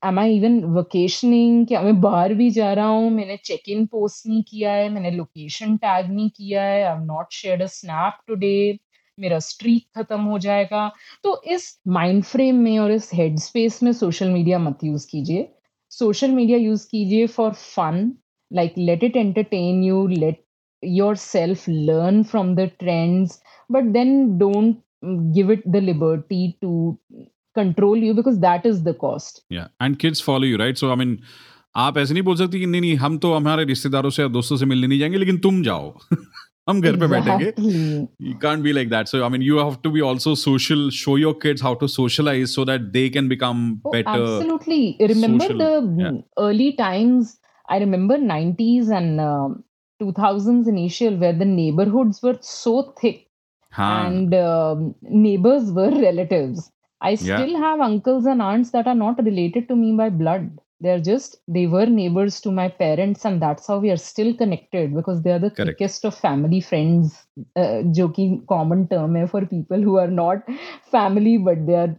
एम 0.09 0.19
आई 0.19 0.37
इवन 0.37 0.61
वकेशनिंग 0.77 1.67
क्या 1.67 1.81
मैं 1.83 2.01
बाहर 2.01 2.35
भी 2.35 2.51
जा 2.51 2.73
रहा 2.73 2.87
हूँ? 2.87 3.11
मैंने 3.11 3.37
चेक 3.45 3.69
इन 3.69 3.85
पोस्ट 3.87 4.27
नहीं 4.27 4.43
किया 4.43 4.73
है, 4.73 4.89
मैंने 4.89 5.11
लोकेशन 5.11 5.77
टैग 5.77 6.11
नहीं 6.13 6.31
किया 6.37 6.63
है 6.63 6.83
I 6.85 6.97
am 6.97 7.03
not 7.05 7.33
share 7.33 7.63
a 7.63 7.67
snap 7.67 8.19
today 8.29 8.79
मेरा 9.19 9.39
स्ट्रीक 9.39 9.87
खत्म 9.99 10.21
हो 10.23 10.39
जाएगा। 10.39 10.91
तो 11.25 11.41
इस 11.55 11.79
माइंड 11.89 12.23
फ्रेम 12.25 12.57
में 12.57 12.79
और 12.79 12.91
इस 12.93 13.11
हेड 13.15 13.39
स्पेस 13.39 13.83
में 13.83 13.93
सोशल 13.93 14.29
मीडिया 14.31 14.59
मत 14.59 14.85
यूज़ 14.85 15.07
कीजिए। 15.11 15.49
सोशल 15.91 16.31
मीडिया 16.31 16.59
यूज़ 16.59 16.87
कीजिए 16.87 17.27
for 17.27 17.53
fun 17.53 18.13
like 18.53 18.75
let 18.79 19.05
it 19.05 19.17
entertain 19.17 19.85
you 19.85 20.07
let 20.07 20.43
yourself 21.17 21.69
learn 21.69 22.23
from 22.23 22.57
the 22.57 22.61
trends 22.61 23.43
but 23.73 23.85
then 23.85 24.39
don't 24.39 24.77
give 25.05 25.53
it 25.53 25.63
the 25.69 25.77
liberty 25.77 26.55
to 26.63 26.99
control 27.57 27.99
you 27.99 28.15
because 28.15 28.37
that 28.37 28.67
is 28.67 28.85
the 28.85 28.95
cost 29.01 29.53
and 29.53 29.97
kids 29.97 30.23
follow 30.23 30.47
you 30.47 30.57
right 30.57 30.77
so 30.77 30.91
I 30.91 30.97
mean 30.97 31.19
आप 31.77 31.99
ऐसे 31.99 32.15
नहीं 32.15 32.23
बोल 32.23 32.37
सकती 32.37 32.61
कि 32.61 32.67
नहीं 32.67 32.81
नहीं, 32.81 32.97
हम 32.97 33.19
तो 33.19 33.35
हमारे 33.35 33.65
रिश्तेदारों 33.65 34.11
से 34.11 34.29
दोस्तों 34.29 34.57
से 34.57 34.67
मिलने 34.67 34.87
नहीं 34.87 34.99
जाएँगे, 34.99 35.19
लेकिन 35.19 35.39
तुम 35.39 35.63
जाओ। 35.63 35.99
हम 36.71 36.81
घर 36.81 36.97
पे 37.03 37.07
बैठेंगे 37.15 37.53
you 38.29 38.35
can't 38.45 38.65
be 38.67 38.73
like 38.77 38.91
that 38.95 39.11
so 39.13 39.21
i 39.27 39.29
mean 39.35 39.45
you 39.49 39.59
have 39.61 39.77
to 39.87 39.93
be 39.97 40.03
also 40.09 40.33
social 40.41 40.83
show 41.01 41.15
your 41.23 41.33
kids 41.45 41.65
how 41.67 41.73
to 41.83 41.89
socialize 41.95 42.55
so 42.59 42.65
that 42.71 42.89
they 42.97 43.05
can 43.17 43.31
become 43.33 43.63
oh, 43.85 43.93
better 43.95 44.19
absolutely 44.25 44.81
remember 45.13 45.47
social. 45.47 45.63
the 45.63 46.03
yeah. 46.03 46.19
early 46.49 46.69
times 46.81 47.33
i 47.77 47.79
remember 47.85 48.19
90s 48.33 48.93
and 49.01 49.25
uh, 49.29 49.49
2000s 50.05 50.69
initial 50.75 51.17
where 51.25 51.39
the 51.45 51.49
neighborhoods 51.55 52.23
were 52.29 52.37
so 52.51 52.75
thick 53.01 53.19
Haan. 53.79 54.07
and 54.13 54.35
uh, 54.35 54.75
neighbors 55.27 55.73
were 55.81 55.91
relatives 56.09 56.71
I 57.09 57.11
Yeah. 57.13 57.19
still 57.19 57.53
have 57.61 57.81
uncles 57.85 58.27
and 58.31 58.43
aunts 58.47 58.71
that 58.73 58.87
are 58.87 58.95
not 59.03 59.21
related 59.27 59.69
to 59.69 59.77
me 59.83 59.93
by 60.01 60.09
blood. 60.23 60.49
they're 60.81 61.01
just 61.01 61.37
they 61.49 61.67
were 61.67 61.87
neighbors 61.87 62.41
to 62.41 62.51
my 62.51 62.69
parents 62.69 63.25
and 63.25 63.41
that's 63.43 63.67
how 63.67 63.79
we 63.79 63.91
are 63.91 63.97
still 63.97 64.35
connected 64.35 64.95
because 64.95 65.23
they 65.23 65.31
are 65.33 65.39
the 65.39 65.51
Correct. 65.57 65.79
thickest 65.79 66.05
of 66.05 66.15
family 66.15 66.61
friends. 66.61 67.27
Uh, 67.57 67.83
joking 67.93 68.45
common 68.49 68.87
term 68.89 69.15
hai 69.17 69.27
for 69.27 69.45
people 69.47 69.81
who 69.83 69.97
are 69.99 70.11
not 70.23 70.43
family 70.91 71.37
but 71.39 71.67
they 71.67 71.75
are 71.75 71.97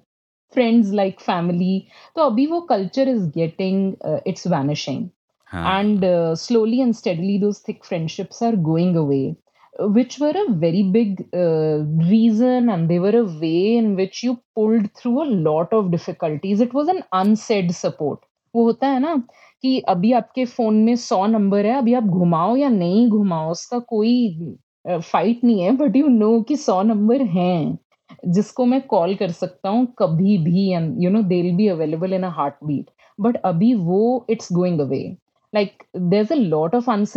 friends 0.54 0.92
like 0.94 1.20
family. 1.20 1.90
So 2.16 2.30
abhi 2.32 2.48
culture 2.68 3.08
is 3.16 3.26
getting 3.28 3.98
uh, 4.04 4.20
it's 4.26 4.46
vanishing. 4.46 5.12
huh. 5.46 5.78
and 5.78 6.04
uh, 6.04 6.36
slowly 6.36 6.82
and 6.82 6.96
steadily 6.96 7.38
those 7.38 7.60
thick 7.60 7.84
friendships 7.86 8.42
are 8.42 8.56
going 8.56 8.96
away 8.96 9.36
which 9.80 10.20
were 10.20 10.34
a 10.36 10.52
very 10.54 10.84
big 10.84 11.28
uh, 11.34 11.80
reason 12.14 12.70
and 12.70 12.90
they 12.90 13.00
were 13.00 13.16
a 13.18 13.24
way 13.26 13.76
in 13.78 13.96
which 13.96 14.22
you 14.24 14.40
pulled 14.56 14.92
through 14.96 15.22
a 15.24 15.30
lot 15.50 15.72
of 15.74 15.92
difficulties. 15.92 16.60
It 16.62 16.74
was 16.74 16.88
an 16.88 17.04
unsaid 17.14 17.74
support. 17.76 18.20
वो 18.56 18.64
होता 18.64 18.88
है 18.88 19.00
ना 19.00 19.16
कि 19.62 19.80
अभी 19.80 20.12
आपके 20.14 20.46
phone 20.46 20.76
में 20.76 20.96
सौ 20.96 21.26
number 21.28 21.66
है, 21.66 21.78
अभी 21.78 21.94
आप 21.94 22.04
घुमाओ 22.04 22.56
या 22.56 22.70
नहीं 22.70 23.10
घुमाओ, 23.10 23.52
उसका 23.52 23.80
कोई 23.80 24.56
फाइट 24.88 25.44
नहीं 25.44 25.62
है 25.62 25.72
बट 25.72 25.96
यू 25.96 26.08
नो 26.08 26.42
कि 26.42 26.56
सौ 26.56 26.82
नंबर 26.82 27.22
हैं, 27.22 27.78
जिसको 28.28 28.66
मैं 28.66 28.82
कॉल 28.82 29.16
कर 29.16 29.32
सकता 29.32 29.70
हूँ 29.70 29.94
कभी 30.00 30.38
भी 30.38 30.72
and 30.72 31.04
you 31.04 31.10
know 31.10 31.22
they 31.22 31.42
be 31.56 31.68
available 31.68 32.14
in 32.14 32.24
a 32.24 32.30
heartbeat 32.64 32.90
but 33.22 33.38
अभी 33.38 33.74
वो 33.74 34.26
it's 34.30 34.54
going 34.54 34.80
away 34.80 35.18
like 35.56 36.32
a 36.32 36.36
lot 36.36 36.76
of 36.76 36.90
of 36.90 37.10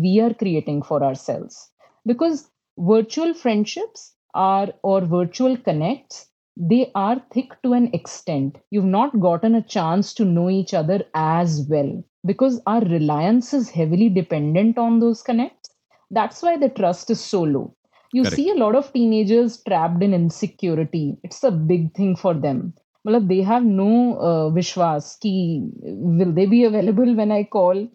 we 0.00 0.18
are 0.18 0.32
creating 0.32 0.82
for 0.82 1.04
ourselves 1.14 1.72
because 2.06 2.44
virtual 2.78 3.34
friendships 3.34 4.14
are, 4.34 4.68
or 4.82 5.00
virtual 5.00 5.56
connects 5.56 6.33
they 6.57 6.91
are 6.93 7.21
thick 7.33 7.53
to 7.63 7.73
an 7.73 7.89
extent 7.93 8.57
you've 8.69 8.83
not 8.83 9.19
gotten 9.19 9.55
a 9.55 9.61
chance 9.61 10.13
to 10.13 10.25
know 10.25 10.49
each 10.49 10.73
other 10.73 11.03
as 11.15 11.65
well 11.69 12.03
because 12.25 12.61
our 12.67 12.81
reliance 12.81 13.53
is 13.53 13.69
heavily 13.69 14.09
dependent 14.09 14.77
on 14.77 14.99
those 14.99 15.21
connects 15.21 15.69
that's 16.11 16.41
why 16.41 16.57
the 16.57 16.69
trust 16.69 17.09
is 17.09 17.19
so 17.19 17.43
low 17.43 17.73
you 18.11 18.23
Correct. 18.23 18.35
see 18.35 18.49
a 18.49 18.55
lot 18.55 18.75
of 18.75 18.91
teenagers 18.91 19.63
trapped 19.63 20.03
in 20.03 20.13
insecurity 20.13 21.17
it's 21.23 21.43
a 21.43 21.51
big 21.51 21.93
thing 21.93 22.15
for 22.15 22.33
them 22.33 22.73
मतलब 23.07 23.27
they 23.27 23.41
have 23.41 23.63
no 23.63 23.91
uh, 24.29 24.49
vishwas 24.55 25.05
ki 25.21 25.33
will 26.19 26.33
they 26.39 26.45
be 26.45 26.63
available 26.69 27.11
when 27.19 27.31
i 27.31 27.43
call 27.43 27.87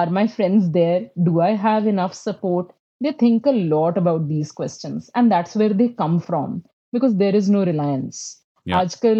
are 0.00 0.10
my 0.18 0.26
friends 0.26 0.70
there 0.72 1.00
do 1.28 1.40
i 1.40 1.52
have 1.68 1.86
enough 1.86 2.14
support 2.14 2.74
they 3.04 3.12
think 3.22 3.46
a 3.46 3.58
lot 3.74 3.96
about 4.02 4.28
these 4.28 4.52
questions 4.52 5.10
and 5.14 5.32
that's 5.32 5.56
where 5.56 5.72
they 5.80 5.88
come 6.02 6.20
Because 6.93 7.15
there 7.15 7.35
is 7.35 7.51
no 7.51 7.63
reliance 7.63 8.23
आजकल 8.65 9.19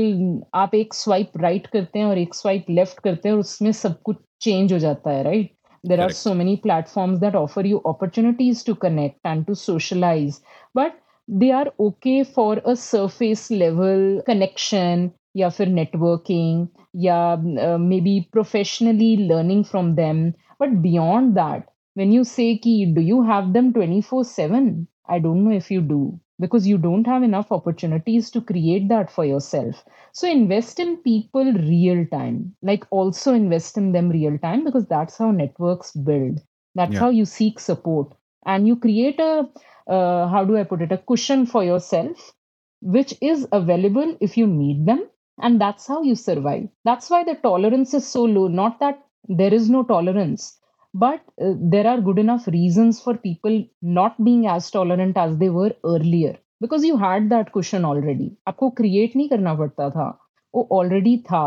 आप 0.55 0.75
एक 0.75 0.93
swipe 0.93 1.31
right 1.37 1.67
करते 1.67 1.99
हैं 1.99 2.05
और 2.05 2.17
एक 2.17 2.35
swipe 2.35 2.65
left 2.69 2.99
करते 2.99 3.29
हैं 3.29 3.33
और 3.35 3.39
उसमें 3.39 3.71
सब 3.71 4.01
कुछ 4.01 4.17
चेंज 4.41 4.73
हो 4.73 4.79
जाता 4.79 5.11
है 5.11 5.23
right 5.23 5.51
there 5.83 6.01
are 6.01 6.11
so 6.11 6.33
many 6.33 6.55
platform 6.63 7.17
that 7.19 7.35
offer 7.35 7.65
you 7.65 7.77
opportunities 7.87 8.65
to 8.65 8.73
connect 8.81 9.27
and 9.27 9.45
to 9.45 9.53
socialize 9.55 10.41
but 10.75 10.93
they 11.27 11.51
are 11.51 11.71
okay 11.79 12.21
for 12.35 12.57
a 12.57 12.73
surface 12.73 13.47
level 13.51 14.21
connection 14.27 15.09
या 15.37 15.49
फिर 15.49 15.67
नेटवर्किंग 15.67 16.67
या 17.03 17.35
maybe 18.01 18.19
professionally 18.31 19.15
learning 19.27 19.63
from 19.63 19.95
them 19.95 20.29
but 20.61 20.77
beyond 20.81 21.33
that 21.35 21.63
when 21.95 22.13
you 22.13 22.23
say 22.23 22.53
do 22.65 23.01
you 23.01 23.21
have 23.23 23.51
them 23.51 23.71
twenty 23.71 24.01
four 24.01 24.23
seven 24.25 24.85
I 25.11 25.19
don't 25.19 25.43
know 25.43 25.51
if 25.51 25.73
you 25.73 25.81
do 25.81 26.01
because 26.39 26.67
you 26.67 26.77
don't 26.77 27.05
have 27.07 27.23
enough 27.23 27.51
opportunities 27.51 28.29
to 28.31 28.41
create 28.41 28.87
that 28.89 29.09
for 29.11 29.25
yourself. 29.25 29.83
So 30.13 30.27
invest 30.29 30.79
in 30.79 30.97
people 30.97 31.51
real 31.53 32.05
time. 32.07 32.55
Like 32.61 32.85
also 32.91 33.33
invest 33.33 33.77
in 33.77 33.91
them 33.91 34.09
real 34.09 34.37
time 34.39 34.63
because 34.63 34.87
that's 34.87 35.17
how 35.17 35.31
networks 35.31 35.91
build. 35.91 36.41
That's 36.75 36.97
Yeah. 36.97 36.99
how 36.99 37.09
you 37.09 37.25
seek 37.25 37.59
support. 37.59 38.13
And 38.45 38.67
you 38.67 38.75
create 38.75 39.19
a 39.19 39.49
uh, 39.87 40.27
how 40.27 40.43
do 40.45 40.57
i 40.57 40.63
put 40.63 40.81
it? 40.81 40.91
A 40.91 40.97
cushion 40.97 41.45
for 41.45 41.63
yourself 41.63 42.33
which 42.81 43.13
is 43.21 43.47
available 43.51 44.15
if 44.21 44.37
you 44.37 44.47
need 44.47 44.85
them. 44.85 45.07
And 45.41 45.59
that's 45.59 45.87
how 45.87 46.01
you 46.03 46.15
survive. 46.15 46.69
That's 46.85 47.09
why 47.09 47.23
the 47.23 47.35
tolerance 47.35 47.93
is 47.93 48.07
so 48.07 48.23
low. 48.23 48.47
Not 48.47 48.79
that 48.79 49.03
there 49.27 49.53
is 49.53 49.69
no 49.69 49.83
tolerance 49.83 50.59
but 50.94 51.20
uh, 51.40 51.54
there 51.58 51.86
are 51.86 52.00
good 52.00 52.18
enough 52.18 52.46
reasons 52.48 53.00
for 53.00 53.16
people 53.16 53.64
not 53.80 54.22
being 54.24 54.46
as 54.46 54.70
tolerant 54.70 55.16
as 55.16 55.36
they 55.38 55.48
were 55.48 55.72
earlier 55.84 56.36
because 56.60 56.84
you 56.84 56.96
had 56.96 57.30
that 57.30 57.52
cushion 57.52 57.84
already 57.84 58.30
आपको 58.48 58.74
create 58.76 59.16
नहीं 59.16 59.28
करना 59.28 59.54
पड़ता 59.54 59.90
था 59.90 60.08
वो 60.54 60.68
already 60.78 61.16
था 61.30 61.44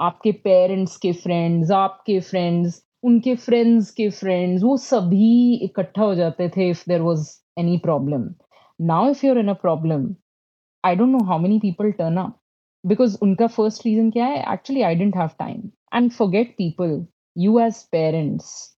आपके 0.00 0.32
parents 0.44 0.96
के 0.96 1.12
friends 1.12 1.70
आपके 1.72 2.18
फ्रेंड्स 2.20 2.82
उनके 3.04 3.34
फ्रेंड्स 3.46 3.90
के 3.90 4.08
फ्रेंड्स 4.10 4.62
वो 4.62 4.76
सभी 4.76 5.54
इकट्ठा 5.64 6.02
हो 6.02 6.14
जाते 6.14 6.48
थे 6.56 6.70
if 6.74 6.84
there 6.84 7.04
was 7.04 7.26
any 7.58 7.78
problem 7.86 8.34
now 8.78 9.10
if 9.10 9.24
you're 9.24 9.40
in 9.44 9.48
a 9.48 9.60
problem 9.66 10.16
I 10.84 10.94
don't 10.94 11.12
know 11.12 11.26
how 11.26 11.38
many 11.38 11.58
people 11.60 11.92
turn 11.92 12.18
up 12.18 12.38
because 12.84 13.16
unka 13.26 13.50
first 13.58 13.84
reason 13.84 14.12
kya 14.16 14.26
hai 14.32 14.42
actually 14.56 14.84
I 14.84 14.94
didn't 14.94 15.16
have 15.22 15.36
time 15.38 15.72
and 15.92 16.14
forget 16.14 16.56
people 16.56 17.06
you 17.34 17.58
as 17.60 17.84
parents 17.96 18.71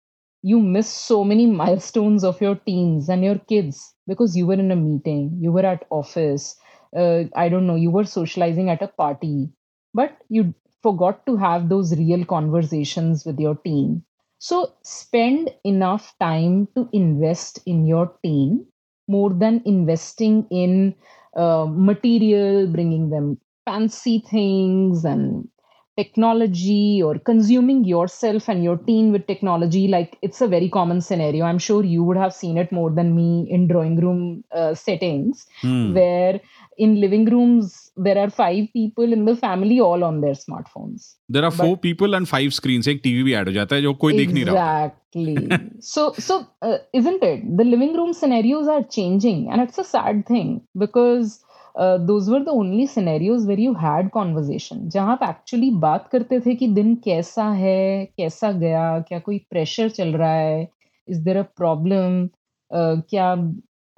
you 0.45 0.61
miss 0.61 0.89
so 0.89 1.25
many 1.25 1.47
milestones 1.63 2.25
of 2.25 2.41
your 2.41 2.55
teens 2.67 3.09
and 3.09 3.25
your 3.25 3.39
kids 3.53 3.95
because 4.07 4.37
you 4.37 4.47
were 4.47 4.61
in 4.65 4.71
a 4.71 4.77
meeting 4.77 5.23
you 5.41 5.53
were 5.53 5.67
at 5.75 5.85
office 5.91 6.57
uh, 6.97 7.25
I 7.35 7.49
don't 7.49 7.67
know 7.67 7.75
you 7.77 7.91
were 7.91 8.05
socializing 8.05 8.71
at 8.71 8.83
a 8.83 8.89
party 8.89 9.51
but 9.93 10.17
you 10.29 10.55
forgot 10.83 11.25
to 11.27 11.37
have 11.37 11.69
those 11.69 11.97
real 11.99 12.25
conversations 12.25 13.25
with 13.25 13.39
your 13.41 13.55
teen. 13.65 14.05
So 14.39 14.73
spend 14.83 15.51
enough 15.65 16.15
time 16.21 16.69
to 16.77 16.89
invest 16.93 17.61
in 17.65 17.87
your 17.87 18.13
teen 18.23 18.67
more 19.09 19.31
than 19.33 19.63
investing 19.65 20.47
in 20.51 20.95
uh, 21.37 21.67
material, 21.71 22.67
bringing 22.67 23.11
them 23.11 23.39
fancy 23.65 24.19
things 24.31 25.05
and 25.05 25.49
technology 25.97 27.01
or 27.03 27.19
consuming 27.19 27.85
yourself 27.85 28.49
and 28.49 28.65
your 28.65 28.77
team 28.77 29.13
with 29.13 29.27
technology 29.27 29.87
like 29.87 30.19
it's 30.23 30.41
a 30.41 30.49
very 30.49 30.69
common 30.69 31.01
scenario. 31.01 31.45
I'm 31.45 31.59
sure 31.59 31.85
you 31.85 32.03
would 32.03 32.17
have 32.17 32.35
seen 32.35 32.59
it 32.59 32.73
more 32.73 32.91
than 32.91 33.15
me 33.15 33.47
in 33.51 33.69
drawing 33.69 33.97
room 34.01 34.45
uh, 34.53 34.75
settings 34.75 35.47
mm. 35.63 35.95
where 35.95 36.41
in 36.77 37.01
living 37.01 37.27
rooms 37.27 37.93
there 37.97 38.19
are 38.19 38.31
five 38.31 38.67
people 38.73 39.13
in 39.13 39.25
the 39.25 39.37
family 39.37 39.79
all 39.79 40.03
on 40.03 40.21
their 40.21 40.33
smartphones. 40.33 41.15
There 41.29 41.45
are 41.45 41.51
but, 41.51 41.59
four 41.65 41.77
people 41.77 42.15
and 42.15 42.29
five 42.29 42.53
screens. 42.53 42.89
Ek 42.89 43.03
tv 43.03 43.23
bhi 43.29 43.39
add 43.41 43.53
ho 43.53 43.55
jata 43.59 43.79
hai 43.79 43.87
jo 43.87 43.95
koi 43.95 44.13
exactly. 44.15 44.27
dekh 44.27 44.37
nahi 44.39 44.47
raha. 44.51 44.85
Exactly. 44.87 45.71
So 45.95 46.13
so 46.27 46.45
uh, 46.63 46.79
isn't 46.93 47.23
it? 47.23 47.57
The 47.57 47.65
living 47.65 47.97
room 47.97 48.13
scenarios 48.13 48.67
are 48.67 48.83
changing 48.83 49.49
and 49.51 49.61
it's 49.61 49.79
a 49.79 49.85
sad 49.85 50.27
thing 50.27 50.61
because 50.85 51.45
uh, 51.75 51.99
those 51.99 52.31
were 52.31 52.43
the 52.45 52.51
only 52.53 52.87
scenarios 52.87 53.47
where 53.47 53.59
you 53.59 53.75
had 53.75 54.11
conversation 54.13 54.89
जहाँ 54.89 55.13
आप 55.13 55.23
actually 55.29 55.71
बात 55.81 56.09
करते 56.13 56.41
थे 56.41 56.55
कि 56.55 56.69
दिन 56.69 56.95
कैसा 57.05 57.49
है 57.53 58.05
कैसा 58.17 58.53
गया 58.53 58.99
क्या 59.09 59.19
कोई 59.19 59.39
प्रेशर 59.51 59.89
चल 59.91 60.13
रहा 60.17 60.33
है 60.33 60.69
इज़ 61.09 61.21
देर 61.21 61.37
अ 61.37 61.43
प्रॉब्लम 61.57 62.29
क्या 62.71 63.33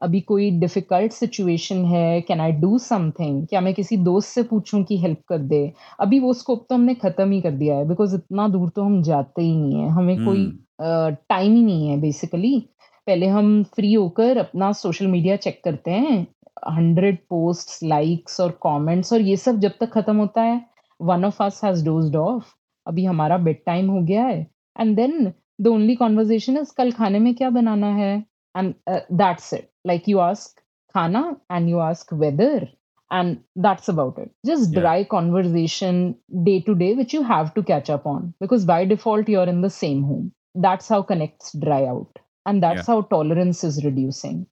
अभी 0.02 0.20
कोई 0.20 0.50
डिफ़िकल्ट 0.50 1.12
सिचुएशन 1.12 1.84
है 1.84 2.20
कैन 2.20 2.40
आई 2.40 2.52
डू 2.52 2.78
समथिंग 2.78 3.46
क्या 3.46 3.60
मैं 3.60 3.72
किसी 3.74 3.96
दोस्त 3.96 4.28
से 4.28 4.42
पूछूँ 4.42 4.82
कि 4.84 4.98
हेल्प 4.98 5.20
कर 5.28 5.38
दे 5.52 5.60
अभी 6.00 6.20
वो 6.20 6.32
स्कोप 6.34 6.66
तो 6.68 6.74
हमने 6.74 6.94
खत्म 6.94 7.30
ही 7.30 7.40
कर 7.40 7.50
दिया 7.50 7.76
है 7.76 7.88
बिकॉज़ 7.88 8.14
इतना 8.14 8.48
दूर 8.48 8.68
तो 8.68 8.82
हम 8.82 9.02
जाते 9.02 9.42
ही 9.42 9.56
नहीं 9.56 9.80
है 9.80 9.88
हमें 9.90 10.14
hmm. 10.16 10.24
कोई 10.24 10.38
हम्म, 10.38 11.14
टाइम 11.28 11.54
ही 11.54 11.62
नहीं 11.62 11.88
है 11.88 12.00
बेसिकली 12.00 12.58
पहले 13.06 13.26
हम 13.26 13.62
फ्री 13.74 13.92
होकर 13.92 14.38
अपना 14.38 14.72
सोशल 14.72 15.06
मीडिया 15.06 15.36
चेक 15.36 15.60
करते 15.64 15.90
हैं 15.90 16.26
हंड्रेड 16.70 17.18
पोस्ट 17.30 17.82
लाइक्स 17.84 18.40
और 18.40 18.50
कॉमेंट्स 18.60 19.12
और 19.12 19.20
ये 19.20 19.36
सब 19.36 19.58
जब 19.60 19.72
तक 19.80 19.92
खत्म 19.92 20.16
होता 20.16 20.42
है 20.42 20.64
one 21.00 21.24
of 21.24 21.42
us 21.42 21.60
has 21.64 21.84
dozed 21.84 22.16
off 22.16 22.54
अभी 22.86 23.04
हमारा 23.04 23.38
बेड 23.38 23.62
टाइम 23.66 23.90
हो 23.90 24.00
गया 24.02 24.24
है। 24.26 24.40
And 24.76 24.96
then 24.96 25.32
the 25.60 25.66
only 25.66 25.94
conversation 25.96 26.56
is 26.58 26.72
कल 26.76 26.92
खाने 26.92 27.18
में 27.18 27.34
क्या 27.34 27.50
बनाना 27.50 27.92
है? 27.94 28.16
And 28.54 28.74
that's 28.88 29.52
it 29.54 29.68
like 29.86 30.08
you 30.08 30.18
ask 30.18 30.60
khana 30.94 31.24
and 31.52 31.68
you 31.68 31.78
ask 31.78 32.12
weather 32.14 32.68
and 33.10 33.36
that's 33.58 33.90
about 33.90 34.18
it 34.18 34.30
just 34.46 34.74
dry 34.74 35.04
conversation 35.04 36.14
day 36.44 36.58
to 36.66 36.74
day 36.74 36.92
which 36.94 37.14
you 37.14 37.22
have 37.22 37.48
to 37.56 37.62
catch 37.62 37.90
up 37.90 38.06
on 38.06 38.28
because 38.42 38.66
by 38.66 38.86
default 38.86 39.28
you 39.28 39.40
are 39.40 39.48
in 39.48 39.62
the 39.62 39.68
same 39.68 40.02
home 40.02 40.30
that's 40.62 40.92
how 40.92 41.02
connect 41.08 41.56
dry 41.56 41.84
out 41.86 42.18
and 42.48 42.60
that's 42.60 42.90
how 42.90 43.00
tolerance 43.10 43.64
is 43.64 43.80
reducing 43.86 44.44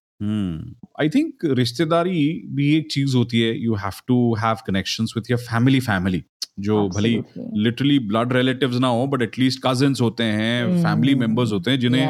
I 1.01 1.09
think 1.09 1.35
रिश्तेदारी 1.45 2.43
भी 2.47 2.77
एक 2.77 2.93
चीज़ 2.93 3.17
होती 3.17 3.41
है 3.41 3.63
you 3.63 3.75
have 3.75 3.93
to 4.09 4.35
have 4.35 4.57
connections 4.67 5.15
with 5.17 5.31
your 5.31 5.41
family 5.41 5.81
family 5.81 6.25
जो 6.61 6.89
भली 6.89 7.23
literally 7.57 7.99
blood 7.99 8.33
relatives 8.33 8.77
ना 8.77 8.89
हो 8.89 9.07
बट 9.07 9.23
एटलीस्ट 9.23 9.61
कजिन्स 9.67 10.01
होते 10.01 10.25
हैं 10.25 10.83
फैमिली 10.83 11.13
Hmm. 11.13 11.21
मेंबर्स 11.21 11.53
होते 11.53 11.71
हैं 11.71 11.81
जिन्हें 11.81 12.07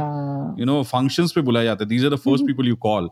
यू 0.61 0.65
नो 0.67 0.83
फ़ंक्शंस 0.83 1.33
पे 1.33 1.41
बुलाया 1.41 1.65
जाता 1.65 1.85
है. 1.85 1.89
These 1.89 2.05
are 2.05 2.11
the 2.11 2.17
first 2.17 2.47
people 2.47 2.69
you 2.69 2.77
call 2.77 3.09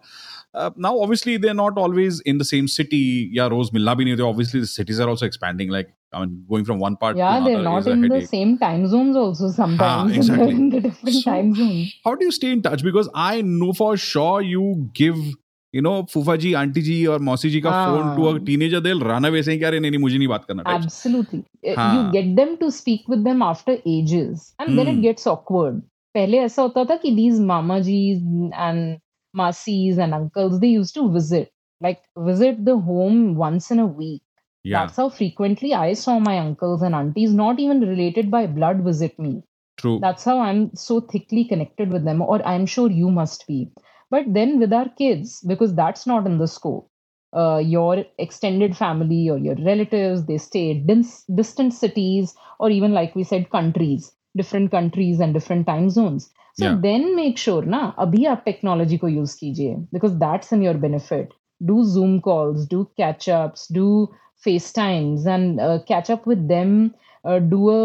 now 0.76 0.98
obviously 1.00 1.36
they're 1.38 1.55
not 1.55 1.78
always 1.78 2.20
in 2.20 2.38
the 2.38 2.44
same 2.44 2.66
city 2.68 3.30
yeah 3.32 3.48
rose 3.53 3.72
milla 3.72 3.94
bhi 4.00 4.07
nahi 4.09 4.24
obviously 4.30 4.61
the 4.61 4.66
cities 4.66 4.98
are 5.00 5.09
also 5.09 5.26
expanding 5.26 5.70
like 5.70 5.92
I 6.14 6.20
mean, 6.20 6.44
going 6.48 6.64
from 6.70 6.78
one 6.78 6.96
part 6.96 7.16
yeah 7.16 7.38
to 7.38 7.44
they're 7.44 7.61
another 7.61 7.70
not 7.70 7.78
is 7.80 7.86
a 7.86 7.92
in 7.92 8.00
the 8.03 8.09
headache. 8.14 8.28
same 8.32 8.59
time 8.64 8.86
zones 8.94 9.16
also 9.16 9.48
sometimes 9.50 10.16
exactly. 10.16 10.46
they're 10.46 10.55
in 10.57 10.68
the 10.74 10.80
different 10.88 11.14
So- 11.20 11.30
time 11.30 11.55
zones 11.55 11.94
how 12.05 12.14
do 12.14 12.24
you 12.30 12.34
stay 12.40 12.50
in 12.57 12.61
touch 12.66 12.84
because 12.88 13.09
i 13.14 13.40
know 13.40 13.72
for 13.72 13.96
sure 14.09 14.42
you 14.42 14.66
give 15.03 15.22
you 15.72 15.80
know 15.84 15.94
फूफा 16.12 16.34
जी 16.36 16.53
aunty 16.62 16.80
जी 16.88 17.05
और 17.12 17.20
मौसी 17.30 17.50
जी 17.50 17.61
का 17.66 17.70
phone 17.70 18.16
to 18.16 18.24
a 18.24 18.30
हाँ. 18.30 18.44
Teenager 18.44 18.80
दे 18.86 18.92
राना 19.09 19.28
ही 19.28 19.59
कह 19.59 19.68
रहे 19.68 19.80
नहीं 19.80 19.98
मुझे 19.98 20.18
नहीं 20.18 20.28
बात 20.28 20.44
करना. 20.50 20.62
Uh, 20.62 21.76
हाँ. 21.78 21.94
You 21.96 22.12
get 22.16 22.36
them 22.40 22.57
to 22.62 22.70
speak 22.70 23.09
with 23.12 23.24
them 23.28 23.40
after 23.46 23.76
ages, 23.92 24.53
and 24.59 24.78
then 24.78 24.90
it 24.92 24.98
Hmm. 24.98 25.03
gets 25.07 25.26
awkward. 25.32 25.80
पहले 26.14 26.38
ऐसा 26.38 26.62
होता 26.62 26.84
था 26.90 26.96
कि 27.05 27.14
these 27.18 27.40
mama 27.53 27.80
G's 27.88 28.20
and 28.66 28.98
masis 29.36 29.98
and 29.98 30.14
uncles 30.14 30.60
they 30.60 30.68
used 30.68 30.94
to 30.94 31.10
visit, 31.12 31.52
like 31.80 32.02
visit 32.16 32.64
the 32.64 32.78
home 32.78 33.34
once 33.36 33.70
in 33.70 33.78
a 33.78 33.86
week. 33.86 34.22
yeah 34.64 34.90
That's 34.90 34.96
how 34.96 35.08
frequently 35.10 35.74
I 35.74 35.92
saw 35.94 36.18
my 36.18 36.38
uncles 36.38 36.82
and 36.82 36.94
aunties, 36.94 37.32
not 37.34 37.58
even 37.60 37.80
related 37.80 38.30
by 38.30 38.46
blood, 38.46 38.82
visit 38.84 39.18
me. 39.18 39.42
true 39.76 40.00
That's 40.00 40.24
how 40.24 40.38
I'm 40.40 40.74
so 40.76 41.00
thickly 41.00 41.44
connected 41.44 41.92
with 41.92 42.04
them, 42.04 42.20
or 42.22 42.46
I'm 42.46 42.66
sure 42.66 42.90
you 42.90 43.10
must 43.10 43.46
be. 43.46 43.70
But 44.10 44.32
then 44.32 44.58
with 44.58 44.72
our 44.72 44.88
kids, 44.88 45.40
because 45.46 45.74
that's 45.74 46.06
not 46.06 46.26
in 46.26 46.38
the 46.38 46.46
scope, 46.48 46.90
uh, 47.34 47.58
your 47.58 48.04
extended 48.18 48.76
family 48.76 49.28
or 49.30 49.38
your 49.38 49.54
relatives, 49.56 50.26
they 50.26 50.38
stay 50.38 50.74
dis- 50.74 51.24
distant 51.34 51.72
cities, 51.74 52.34
or 52.60 52.70
even 52.70 52.92
like 52.92 53.14
we 53.14 53.24
said, 53.24 53.50
countries, 53.50 54.14
different 54.36 54.70
countries 54.70 55.20
and 55.20 55.32
different 55.34 55.66
time 55.66 55.88
zones 55.90 56.32
so 56.55 56.76
then 56.76 57.16
make 57.16 57.38
sure 57.38 57.62
na 57.74 57.92
abhi 58.05 58.24
aap 58.32 58.44
technology 58.44 58.98
ko 58.98 59.07
use 59.07 59.36
kijiye 59.42 59.76
because 59.92 60.18
that's 60.18 60.53
in 60.53 60.62
your 60.62 60.74
benefit. 60.74 61.32
Do 61.70 61.84
zoom 61.84 62.20
calls 62.20 62.66
do 62.66 62.88
catch 62.96 63.28
ups 63.28 63.66
do 63.68 64.09
facetimes 64.44 65.26
and 65.26 65.61
uh, 65.61 65.78
catch 65.86 66.11
up 66.11 66.26
with 66.26 66.48
them 66.48 66.94
uh, 67.24 67.38
do 67.38 67.70
a 67.70 67.80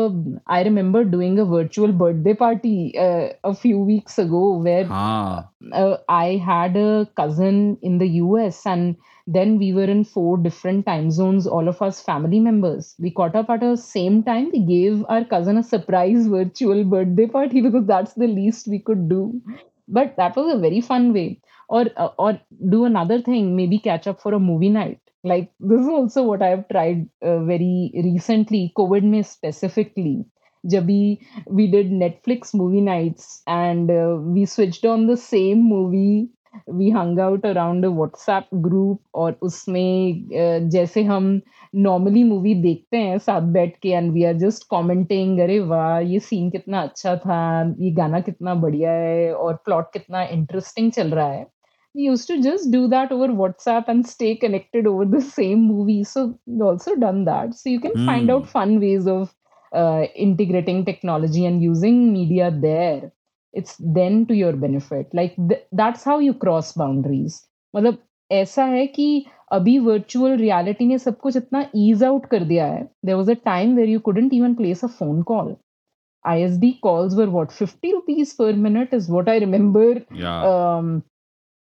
i 0.47 0.63
remember 0.63 1.03
doing 1.03 1.39
a 1.39 1.45
virtual 1.45 1.91
birthday 1.91 2.33
party 2.33 2.97
uh, 2.97 3.29
a 3.43 3.53
few 3.53 3.79
weeks 3.79 4.17
ago 4.17 4.57
where 4.57 4.87
हाँ 4.89 5.53
uh, 5.73 5.97
i 6.09 6.37
had 6.47 6.75
a 6.77 7.07
cousin 7.19 7.77
in 7.81 7.97
the 7.97 8.07
us 8.07 8.65
and 8.65 8.95
then 9.37 9.57
we 9.59 9.73
were 9.73 9.89
in 9.95 10.03
four 10.03 10.37
different 10.37 10.85
time 10.85 11.09
zones 11.11 11.47
all 11.47 11.67
of 11.67 11.81
us 11.81 12.01
family 12.01 12.39
members. 12.39 12.95
We 12.97 13.11
caught 13.11 13.35
up 13.35 13.49
at 13.49 13.59
the 13.59 13.75
same 13.75 14.23
time. 14.23 14.51
We 14.53 14.59
gave 14.59 15.03
our 15.09 15.25
cousin 15.25 15.57
a 15.57 15.63
surprise 15.63 16.27
virtual 16.27 16.85
birthday 16.85 17.27
party 17.27 17.59
because 17.67 17.85
that's 17.87 18.13
the 18.13 18.27
least 18.27 18.67
we 18.69 18.79
could 18.79 19.09
do. 19.09 19.41
But 19.87 20.15
that 20.15 20.35
was 20.37 20.53
a 20.53 20.57
very 20.59 20.79
fun 20.79 21.13
way. 21.13 21.41
Or 21.67 21.85
uh, 21.97 22.09
or 22.17 22.39
do 22.69 22.85
another 22.85 23.21
thing 23.21 23.55
maybe 23.57 23.79
catch 23.79 24.07
up 24.07 24.21
for 24.21 24.33
a 24.33 24.39
movie 24.39 24.69
night 24.69 25.01
like 25.23 25.51
this 25.59 25.81
is 25.81 25.87
also 25.87 26.23
what 26.23 26.41
i 26.41 26.47
have 26.47 26.67
tried 26.69 27.07
uh, 27.25 27.39
very 27.39 27.91
recently 28.03 28.71
covid 28.77 29.03
may 29.03 29.23
specifically 29.23 30.25
jabi 30.63 31.19
we 31.47 31.67
did 31.67 31.91
netflix 31.91 32.53
movie 32.53 32.81
nights 32.81 33.41
and 33.47 33.91
uh, 33.91 34.17
we 34.35 34.45
switched 34.45 34.85
on 34.85 35.07
the 35.07 35.17
same 35.17 35.63
movie 35.63 36.29
we 36.67 36.89
hung 36.89 37.19
out 37.19 37.41
around 37.45 37.85
a 37.85 37.91
whatsapp 37.91 38.45
group 38.61 38.99
और 39.15 39.37
उसमें 39.41 40.29
uh, 40.41 40.69
जैसे 40.71 41.03
हम 41.03 41.41
normally 41.75 42.23
movie 42.23 42.53
देखते 42.61 42.97
हैं 42.97 43.17
साथ 43.19 43.41
बैठ 43.57 43.75
के 43.81 43.89
and 43.89 44.11
we 44.13 44.23
are 44.23 44.33
just 44.45 44.63
commenting 44.71 45.39
अरे 45.39 45.59
वाह 45.71 45.99
ये 45.99 46.19
सीन 46.19 46.49
कितना 46.49 46.81
अच्छा 46.81 47.15
था 47.25 47.39
ये 47.79 47.91
गाना 47.91 48.19
कितना 48.29 48.55
बढ़िया 48.65 48.91
है 48.91 49.33
और 49.33 49.55
प्लॉट 49.65 49.91
कितना 49.93 50.23
इंटरेस्टिंग 50.23 50.91
चल 50.91 51.11
रहा 51.11 51.27
है 51.27 51.45
we 51.96 52.02
used 52.02 52.26
to 52.28 52.40
just 52.42 52.70
do 52.70 52.86
that 52.88 53.12
over 53.12 53.28
WhatsApp 53.28 53.84
and 53.88 54.06
stay 54.06 54.34
connected 54.36 54.86
over 54.86 55.04
the 55.04 55.20
same 55.20 55.62
movie. 55.66 56.04
So 56.04 56.38
we've 56.46 56.62
also 56.62 56.94
done 56.96 57.24
that. 57.24 57.54
So 57.54 57.68
you 57.70 57.80
can 57.80 57.96
find 57.96 58.30
Hmm. 58.30 58.30
out 58.30 58.48
fun 58.48 58.80
ways 58.80 59.06
of 59.06 59.34
uh, 59.72 60.04
integrating 60.14 60.84
technology 60.84 61.44
and 61.46 61.62
using 61.62 62.12
media 62.12 62.50
there. 62.50 63.12
It's 63.54 63.76
then 63.78 64.26
to 64.26 64.34
your 64.34 64.52
benefit. 64.52 65.08
Like 65.12 65.36
th- 65.36 65.64
that's 65.72 66.04
how 66.04 66.18
you 66.18 66.34
cross 66.34 66.72
boundaries. 66.72 67.42
मतलब 67.76 67.98
ऐसा 68.32 68.64
है 68.64 68.86
कि 68.86 69.06
अभी 69.52 69.78
virtual 69.78 70.36
reality 70.38 70.86
ने 70.86 70.98
सब 70.98 71.18
कुछ 71.20 71.36
इतना 71.36 71.64
ease 71.76 72.02
out 72.04 72.26
कर 72.30 72.44
दिया 72.44 72.66
है 72.66 72.82
there 73.06 73.14
was 73.14 73.30
a 73.30 73.34
time 73.44 73.74
where 73.76 73.88
you 73.88 74.00
couldn't 74.08 74.32
even 74.34 74.54
place 74.54 74.84
a 74.84 74.88
phone 74.98 75.22
call 75.32 75.54
ISD 76.24 76.68
calls 76.86 77.14
were 77.18 77.28
what 77.34 77.52
50 77.60 77.92
rupees 77.94 78.32
per 78.40 78.52
minute 78.64 78.92
is 78.98 79.08
what 79.14 79.28
I 79.28 79.38
remember 79.44 79.86
yeah 80.10 80.50
um, 80.50 80.90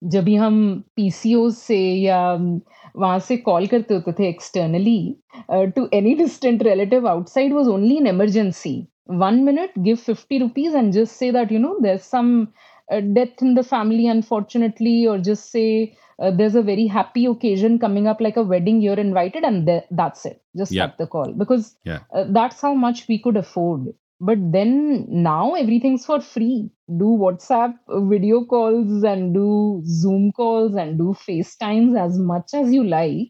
जब 0.04 0.24
भी 0.24 0.36
हम 0.36 0.56
पीसीओ 0.96 1.50
से 1.50 1.78
या 1.80 2.22
वहाँ 2.96 3.20
से 3.20 3.38
कॉल 3.38 3.68
करते 3.68 3.94
होते 3.94 4.12
थे 4.20 4.28
externally 4.30 5.16
to 5.76 5.88
any 5.94 6.14
distant 6.16 6.64
relative 6.64 7.08
outside 7.10 7.54
was 7.54 7.70
only 7.70 7.96
in 7.98 8.08
emergency 8.08 8.76
one 9.12 9.44
minute 9.44 9.80
give 9.80 9.96
fifty 9.96 10.38
rupees 10.38 10.78
and 10.78 10.92
just 10.94 11.14
say 11.14 11.32
that 11.32 11.52
you 11.52 11.60
know 11.60 11.78
there 11.82 11.98
some 11.98 12.46
death 12.90 13.44
in 13.44 13.54
the 13.56 13.62
family 13.64 14.08
unfortunately 14.08 15.06
और 15.06 15.20
just 15.22 15.44
say 15.44 15.66
there 16.20 16.58
a 16.58 16.62
very 16.62 16.88
happy 16.88 17.26
occasion 17.28 17.78
coming 17.78 18.08
up 18.08 18.22
like 18.22 18.40
a 18.40 18.42
wedding 18.50 18.84
you're 18.84 19.00
invited 19.00 19.46
and 19.46 19.70
that's 19.70 20.26
it 20.26 20.40
just 20.58 21.02
the 21.02 21.08
call 21.12 21.34
because 21.34 21.74
that's 21.86 22.64
how 22.66 22.74
much 22.78 23.06
we 23.10 23.18
could 23.18 23.38
afford 23.38 23.92
but 24.26 24.40
then 24.52 25.06
now 25.10 25.54
everything's 25.56 26.06
for 26.06 26.20
free. 26.22 26.70
Do 26.98 27.06
whatsapp 27.24 27.76
video 28.10 28.46
calls 28.46 29.04
and 29.04 29.34
do 29.34 29.82
zoom 29.86 30.32
calls 30.32 30.76
and 30.76 30.98
do 30.98 31.14
facetimes 31.14 31.96
as 31.98 32.18
much 32.18 32.54
as 32.54 32.74
you 32.74 32.84
like. 32.84 33.30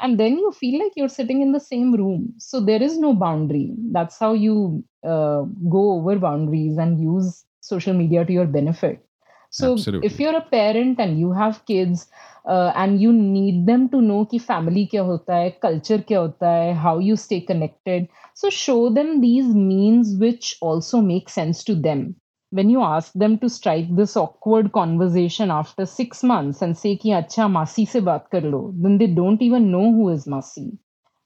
And 0.00 0.18
then 0.18 0.38
you 0.38 0.50
feel 0.52 0.82
like 0.82 0.92
you're 0.96 1.08
sitting 1.08 1.42
in 1.42 1.52
the 1.52 1.60
same 1.60 1.94
room. 1.94 2.34
So 2.38 2.60
there 2.60 2.82
is 2.82 2.98
no 2.98 3.14
boundary. 3.14 3.72
That's 3.92 4.18
how 4.18 4.32
you 4.34 4.84
uh, 5.04 5.42
go 5.70 5.92
over 5.98 6.18
boundaries 6.18 6.76
and 6.78 7.00
use 7.00 7.44
social 7.60 7.94
media 7.94 8.24
to 8.24 8.32
your 8.32 8.46
benefit 8.46 9.04
so 9.52 9.74
Absolutely. 9.74 10.06
if 10.06 10.18
you're 10.18 10.36
a 10.36 10.40
parent 10.40 10.98
and 10.98 11.18
you 11.20 11.30
have 11.32 11.64
kids 11.66 12.06
uh, 12.46 12.72
and 12.74 13.00
you 13.00 13.12
need 13.12 13.66
them 13.66 13.88
to 13.90 14.00
know 14.00 14.24
कि 14.30 14.38
family 14.40 14.86
क्या 14.90 15.02
होता 15.02 15.36
है 15.36 15.50
culture 15.64 16.00
क्या 16.08 16.20
होता 16.20 16.50
है 16.50 16.74
how 16.84 16.98
you 16.98 17.16
stay 17.24 17.40
connected 17.50 18.08
so 18.34 18.50
show 18.58 18.88
them 18.98 19.20
these 19.20 19.54
means 19.54 20.14
which 20.22 20.56
also 20.62 21.00
make 21.00 21.28
sense 21.28 21.62
to 21.64 21.74
them 21.88 22.14
when 22.52 22.70
you 22.70 22.80
ask 22.82 23.12
them 23.24 23.36
to 23.42 23.48
strike 23.48 23.90
this 23.98 24.16
awkward 24.16 24.72
conversation 24.72 25.50
after 25.50 25.86
six 25.86 26.24
months 26.32 26.62
and 26.62 26.78
say 26.84 26.94
कि 27.02 27.12
अच्छा 27.18 27.48
मासी 27.48 27.86
से 27.86 28.00
बात 28.08 28.26
कर 28.32 28.44
लो 28.54 28.62
then 28.86 28.96
they 29.02 29.10
don't 29.20 29.44
even 29.48 29.70
know 29.74 29.84
who 29.98 30.08
is 30.14 30.26
मासी 30.36 30.66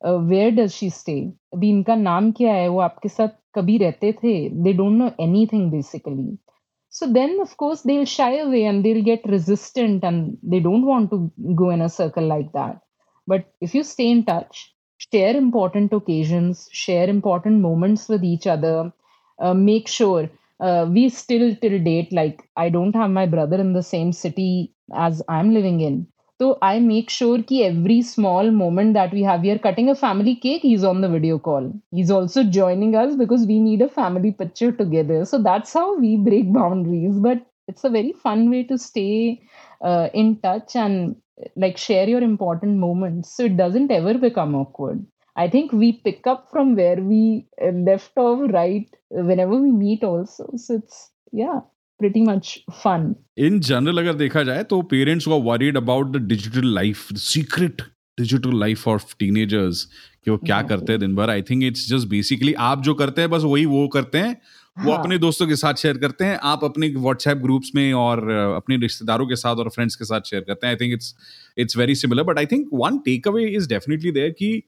uh, 0.04 0.18
where 0.32 0.50
does 0.50 0.74
she 0.74 0.90
stay 0.98 1.20
अभी 1.54 1.70
इनका 1.70 1.94
नाम 1.94 2.32
क्या 2.40 2.54
है 2.54 2.68
वो 2.68 2.80
आपके 2.88 3.08
साथ 3.08 3.38
कभी 3.54 3.78
रहते 3.78 4.12
थे 4.22 4.34
they 4.64 4.76
don't 4.82 4.98
know 5.02 5.12
anything 5.28 5.70
basically 5.76 6.28
so 6.96 7.06
then 7.16 7.32
of 7.44 7.56
course 7.62 7.82
they'll 7.82 8.10
shy 8.18 8.32
away 8.46 8.64
and 8.64 8.84
they'll 8.84 9.08
get 9.10 9.28
resistant 9.36 10.04
and 10.08 10.38
they 10.52 10.60
don't 10.66 10.86
want 10.92 11.10
to 11.10 11.18
go 11.54 11.70
in 11.70 11.80
a 11.82 11.88
circle 11.88 12.26
like 12.26 12.50
that. 12.52 12.80
But 13.26 13.44
if 13.60 13.74
you 13.74 13.82
stay 13.82 14.10
in 14.10 14.24
touch 14.24 14.72
share 15.12 15.36
important 15.36 15.92
occasions 15.92 16.68
share 16.72 17.08
important 17.08 17.60
moments 17.60 18.08
with 18.08 18.24
each 18.24 18.46
other 18.46 18.92
uh, 19.40 19.54
make 19.54 19.88
sure 19.88 20.28
uh, 20.60 20.86
we 20.90 21.08
still 21.08 21.54
till 21.56 21.78
date 21.88 22.10
like 22.12 22.38
i 22.56 22.68
don't 22.76 22.94
have 23.00 23.10
my 23.10 23.26
brother 23.34 23.58
in 23.64 23.72
the 23.74 23.82
same 23.82 24.12
city 24.12 24.72
as 24.94 25.22
i'm 25.28 25.52
living 25.52 25.80
in 25.88 26.06
so 26.40 26.46
i 26.68 26.78
make 26.84 27.10
sure 27.16 27.42
ki 27.50 27.58
every 27.64 27.96
small 28.10 28.50
moment 28.60 28.94
that 28.98 29.12
we 29.16 29.22
have 29.28 29.42
we 29.46 29.50
are 29.54 29.58
cutting 29.66 29.88
a 29.92 29.94
family 30.02 30.34
cake 30.44 30.62
he's 30.62 30.84
on 30.84 31.00
the 31.00 31.08
video 31.08 31.38
call. 31.38 31.72
He's 31.90 32.10
also 32.10 32.44
joining 32.44 32.94
us 32.94 33.16
because 33.16 33.46
we 33.46 33.58
need 33.60 33.82
a 33.82 33.88
family 33.88 34.32
picture 34.32 34.70
together. 34.72 35.24
So 35.24 35.42
that's 35.42 35.72
how 35.72 35.98
we 35.98 36.16
break 36.16 36.52
boundaries. 36.52 37.18
But 37.18 37.44
it's 37.68 37.84
a 37.84 37.90
very 37.90 38.12
fun 38.12 38.50
way 38.50 38.62
to 38.64 38.78
stay 38.78 39.40
uh, 39.82 40.08
in 40.14 40.36
touch 40.40 40.76
and 40.76 41.16
like 41.56 41.76
share 41.76 42.08
your 42.08 42.22
important 42.22 42.78
moments 42.78 43.34
so 43.36 43.44
it 43.44 43.56
doesn't 43.56 43.90
ever 43.90 44.14
become 44.18 44.54
awkward. 44.54 45.04
I 45.36 45.48
think 45.48 45.72
we 45.72 45.92
pick 45.92 46.26
up 46.26 46.50
from 46.50 46.76
where 46.76 46.96
we 46.96 47.46
uh, 47.62 47.68
left 47.90 48.12
off 48.16 48.50
right 48.52 48.88
whenever 49.10 49.56
we 49.56 49.70
meet 49.70 50.02
also. 50.04 50.50
So 50.56 50.76
it's 50.76 51.10
yeah 51.32 51.60
pretty 52.02 52.22
much 52.28 52.48
fun. 52.84 53.14
In 53.38 53.60
general 53.60 53.98
अगर 53.98 54.14
देखा 54.14 54.42
जाए 54.42 54.62
तो 54.62 54.82
parents 54.82 55.28
were 55.28 55.40
worried 55.42 55.76
about 55.76 56.16
the 56.16 56.16
digital 56.16 56.74
life 56.74 57.12
the 57.12 57.16
secret 57.16 57.82
digital 58.18 58.58
life 58.60 58.88
of 58.88 59.14
teenagers 59.18 59.84
कि 60.24 60.30
वो 60.30 60.36
क्या 60.36 60.60
करते 60.62 60.92
हैं 60.92 61.00
दिन 61.00 61.14
भर 61.16 61.30
I 61.30 61.42
think 61.42 61.62
it's 61.62 61.88
just 61.88 62.08
basically 62.08 62.52
आप 62.68 62.82
जो 62.82 62.94
करते 62.94 63.20
हैं 63.20 63.30
बस 63.30 63.42
वही 63.42 63.64
वो 63.66 63.88
करते 63.88 64.18
हैं। 64.18 64.36
वो 64.84 64.92
हाँ. 64.92 65.00
अपने 65.00 65.18
दोस्तों 65.18 65.46
के 65.46 65.56
साथ 65.56 65.74
शेयर 65.74 65.98
करते 65.98 66.24
हैं 66.24 66.38
आप 66.42 66.64
अपने 66.64 66.88
व्हाट्सएप 66.96 67.38
ग्रुप्स 67.38 67.70
में 67.74 67.92
और 67.92 68.28
अपने 68.30 68.76
रिश्तेदारों 68.76 69.26
के 69.26 69.36
साथ 69.36 69.56
और 69.56 69.68
फ्रेंड्स 69.68 69.96
के 69.96 70.04
साथ 70.04 70.20
शेयर 70.20 70.42
करते 70.42 70.66
हैं। 70.66 70.74
I 70.74 70.76
think 70.76 70.92
it's 70.92 71.14
it's 71.58 71.76
very 71.76 71.94
similar 71.94 72.22
but 72.22 72.38
I 72.38 72.46
think 72.46 72.68
one 72.74 72.98
takeaway 73.28 73.44
is 73.56 73.68
definitely 73.68 74.12
there 74.12 74.30
कि 74.30 74.62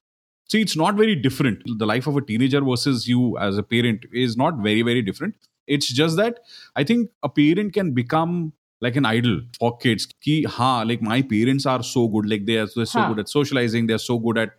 see 0.50 0.60
it's 0.64 0.76
not 0.80 0.96
very 0.98 1.14
different. 1.24 1.64
The 1.80 1.86
life 1.88 2.06
of 2.10 2.18
a 2.18 2.20
teenager 2.28 2.60
versus 2.66 3.02
you 3.08 3.24
as 3.46 3.56
a 3.62 3.64
parent 3.72 4.04
is 4.14 4.38
not 4.38 4.54
very 4.62 4.82
very 4.82 5.02
different. 5.02 5.34
It's 5.76 5.92
just 6.00 6.16
that 6.16 6.40
i 6.76 6.84
think 6.84 7.10
a 7.22 7.28
parent 7.28 7.72
can 7.72 7.92
become 7.92 8.52
like 8.80 8.96
an 8.96 9.04
idol 9.04 9.40
for 9.58 9.76
kids. 9.78 10.06
Ki 10.22 10.44
ha 10.44 10.82
like 10.82 11.02
my 11.02 11.22
parents 11.22 11.66
are 11.66 11.82
so 11.82 12.08
good 12.08 12.28
like 12.28 12.46
they 12.46 12.58
are 12.58 12.68
they're 12.74 12.86
so 12.86 13.06
good 13.08 13.18
at 13.20 13.28
socializing 13.28 13.86
they're 13.86 13.98
so 13.98 14.18
good 14.18 14.38
at 14.38 14.50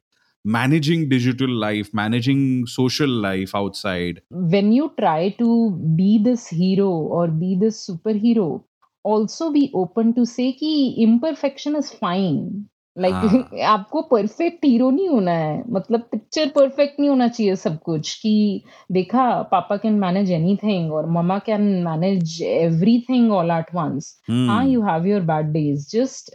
managing 0.43 1.09
digital 1.09 1.49
life 1.49 1.93
managing 1.93 2.65
social 2.65 3.09
life 3.09 3.53
outside. 3.55 4.21
When 4.29 4.71
you 4.71 4.93
try 4.99 5.35
to 5.39 5.71
be 5.95 6.19
this 6.23 6.47
hero 6.47 6.89
or 6.89 7.27
be 7.27 7.57
this 7.59 7.87
superhero 7.87 8.63
also 9.03 9.51
be 9.51 9.71
open 9.73 10.13
to 10.15 10.25
say 10.25 10.51
कि 10.53 10.95
imperfection 10.97 11.75
is 11.75 11.91
fine 11.91 12.67
like 12.99 13.13
हाँ. 13.13 13.49
आपको 13.69 14.01
perfect 14.11 14.65
hero 14.65 14.89
नहीं 14.89 15.07
होना 15.09 15.31
है 15.31 15.63
मतलब 15.69 16.01
picture 16.11 16.49
perfect 16.55 16.99
नहीं 16.99 17.09
होना 17.09 17.27
चाहिए 17.27 17.55
सब 17.55 17.79
कुछ 17.81 18.13
कि 18.21 18.63
देखा 18.91 19.25
पापा 19.51 19.77
कैन 19.77 19.93
मैनेज 19.99 20.31
एनीथिंग 20.31 20.91
और 20.93 21.09
mama 21.09 21.37
can 21.45 21.61
manage 21.85 22.41
everything 22.43 23.31
all 23.31 23.51
at 23.51 23.73
once 23.75 24.13
हाँ. 24.29 24.65
You 24.67 24.81
have 24.81 25.07
your 25.07 25.21
bad 25.31 25.51
days 25.53 25.87
just 25.91 26.31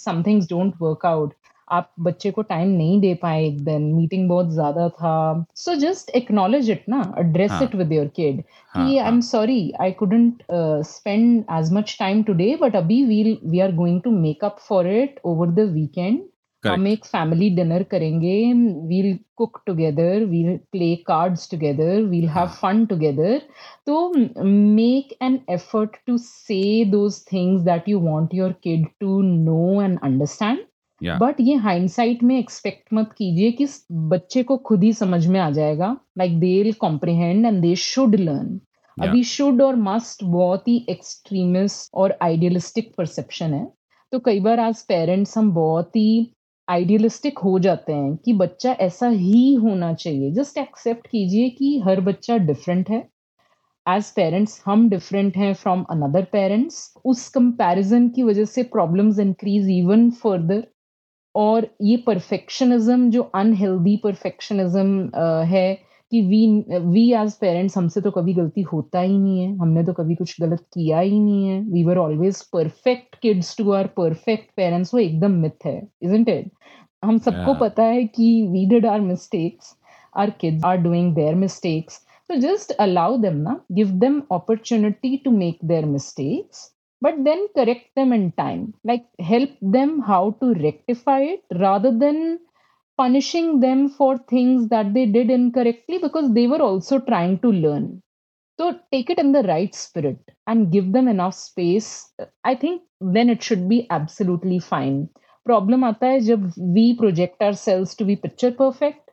somethings 0.00 0.48
don't 0.50 0.74
work 0.82 1.06
out 1.06 1.34
आप 1.72 1.90
बच्चे 2.00 2.30
को 2.30 2.42
टाइम 2.42 2.68
नहीं 2.70 3.00
दे 3.00 3.12
पाए 3.22 3.44
एक 3.44 3.60
दिन 3.64 3.82
मीटिंग 3.94 4.28
बहुत 4.28 4.50
ज़्यादा 4.52 4.88
था 4.90 5.44
सो 5.56 5.74
जस्ट 5.80 6.10
एक्नोलेज 6.16 6.70
इट 6.70 6.84
ना 6.88 7.02
address. 7.18 7.58
It 7.62 7.74
with 7.74 7.92
your 7.92 8.06
kid 8.16 8.40
कि 8.40 8.98
I. 8.98 9.06
Am 9.08 9.20
sorry 9.26 9.60
I 9.80 9.92
couldn't 10.00 10.42
spend 10.86 11.44
as 11.58 11.72
much 11.72 11.96
time 11.98 12.22
today 12.22 12.56
but 12.62 12.76
अभी 12.76 13.04
we'll 13.04 13.36
we 13.44 13.60
are 13.60 13.74
going 13.76 14.00
to 14.02 14.10
make 14.10 14.44
up 14.44 14.56
for 14.68 14.88
it 14.92 15.20
over 15.26 15.54
the 15.54 15.70
weekend 15.72 16.20
हम 16.64 16.86
एक 16.86 17.04
family 17.04 17.48
dinner 17.56 17.82
करेंगे 17.90 18.52
we'll 18.86 19.18
cook 19.36 19.60
together 19.66 20.24
we'll 20.28 20.56
play 20.72 20.94
cards 21.06 21.50
together 21.50 22.00
we'll 22.04 22.28
have. 22.28 22.46
Fun 22.62 22.84
together 22.86 23.40
तो 23.86 24.12
make 24.44 25.16
an 25.22 25.38
effort 25.50 25.96
to 26.06 26.16
say 26.18 26.84
those 26.90 27.20
things 27.32 27.62
that 27.64 27.88
you 27.88 28.00
want 28.00 28.34
your 28.34 28.52
kid 28.62 28.86
to 29.00 29.20
know 29.22 29.82
and 29.82 29.98
understand. 30.04 30.58
But 31.02 31.40
ये 31.40 31.54
hindsight 31.54 32.22
में 32.22 32.38
expect 32.38 32.92
मत 32.94 33.12
कीजिए 33.12 33.50
कि 33.52 33.66
बच्चे 33.92 34.42
को 34.42 34.56
खुद 34.56 34.84
ही 34.84 34.92
समझ 34.92 35.26
में 35.26 35.38
आ 35.40 35.50
जाएगा। 35.50 35.96
Like 36.18 36.38
they 36.40 36.62
will 36.62 36.72
comprehend 36.72 37.46
and 37.46 37.60
they 37.62 37.74
should 37.74 38.14
learn 38.14 38.58
अभी 38.96 39.22
शुड 39.24 39.62
और 39.62 39.76
मस्ट 39.76 40.24
बहुत 40.24 40.68
ही 40.68 40.84
एक्सट्रीमिस्ट 40.90 41.90
और 41.94 42.16
आइडियलिस्टिक 42.22 42.92
परसेप्शन 42.98 43.54
है। 43.54 43.66
तो 44.12 44.18
कई 44.18 44.40
बार 44.40 44.60
आज 44.60 44.82
पेरेंट्स 44.82 45.36
हम 45.38 45.52
बहुत 45.52 45.96
ही 45.96 46.32
आइडियलिस्टिक 46.68 47.38
हो 47.38 47.58
जाते 47.58 47.92
हैं 47.92 48.16
कि 48.16 48.32
बच्चा 48.32 48.72
ऐसा 48.80 49.08
ही 49.08 49.54
होना 49.54 49.92
चाहिए। 49.94 50.30
जस्ट 50.32 50.58
एक्सेप्ट 50.58 51.06
कीजिए 51.06 51.48
कि 51.50 51.78
हर 51.78 52.00
बच्चा 52.00 52.36
डिफरेंट 52.36 52.90
है। 52.90 52.98
एज 53.86 54.10
पेरेंट्स 54.12 54.62
हम 54.66 54.88
डिफरेंट 54.90 55.36
हैं 55.36 55.52
फ्रॉम 55.54 55.82
अनदर 55.90 56.24
पेरेंट्स 56.32 56.92
उस 57.04 57.28
कंपैरिजन 57.28 58.08
की 58.08 58.22
वजह 58.22 58.44
से 58.44 58.62
प्रॉब्लम्स 58.62 59.18
इंक्रीज 59.18 59.68
इवन 59.70 60.10
फर्दर 60.10 60.66
और 61.38 61.66
ये 61.82 61.96
परफेक्शनिज्म 62.06 63.10
जो 63.10 63.22
अनहेल्दी 63.34 63.96
परफेक्शनिज्म 64.04 65.44
है 65.46 65.74
कि 66.12 66.20
वी 66.26 66.46
वी 66.84 67.04
एज 67.22 67.32
पेरेंट्स 67.40 67.76
हमसे 67.78 68.00
तो 68.00 68.10
कभी 68.10 68.34
गलती 68.34 68.62
होता 68.72 69.00
ही 69.00 69.16
नहीं 69.18 69.40
है। 69.40 69.56
हमने 69.58 69.84
तो 69.84 69.92
कभी 69.92 70.14
कुछ 70.14 70.40
गलत 70.40 70.64
किया 70.74 71.00
ही 71.00 71.18
नहीं 71.20 71.46
है। 71.46 71.60
We 71.72 71.84
were 71.84 71.98
always 71.98 72.42
perfect 72.52 73.16
kids 73.22 73.56
to 73.58 73.70
our 73.72 73.86
perfect 73.96 74.50
parents 74.56 74.94
वो 74.94 75.00
एकदम 75.00 75.38
मिथ 75.42 75.66
है 75.66 75.78
इजंट 76.02 76.28
इट 76.28 76.50
हम 77.04 77.18
सबको 77.18 77.50
Yeah. 77.50 77.60
पता 77.60 77.82
है 77.84 78.04
कि 78.04 78.30
we 78.52 78.66
did 78.66 78.86
our 78.86 79.00
mistakes 79.00 79.74
our 80.16 80.30
kids 80.40 80.64
are 80.64 80.76
doing 80.82 81.14
their 81.14 81.34
mistakes 81.34 82.04
so 82.30 82.36
just 82.40 82.72
allow 82.84 83.10
them 83.20 83.36
na 83.44 83.52
give 83.76 83.92
them 84.00 84.16
opportunity 84.36 85.10
to 85.26 85.30
make 85.36 85.60
their 85.68 85.86
mistakes. 85.92 86.58
but 87.01 87.15
then 87.23 87.47
correct 87.57 87.87
them 87.95 88.13
in 88.13 88.31
time 88.31 88.73
like 88.83 89.05
help 89.19 89.49
them 89.61 89.99
how 89.99 90.31
to 90.41 90.53
rectify 90.53 91.19
it 91.19 91.43
rather 91.59 91.91
than 91.91 92.39
punishing 92.97 93.59
them 93.59 93.89
for 93.89 94.17
things 94.17 94.69
that 94.69 94.93
they 94.93 95.05
did 95.05 95.29
incorrectly 95.29 95.97
because 95.97 96.33
they 96.33 96.47
were 96.47 96.61
also 96.61 96.99
trying 96.99 97.37
to 97.39 97.51
learn 97.51 98.01
so 98.59 98.79
take 98.91 99.09
it 99.09 99.17
in 99.17 99.31
the 99.31 99.43
right 99.43 99.75
spirit 99.75 100.19
and 100.47 100.71
give 100.71 100.91
them 100.93 101.07
enough 101.07 101.35
space 101.35 102.13
i 102.43 102.55
think 102.55 102.81
then 103.17 103.29
it 103.29 103.43
should 103.43 103.67
be 103.67 103.87
absolutely 103.89 104.59
fine 104.59 105.07
problem 105.49 105.83
आता 105.83 106.07
है 106.07 106.19
जब 106.25 106.51
we 106.75 106.83
project 106.99 107.41
ourselves 107.41 107.95
to 107.95 108.05
be 108.05 108.15
picture 108.15 108.51
perfect 108.51 109.09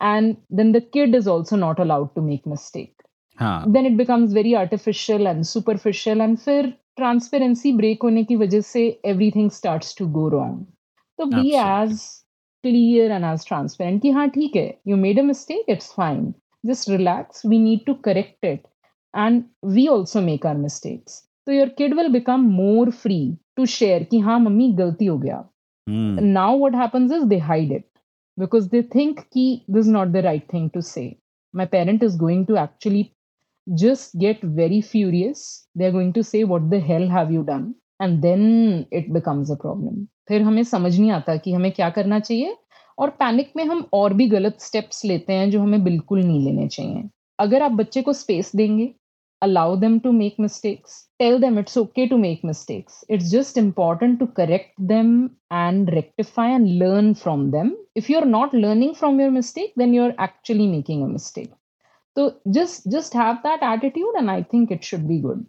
and 0.00 0.36
then 0.50 0.72
the 0.72 0.80
kid 0.80 1.14
is 1.14 1.26
also 1.26 1.56
not 1.56 1.78
allowed 1.78 2.14
to 2.14 2.22
make 2.22 2.46
mistake 2.46 2.94
हाँ. 3.40 3.72
then 3.72 3.86
it 3.86 3.96
becomes 3.96 4.32
very 4.32 4.54
artificial 4.56 5.26
and 5.26 5.46
superficial 5.46 6.22
and 6.22 6.38
फिर 6.38 6.72
transparency 6.99 7.71
break 7.71 8.03
होने 8.03 8.23
की 8.23 8.35
वजह 8.35 8.61
से 8.61 8.87
everything 9.05 9.49
starts 9.51 9.97
to 9.97 10.07
go 10.11 10.27
wrong 10.29 10.65
तो 11.19 11.25
be 11.25 11.51
as 11.55 11.99
clear 12.63 13.11
and 13.11 13.25
as 13.25 13.47
transparent 13.47 14.01
कि 14.01 14.11
हाँ 14.11 14.27
ठीक 14.29 14.55
है 14.55 14.67
you 14.87 14.97
made 14.97 15.19
a 15.19 15.23
mistake 15.23 15.69
it's 15.69 15.93
fine 15.93 16.33
just 16.63 16.89
relax 16.89 17.45
we 17.45 17.59
need 17.59 17.85
to 17.85 17.93
correct 18.05 18.45
it 18.45 18.67
and 19.13 19.43
we 19.65 19.87
also 19.87 20.21
make 20.21 20.45
our 20.45 20.57
mistakes 20.57 21.21
तो 21.47 21.51
your 21.51 21.69
kid 21.77 21.93
will 21.93 22.07
become 22.13 22.41
more 22.53 22.89
free 22.95 23.21
to 23.57 23.65
share 23.65 24.03
कि 24.03 24.19
हाँ 24.19 24.39
mummy 24.39 24.71
गलती 24.73 25.05
हो 25.05 25.17
गया। 25.17 25.43
Now 25.87 26.59
what 26.59 26.75
happens 26.75 27.11
is 27.11 27.23
they 27.25 27.37
hide 27.43 27.71
it 27.71 27.85
because 28.37 28.69
they 28.69 28.81
think 28.95 29.19
की 29.19 29.45
this 29.69 29.87
not 29.87 30.07
the 30.07 30.17
right 30.25 30.53
thing 30.53 30.69
to 30.69 30.81
say 30.81 31.03
my 31.53 31.65
parent 31.65 32.03
is 32.03 32.17
going 32.17 32.45
to 32.45 32.55
actually 32.55 33.03
just 33.75 34.17
get 34.19 34.41
very 34.41 34.81
furious, 34.81 35.67
they're 35.75 35.91
going 35.91 36.13
to 36.13 36.23
say, 36.23 36.43
what 36.43 36.69
the 36.69 36.79
hell 36.79 37.07
have 37.07 37.31
you 37.31 37.43
done? 37.43 37.75
And 37.99 38.21
then 38.21 38.87
it 38.91 39.13
becomes 39.13 39.51
a 39.51 39.55
problem. 39.55 40.07
फिर 40.27 40.41
हमें 40.41 40.63
समझ 40.63 40.99
नहीं 40.99 41.11
आता 41.11 41.35
कि 41.35 41.53
हमें 41.53 41.71
क्या 41.71 41.89
करना 41.89 42.19
चाहिए, 42.19 42.55
और 42.97 43.09
पैनिक 43.19 43.51
में 43.55 43.63
हम 43.65 43.85
और 43.93 44.13
भी 44.13 44.27
गलत 44.29 44.57
स्टेप्स 44.61 45.03
लेते 45.05 45.33
हैं 45.33 45.49
जो 45.51 45.61
हमें 45.61 45.83
बिल्कुल 45.83 46.23
नहीं 46.23 46.45
लेने 46.45 46.67
चाहिए। 46.67 47.09
अगर 47.39 47.63
आप 47.63 47.71
बच्चे 47.71 48.01
को 48.01 48.13
स्पेस 48.13 48.51
देंगे 48.55 48.93
allow 49.41 49.75
them 49.79 49.97
to 49.99 50.11
make 50.11 50.35
mistakes 50.39 51.03
tell 51.19 51.39
them 51.41 51.59
it's 51.59 51.77
okay 51.77 52.05
to 52.07 52.17
make 52.17 52.41
mistakes 52.45 53.03
it's 53.09 53.29
just 53.31 53.57
important 53.57 54.19
to 54.19 54.25
correct 54.37 54.81
them 54.87 55.13
and 55.53 55.89
rectify 55.89 56.51
and 56.51 56.67
learn 56.83 57.13
from 57.21 57.49
them 57.51 57.75
if 57.97 58.11
you 58.11 58.19
are 58.19 58.25
not 58.25 58.55
learning 58.55 58.93
from 58.95 59.21
your 59.21 59.29
mistake 59.31 59.73
then 59.77 59.93
you 59.95 60.03
are 60.03 60.15
actually 60.23 60.67
making 60.67 61.03
a 61.03 61.07
mistake 61.07 61.49
so 62.19 62.25
just 62.51 62.87
just 62.91 63.13
have 63.13 63.41
that 63.43 63.61
attitude 63.63 64.21
and 64.21 64.31
i 64.31 64.41
think 64.43 64.71
it 64.71 64.91
should 64.91 65.07
be 65.13 65.23
good. 65.27 65.47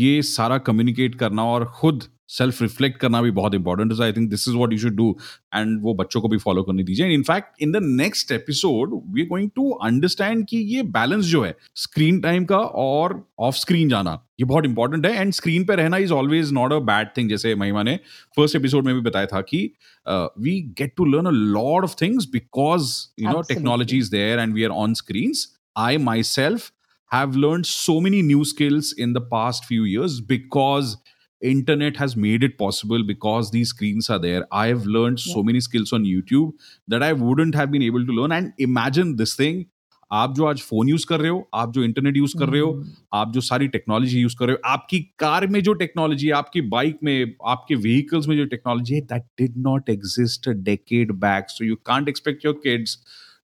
ये 0.00 0.22
सारा 0.22 0.56
communicate 0.58 1.14
करना 1.14 1.42
और 1.44 1.64
खुद 1.74 2.02
self 2.28 2.60
reflect 2.62 2.96
करना 3.00 3.20
भी 3.22 3.30
बहुत 3.30 3.54
important 3.54 3.92
है 3.92 4.02
I 4.02 4.12
think 4.12 4.28
this 4.30 4.46
is 4.48 4.56
what 4.56 4.72
you 4.72 4.78
should 4.78 4.94
do 4.96 5.06
and 5.54 5.82
वो 5.82 5.94
बच्चों 5.94 6.20
को 6.20 6.28
भी 6.28 6.38
फॉलो 6.38 6.62
करने 6.62 6.82
दीजिए। 6.84 7.06
In fact 7.14 7.62
in 7.62 7.72
the 7.72 7.80
next 7.82 8.32
episode 8.32 8.90
we 9.14 9.24
going 9.26 9.50
to 9.56 9.70
understand 9.84 10.44
कि 10.48 10.58
ये 10.74 10.82
बैलेंस 10.96 11.24
जो 11.24 11.42
है 11.42 11.54
स्क्रीन 11.76 12.20
टाइम 12.20 12.44
का 12.44 12.58
और 12.84 13.14
ऑफ़ 13.38 13.56
स्क्रीन 13.56 13.88
जाना 13.88 14.18
ये 14.40 14.44
बहुत 14.44 14.64
इंपॉर्टेंट 14.64 15.06
है 15.06 15.12
एंड 15.20 15.32
स्क्रीन 15.32 15.64
पे 15.64 15.76
रहना 15.76 15.96
is 15.96 16.12
always 16.12 16.52
not 16.52 16.72
a 16.72 16.78
bad 16.90 17.08
thing 17.16 17.30
जैसे 17.30 17.54
महिमा 17.54 17.82
ने 17.82 17.96
फ़र्स्ट 18.36 18.56
एपिसोड 18.56 18.86
में 18.86 18.94
भी 18.94 19.00
बताया 19.00 19.26
था 19.26 19.40
कि 19.40 19.62
we 20.08 20.60
get 20.78 20.94
to 20.96 21.04
learn 21.04 21.26
a 21.26 21.34
lot 21.56 21.84
of 21.84 21.94
things 22.02 22.28
because 22.32 22.92
you 23.20 23.30
know 23.30 23.42
technology 23.48 23.98
is 23.98 24.10
there 24.10 24.38
and 24.38 24.54
we 24.54 24.64
are 24.64 24.70
on 24.84 24.94
screens 24.94 25.46
I 25.79 25.97
myself 25.97 26.71
have 27.11 27.35
learned 27.35 27.65
so 27.67 27.99
many 28.01 28.21
new 28.21 28.43
skills 28.45 28.93
in 28.97 29.13
the 29.13 29.21
past 29.33 29.65
few 29.65 29.83
years 29.83 30.19
because 30.21 30.95
internet 31.41 31.97
has 31.97 32.15
made 32.15 32.43
it 32.43 32.57
possible 32.57 33.03
because 33.03 33.49
these 33.51 33.69
screens 33.69 34.09
are 34.09 34.17
there 34.19 34.43
i 34.59 34.67
have 34.67 34.85
learned 34.95 35.19
so 35.23 35.33
Yeah. 35.33 35.45
many 35.49 35.59
skills 35.65 35.91
on 35.97 36.05
youtube 36.11 36.53
that 36.93 37.03
i 37.07 37.09
wouldn't 37.23 37.57
have 37.59 37.71
been 37.73 37.83
able 37.87 38.05
to 38.09 38.15
learn 38.19 38.31
and 38.37 38.63
imagine 38.67 39.11
this 39.21 39.33
thing 39.41 39.59
आप 40.11 40.33
जो 40.35 40.45
आज 40.45 40.61
phone 40.61 40.89
use 40.89 41.05
कर 41.11 41.19
रहे 41.19 41.29
हो 41.31 41.37
आप 41.61 41.71
जो 41.73 41.83
internet 41.83 42.17
use 42.17 42.33
कर 42.39 42.49
रहे 42.49 42.61
हो 42.61 42.71
Hmm. 42.71 42.89
आप 43.19 43.31
जो 43.33 43.41
सारी 43.41 43.67
टेक्नोलॉजी 43.75 44.19
यूज 44.21 44.33
कर 44.39 44.47
रहे 44.47 44.55
हो 44.55 44.69
आपकी 44.71 44.99
कार 45.19 45.47
में 45.55 45.61
जो 45.63 45.73
टेक्नोलॉजी 45.83 46.27
है 46.27 46.33
आपकी 46.33 46.61
बाइक 46.73 46.97
में 47.03 47.33
आपके 47.53 47.75
व्हीकल्स 47.85 48.27
में 48.27 48.35
जो 48.37 48.45
टेक्नोलॉजी 48.55 48.95
है 48.95 49.01
that 49.13 49.23
did 49.41 49.57
not 49.67 49.89
exist 49.89 50.47
a 50.49 50.51
decade 50.69 51.11
back 51.27 51.49
so 51.49 51.65
you 51.65 51.75
can't 51.85 52.09
expect 52.09 52.45
your 52.45 52.59
kids 52.63 52.97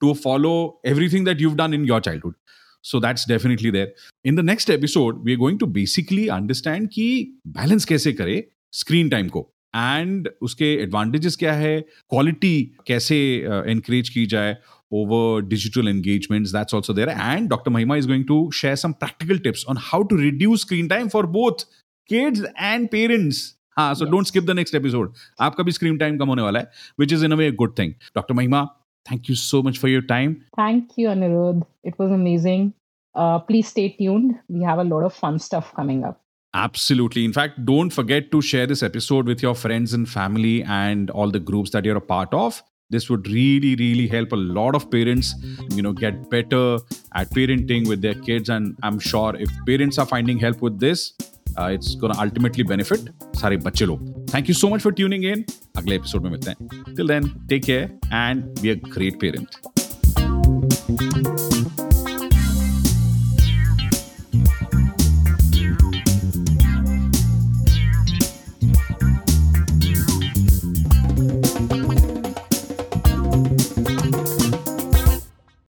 to 0.02 0.14
follow 0.14 0.80
everything 0.86 1.26
that 1.26 1.40
you've 1.40 1.58
done 1.58 1.74
in 1.74 1.86
your 1.86 2.02
childhood. 2.02 2.34
So 2.82 3.00
that's 3.00 3.26
definitely 3.26 3.70
there. 3.70 3.90
In 4.26 4.36
the 4.36 4.44
next 4.44 4.70
episode, 4.70 5.24
we 5.24 5.34
are 5.34 5.40
going 5.40 5.58
to 5.60 5.68
basically 5.68 6.30
understand 6.38 6.90
कि 6.90 7.08
balance 7.48 7.86
कैसे 7.86 8.14
करे 8.14 8.44
screen 8.74 9.10
time 9.14 9.30
को 9.30 9.48
and 9.76 10.30
उसके 10.42 10.88
advantages 10.88 11.36
क्या 11.36 11.54
है 11.54 11.86
quality 12.14 12.56
कैसे 12.88 13.20
uh, 13.50 13.64
encourage 13.76 14.10
की 14.10 14.26
जाए 14.26 14.58
over 14.94 15.42
digital 15.52 15.88
engagements 15.88 16.52
that's 16.56 16.76
also 16.78 16.96
there 16.96 17.10
and 17.26 17.50
dr 17.50 17.72
mahima 17.76 17.98
is 18.00 18.08
going 18.08 18.26
to 18.32 18.40
share 18.52 18.76
some 18.76 18.94
practical 19.04 19.40
tips 19.46 19.64
on 19.70 19.78
how 19.92 20.00
to 20.04 20.18
reduce 20.18 20.66
screen 20.66 20.90
time 20.90 21.08
for 21.16 21.22
both 21.38 21.64
kids 22.14 22.42
and 22.72 22.92
parents 22.96 23.40
हाँ 23.80 23.94
so 23.96 24.06
Yes. 24.06 24.12
don't 24.14 24.28
skip 24.32 24.50
the 24.50 24.58
next 24.60 24.76
episode 24.80 25.08
आपका 25.40 25.64
भी 25.64 25.72
screen 25.72 25.98
time 26.02 26.20
कम 26.20 26.28
होने 26.28 26.42
वाला 26.42 26.60
है 26.60 26.72
which 27.02 27.16
is 27.18 27.26
in 27.28 27.36
a 27.36 27.40
way 27.42 27.50
a 27.54 27.56
good 27.64 27.76
thing 27.80 27.94
dr 28.20 28.38
mahima 28.40 28.66
thank 29.09 29.29
you 29.29 29.35
so 29.35 29.63
much 29.63 29.79
for 29.79 29.89
your 29.89 30.03
time 30.03 30.45
Thank 30.57 30.97
you, 30.97 31.09
Anirudh. 31.09 31.67
It 31.85 31.99
was 31.99 32.11
amazing. 32.11 32.73
Uh, 33.15 33.39
please 33.39 33.69
stay 33.69 33.91
tuned. 33.91 34.39
We 34.49 34.63
have 34.63 34.79
a 34.79 34.85
lot 34.85 35.05
of 35.05 35.15
fun 35.15 35.39
stuff 35.39 35.73
coming 35.75 36.05
up. 36.05 36.21
Absolutely. 36.55 37.25
In 37.25 37.33
fact, 37.33 37.65
don't 37.65 37.91
forget 37.91 38.31
to 38.33 38.41
share 38.41 38.67
this 38.67 38.83
episode 38.83 39.27
with 39.27 39.43
your 39.43 39.55
friends 39.55 39.93
and 39.93 40.09
family 40.09 40.63
and 40.65 41.11
all 41.11 41.31
the 41.31 41.39
groups 41.39 41.71
that 41.71 41.85
you're 41.85 41.97
a 41.97 42.01
part 42.01 42.33
of. 42.33 42.63
This 42.89 43.11
would 43.11 43.27
really, 43.29 43.75
really 43.77 44.07
help 44.07 44.33
a 44.33 44.37
lot 44.37 44.75
of 44.75 44.91
parents, 44.91 45.35
you 45.71 45.83
know, 45.83 45.93
get 45.93 46.31
better 46.31 46.79
at 47.15 47.31
parenting 47.31 47.89
with 47.89 48.01
their 48.01 48.15
kids. 48.15 48.49
And 48.49 48.77
I'm 48.83 48.99
sure 48.99 49.35
if 49.37 49.51
parents 49.67 49.99
are 49.99 50.07
finding 50.07 50.39
help 50.39 50.63
with 50.63 50.79
this, 50.79 51.13
it's 51.51 51.97
gonna 52.01 52.15
ultimately 52.21 52.65
benefit 52.65 53.11
सारे 53.37 53.57
बच्चे 53.57 53.87
लोग. 53.87 54.29
Thank 54.35 54.49
you 54.49 54.55
so 54.55 54.69
much 54.69 54.81
for 54.81 54.93
tuning 54.93 55.25
in 55.25 55.45
अगले 55.77 55.95
एपिसोड 55.97 56.23
में 56.23 56.31
मिलते 56.31 56.51
हैं. 56.51 56.69
Till 56.97 57.09
then 57.09 57.29
take 57.49 57.65
care 57.65 57.99
and 58.05 58.45
be 58.61 58.69
a 58.69 58.75
great 58.75 59.21
parent 59.21 59.47